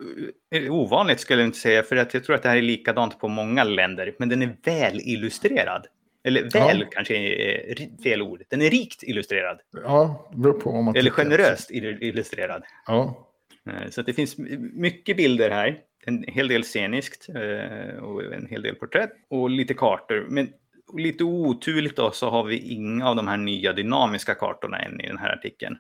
är 0.51 0.69
ovanligt 0.69 1.19
skulle 1.19 1.41
jag 1.41 1.47
inte 1.47 1.57
säga, 1.59 1.83
för 1.83 1.95
att 1.95 2.13
jag 2.13 2.23
tror 2.23 2.35
att 2.35 2.43
det 2.43 2.49
här 2.49 2.57
är 2.57 2.61
likadant 2.61 3.19
på 3.19 3.27
många 3.27 3.63
länder, 3.63 4.15
men 4.19 4.29
den 4.29 4.41
är 4.41 4.55
väl 4.65 4.99
illustrerad. 5.01 5.85
Eller 6.23 6.41
väl 6.41 6.79
Ja. 6.81 6.87
kanske 6.91 7.15
är 7.15 7.75
ri- 7.75 8.03
fel 8.03 8.21
ord. 8.21 8.43
Den 8.49 8.61
är 8.61 8.69
rikt 8.69 9.03
illustrerad. 9.03 9.59
Ja, 9.83 10.29
det 10.31 10.37
beror 10.37 10.53
på 10.59 10.69
om 10.69 10.85
man 10.85 10.95
Eller 10.95 11.11
generöst 11.11 11.71
ill- 11.71 11.97
illustrerad. 12.01 12.63
Ja, 12.87 13.29
Eh, 13.69 13.89
Så 13.89 14.01
att 14.01 14.07
det 14.07 14.13
finns 14.13 14.37
mycket 14.73 15.17
bilder 15.17 15.49
här. 15.49 15.77
En 16.05 16.23
hel 16.27 16.47
del 16.47 16.63
sceniskt 16.63 17.29
eh, 17.29 18.03
och 18.03 18.33
en 18.33 18.47
hel 18.49 18.61
del 18.61 18.75
porträtt 18.75 19.11
och 19.29 19.49
lite 19.49 19.73
kartor. 19.73 20.25
Men 20.29 20.49
lite 20.97 21.23
oturligt 21.23 21.95
då 21.95 22.11
så 22.11 22.29
har 22.29 22.43
vi 22.43 22.57
inga 22.57 23.09
av 23.09 23.15
de 23.15 23.27
här 23.27 23.37
nya 23.37 23.73
dynamiska 23.73 24.35
kartorna 24.35 24.79
än 24.79 25.01
i 25.01 25.07
den 25.07 25.17
här 25.17 25.33
artikeln. 25.33 25.77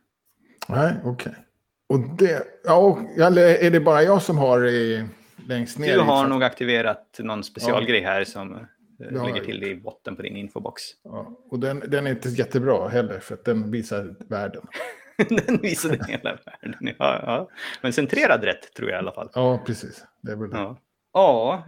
nej, 0.69 0.93
okej. 1.03 1.33
Och 1.89 1.99
det... 2.17 2.43
Ja, 2.63 2.99
eller 3.17 3.63
är 3.63 3.71
det 3.71 3.79
bara 3.79 4.03
jag 4.03 4.21
som 4.21 4.37
har 4.37 4.67
i, 4.67 5.05
längst 5.47 5.79
ner? 5.79 5.93
Du 5.93 5.99
har 5.99 6.23
fak- 6.23 6.29
nog 6.29 6.43
aktiverat 6.43 7.19
någon 7.19 7.43
specialgrej 7.43 8.01
här 8.01 8.23
som... 8.23 8.67
Ja, 8.97 9.25
lägger 9.25 9.43
till 9.43 9.59
det 9.59 9.67
i 9.69 9.75
botten 9.75 10.15
på 10.15 10.21
din 10.21 10.35
infobox. 10.35 10.81
Ja, 11.03 11.39
och 11.49 11.59
den, 11.59 11.83
den 11.87 12.07
är 12.07 12.11
inte 12.11 12.29
jättebra 12.29 12.87
heller 12.87 13.19
för 13.19 13.33
att 13.33 13.45
den 13.45 13.71
visar 13.71 14.15
världen. 14.29 14.61
den 15.45 15.57
visar 15.57 15.89
den 15.89 16.05
hela 16.05 16.37
världen, 16.45 16.95
ja, 16.99 17.19
ja. 17.25 17.49
Men 17.81 17.93
centrerad 17.93 18.43
rätt 18.43 18.73
tror 18.73 18.89
jag 18.89 18.97
i 18.97 18.99
alla 18.99 19.11
fall. 19.11 19.29
Ja, 19.33 19.63
precis. 19.65 20.05
Det 20.21 20.31
är 20.31 20.35
väl 20.35 20.49
det. 20.49 20.57
Ja. 20.57 20.77
Ja, 21.13 21.65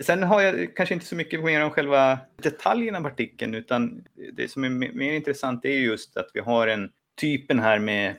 sen 0.00 0.22
har 0.22 0.42
jag 0.42 0.76
kanske 0.76 0.94
inte 0.94 1.06
så 1.06 1.16
mycket 1.16 1.44
mer 1.44 1.64
om 1.64 1.70
själva 1.70 2.18
detaljerna 2.42 3.00
på 3.00 3.06
artikeln, 3.06 3.54
utan 3.54 4.04
det 4.32 4.50
som 4.50 4.64
är 4.64 4.68
mer 4.70 5.12
intressant 5.12 5.64
är 5.64 5.68
just 5.68 6.16
att 6.16 6.30
vi 6.34 6.40
har 6.40 6.66
en 6.66 6.90
typen 7.20 7.58
här 7.58 7.78
med 7.78 8.14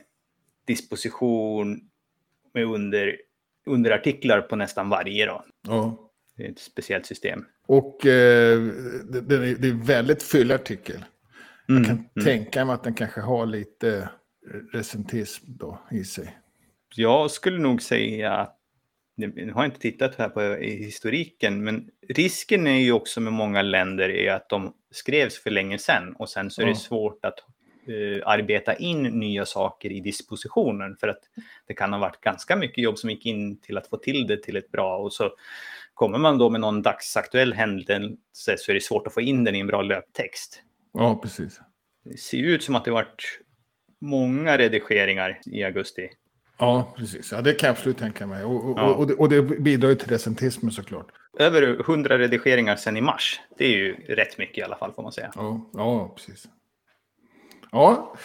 disposition 0.66 1.80
med 2.54 2.64
under, 2.64 3.16
underartiklar 3.66 4.40
på 4.40 4.56
nästan 4.56 4.88
varje 4.88 5.26
rad. 5.26 5.44
Ja. 5.62 6.10
Det 6.36 6.46
är 6.46 6.50
ett 6.50 6.58
speciellt 6.58 7.06
system. 7.06 7.44
Och 7.66 8.06
eh, 8.06 8.60
det, 9.10 9.20
det, 9.20 9.68
är, 9.68 9.86
väldigt 9.86 10.22
fyllig 10.22 10.54
artikel. 10.54 11.04
Mm, 11.68 11.82
jag 11.82 11.86
kan 11.86 12.08
mm. 12.16 12.24
tänka 12.24 12.64
mig 12.64 12.74
att 12.74 12.84
den 12.84 12.94
kanske 12.94 13.20
har 13.20 13.46
lite 13.46 14.08
recentism 14.72 15.44
då 15.46 15.78
i 15.90 16.04
sig. 16.04 16.38
Jag 16.94 17.30
skulle 17.30 17.58
nog 17.58 17.82
säga 17.82 18.32
att 18.32 18.56
nu 19.16 19.52
har 19.54 19.62
jag 19.62 19.68
inte 19.68 19.80
tittat 19.80 20.14
här 20.14 20.28
på 20.28 20.40
historiken, 20.62 21.64
men 21.64 21.90
risken 22.08 22.66
är 22.66 22.78
ju 22.78 22.92
också 22.92 23.20
med 23.20 23.32
många 23.32 23.62
länder 23.62 24.08
är 24.08 24.32
att 24.32 24.48
de 24.48 24.72
skrevs 24.90 25.42
för 25.42 25.50
länge 25.50 25.78
sedan 25.78 26.14
och 26.18 26.28
sen 26.28 26.50
så 26.50 26.62
är 26.62 26.66
det 26.66 26.76
svårt 26.76 27.24
att 27.24 27.38
uh, 27.88 28.22
arbeta 28.26 28.74
in 28.74 29.02
nya 29.02 29.46
saker 29.46 29.92
i 29.92 30.00
dispositionen 30.00 30.96
för 30.96 31.08
att 31.08 31.20
det 31.66 31.74
kan 31.74 31.92
ha 31.92 32.00
varit 32.00 32.20
ganska 32.20 32.56
mycket 32.56 32.84
jobb 32.84 32.98
som 32.98 33.10
gick 33.10 33.26
in 33.26 33.60
till 33.60 33.78
att 33.78 33.86
få 33.86 33.96
till 33.96 34.26
det 34.26 34.42
till 34.42 34.56
ett 34.56 34.72
bra 34.72 34.96
och 34.96 35.12
så 35.12 35.30
kommer 35.94 36.18
man 36.18 36.38
då 36.38 36.50
med 36.50 36.60
någon 36.60 36.82
dagsaktuell 36.82 37.52
händelse 37.52 38.56
så 38.58 38.70
är 38.70 38.74
det 38.74 38.80
svårt 38.80 39.06
att 39.06 39.14
få 39.14 39.20
in 39.20 39.44
den 39.44 39.54
i 39.54 39.60
en 39.60 39.66
bra 39.66 39.82
löptext. 39.82 40.62
Ja, 40.92 41.20
precis. 41.22 41.60
Det 42.04 42.18
ser 42.18 42.38
ut 42.38 42.62
som 42.62 42.74
att 42.74 42.84
det 42.84 42.90
varit 42.90 43.40
många 44.00 44.58
redigeringar 44.58 45.40
i 45.46 45.64
augusti. 45.64 46.08
Ja, 46.58 46.94
precis. 46.96 47.32
Ja, 47.32 47.42
det 47.42 47.52
kan 47.52 47.66
jag 47.66 47.74
absolut 47.74 47.98
tänka 47.98 48.26
mig. 48.26 48.44
Och, 48.44 48.70
och, 48.70 48.78
ja. 48.78 48.94
och, 48.94 49.06
det, 49.06 49.14
och 49.14 49.28
det 49.28 49.42
bidrar 49.42 49.88
ju 49.88 49.94
till 49.94 50.08
recentismen 50.08 50.70
såklart. 50.70 51.06
Över 51.38 51.80
100 51.80 52.18
redigeringar 52.18 52.76
sedan 52.76 52.96
i 52.96 53.00
mars. 53.00 53.40
Det 53.58 53.64
är 53.64 53.70
ju 53.70 53.94
rätt 53.94 54.38
mycket 54.38 54.58
i 54.58 54.62
alla 54.62 54.76
fall 54.76 54.92
får 54.92 55.02
man 55.02 55.12
säga. 55.12 55.32
Ja, 55.34 55.70
ja 55.72 56.14
precis. 56.16 56.48
Ja, 57.76 58.16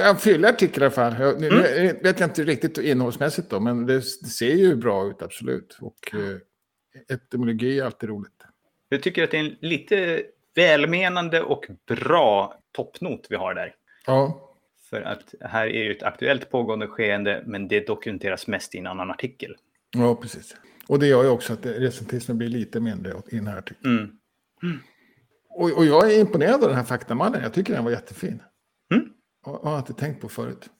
en 0.00 0.16
fyllig 0.16 0.48
artikel 0.48 0.82
i 0.82 0.86
alla 0.86 0.94
fall. 0.94 1.14
Jag, 1.18 1.42
mm. 1.42 1.58
nu 1.58 1.98
vet 2.02 2.20
jag 2.20 2.26
inte 2.28 2.44
riktigt 2.44 2.78
innehållsmässigt 2.78 3.50
då, 3.50 3.60
men 3.60 3.86
det, 3.86 3.94
det 3.94 4.28
ser 4.28 4.54
ju 4.54 4.76
bra 4.76 5.06
ut 5.06 5.22
absolut. 5.22 5.78
Och 5.80 6.14
eh, 6.14 7.16
etymologi 7.16 7.80
är 7.80 7.84
alltid 7.84 8.08
roligt. 8.08 8.42
Jag 8.88 9.02
tycker 9.02 9.24
att 9.24 9.30
det 9.30 9.36
är 9.36 9.44
en 9.44 9.56
lite 9.60 10.22
välmenande 10.54 11.42
och 11.42 11.66
bra 11.88 12.60
toppnot 12.72 13.26
vi 13.30 13.36
har 13.36 13.54
där. 13.54 13.74
Ja. 14.06 14.52
För 14.90 15.02
att 15.02 15.34
här 15.40 15.66
är 15.66 15.84
ju 15.84 15.92
ett 15.92 16.02
aktuellt 16.02 16.50
pågående 16.50 16.86
skeende, 16.86 17.42
men 17.46 17.68
det 17.68 17.86
dokumenteras 17.86 18.46
mest 18.46 18.74
i 18.74 18.78
en 18.78 18.86
annan 18.86 19.10
artikel. 19.10 19.56
Ja, 19.96 20.14
precis. 20.14 20.56
Och 20.88 20.98
det 20.98 21.06
gör 21.06 21.22
ju 21.22 21.28
också 21.28 21.52
att 21.52 21.66
recentismen 21.66 22.38
blir 22.38 22.48
lite 22.48 22.80
mindre 22.80 23.12
i 23.28 23.36
den 23.36 23.46
här 23.46 23.58
artikeln. 23.58 23.98
Mm. 23.98 24.10
Mm. 24.62 24.78
Och, 25.48 25.78
och, 25.78 25.84
jag 25.84 26.12
är 26.12 26.20
imponerad 26.20 26.54
av 26.54 26.68
den 26.68 26.76
här 26.76 26.84
faktamallen. 26.84 27.42
Jag 27.42 27.52
tycker 27.52 27.74
den 27.74 27.84
var 27.84 27.90
jättefin. 27.90 28.42
Och, 29.46 29.64
och 29.64 29.70
har 29.70 29.78
inte 29.78 29.92
tänkt 29.92 30.20
på 30.20 30.28
förut. 30.28 30.70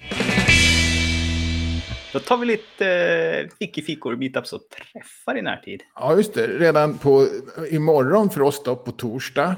Då 2.12 2.20
tar 2.20 2.37
vi 2.37 2.46
lite 2.46 2.88
eh, 2.88 3.48
fickifikor, 3.59 4.16
meetups 4.16 4.52
och 4.52 4.61
träffar 4.68 5.38
i 5.38 5.42
närtid. 5.42 5.83
Ja, 5.94 6.16
just 6.16 6.35
det. 6.35 6.46
Redan 6.46 6.98
på 6.98 7.29
imorgon 7.70 8.31
för 8.31 8.42
oss 8.42 8.62
då, 8.62 8.76
på 8.76 8.92
torsdag, 8.92 9.57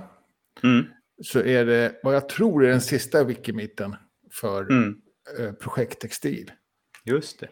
mm. 0.63 0.85
så 1.23 1.41
är 1.41 1.65
det 1.65 2.01
vad 2.03 2.15
jag 2.15 2.29
tror 2.29 2.65
är 2.65 2.71
den 2.71 2.81
sista 2.81 3.25
wikimiten 3.25 3.97
för 4.33 4.63
mm. 4.63 4.97
eh, 5.39 5.53
projekt 5.53 6.01
Textil. 6.01 6.53
Just 7.05 7.41
det. 7.41 7.49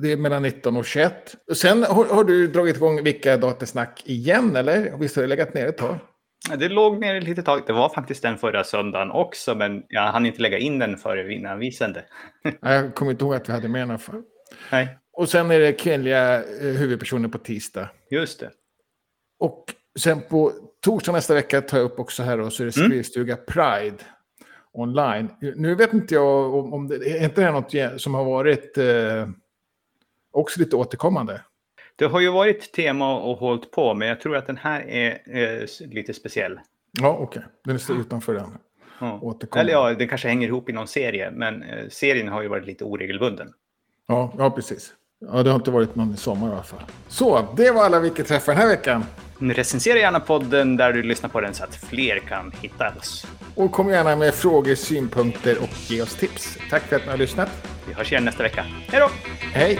Det 0.00 0.12
är 0.12 0.16
mellan 0.16 0.42
19 0.42 0.76
och 0.76 0.86
21. 0.86 1.36
Och 1.50 1.56
sen 1.56 1.82
har, 1.82 2.04
har 2.04 2.24
du 2.24 2.46
dragit 2.46 2.76
igång 2.76 3.02
Vilka 3.02 3.36
datasnack 3.36 4.02
igen, 4.06 4.56
eller? 4.56 4.98
Visst 4.98 5.16
har 5.16 5.22
du 5.22 5.28
legat 5.28 5.54
ner 5.54 5.66
ett 5.66 5.78
tag? 5.78 5.98
Det 6.58 6.68
låg 6.68 7.00
ner 7.00 7.14
ett 7.14 7.24
litet 7.24 7.44
tag. 7.44 7.62
Det 7.66 7.72
var 7.72 7.88
faktiskt 7.88 8.22
den 8.22 8.38
förra 8.38 8.64
söndagen 8.64 9.10
också, 9.10 9.54
men 9.54 9.82
jag 9.88 10.12
hann 10.12 10.26
inte 10.26 10.42
lägga 10.42 10.58
in 10.58 10.78
den 10.78 10.96
före 10.96 11.34
innan 11.34 11.58
vi 11.58 11.72
sände. 11.72 12.04
jag 12.60 12.94
kommer 12.94 13.10
inte 13.10 13.24
ihåg 13.24 13.34
att 13.34 13.48
vi 13.48 13.52
hade 13.52 13.68
med 13.68 13.88
den 13.88 13.98
för. 13.98 14.22
Nej. 14.72 14.98
Och 15.12 15.28
sen 15.28 15.50
är 15.50 15.60
det 15.60 15.72
kvinnliga 15.72 16.34
eh, 16.34 16.42
huvudpersoner 16.60 17.28
på 17.28 17.38
tisdag. 17.38 17.88
Just 18.10 18.40
det. 18.40 18.50
Och 19.38 19.64
sen 19.98 20.20
på 20.20 20.52
torsdag 20.84 21.12
nästa 21.12 21.34
vecka 21.34 21.60
tar 21.60 21.78
jag 21.78 21.84
upp 21.84 21.98
också 21.98 22.22
här 22.22 22.40
och 22.40 22.52
så 22.52 22.62
är 22.62 22.66
det 22.66 22.76
mm. 22.76 22.90
skrivstuga 22.90 23.34
mm. 23.34 23.44
Pride 23.48 24.04
online. 24.72 25.28
Nu 25.56 25.74
vet 25.74 25.92
inte 25.92 26.14
jag 26.14 26.54
om, 26.54 26.72
om 26.72 26.88
det 26.88 26.94
är 26.94 27.24
inte 27.24 27.40
det 27.40 27.50
något 27.52 28.00
som 28.00 28.14
har 28.14 28.24
varit 28.24 28.78
eh, 28.78 29.28
också 30.32 30.60
lite 30.60 30.76
återkommande. 30.76 31.40
Det 31.98 32.06
har 32.06 32.20
ju 32.20 32.30
varit 32.30 32.72
tema 32.72 33.20
och 33.20 33.38
hållit 33.38 33.70
på, 33.70 33.94
men 33.94 34.08
jag 34.08 34.20
tror 34.20 34.36
att 34.36 34.46
den 34.46 34.56
här 34.56 34.88
är 34.88 35.18
eh, 35.26 35.66
lite 35.88 36.14
speciell. 36.14 36.60
Ja, 37.00 37.08
okej. 37.08 37.24
Okay. 37.24 37.42
Den 37.64 37.78
står 37.78 38.00
utanför 38.00 38.34
den. 38.34 38.58
Ja. 39.00 39.38
Eller 39.56 39.72
ja, 39.72 39.94
den 39.94 40.08
kanske 40.08 40.28
hänger 40.28 40.48
ihop 40.48 40.68
i 40.68 40.72
någon 40.72 40.88
serie, 40.88 41.30
men 41.30 41.62
eh, 41.62 41.88
serien 41.88 42.28
har 42.28 42.42
ju 42.42 42.48
varit 42.48 42.66
lite 42.66 42.84
oregelbunden. 42.84 43.52
Ja, 44.08 44.32
ja 44.38 44.50
precis. 44.50 44.92
Ja, 45.20 45.42
det 45.42 45.50
har 45.50 45.56
inte 45.56 45.70
varit 45.70 45.94
någon 45.94 46.14
i 46.14 46.16
sommar 46.16 46.48
i 46.48 46.52
alla 46.52 46.62
fall. 46.62 46.82
Så, 47.08 47.48
det 47.56 47.70
var 47.70 47.84
alla 47.84 48.00
vilka 48.00 48.24
träffar 48.24 48.52
den 48.52 48.62
här 48.62 48.68
veckan. 48.68 49.04
Recensera 49.38 49.98
gärna 49.98 50.20
podden 50.20 50.76
där 50.76 50.92
du 50.92 51.02
lyssnar 51.02 51.30
på 51.30 51.40
den 51.40 51.54
så 51.54 51.64
att 51.64 51.74
fler 51.74 52.18
kan 52.18 52.52
hitta 52.60 52.92
oss. 52.98 53.26
Och 53.54 53.72
kom 53.72 53.90
gärna 53.90 54.16
med 54.16 54.34
frågor, 54.34 54.74
synpunkter 54.74 55.58
och 55.62 55.90
ge 55.90 56.02
oss 56.02 56.16
tips. 56.16 56.58
Tack 56.70 56.82
för 56.82 56.96
att 56.96 57.04
ni 57.04 57.10
har 57.10 57.18
lyssnat. 57.18 57.50
Vi 57.88 57.94
hörs 57.94 58.12
igen 58.12 58.24
nästa 58.24 58.42
vecka. 58.42 58.62
Hej 58.88 59.00
då! 59.00 59.08
Hej! 59.52 59.78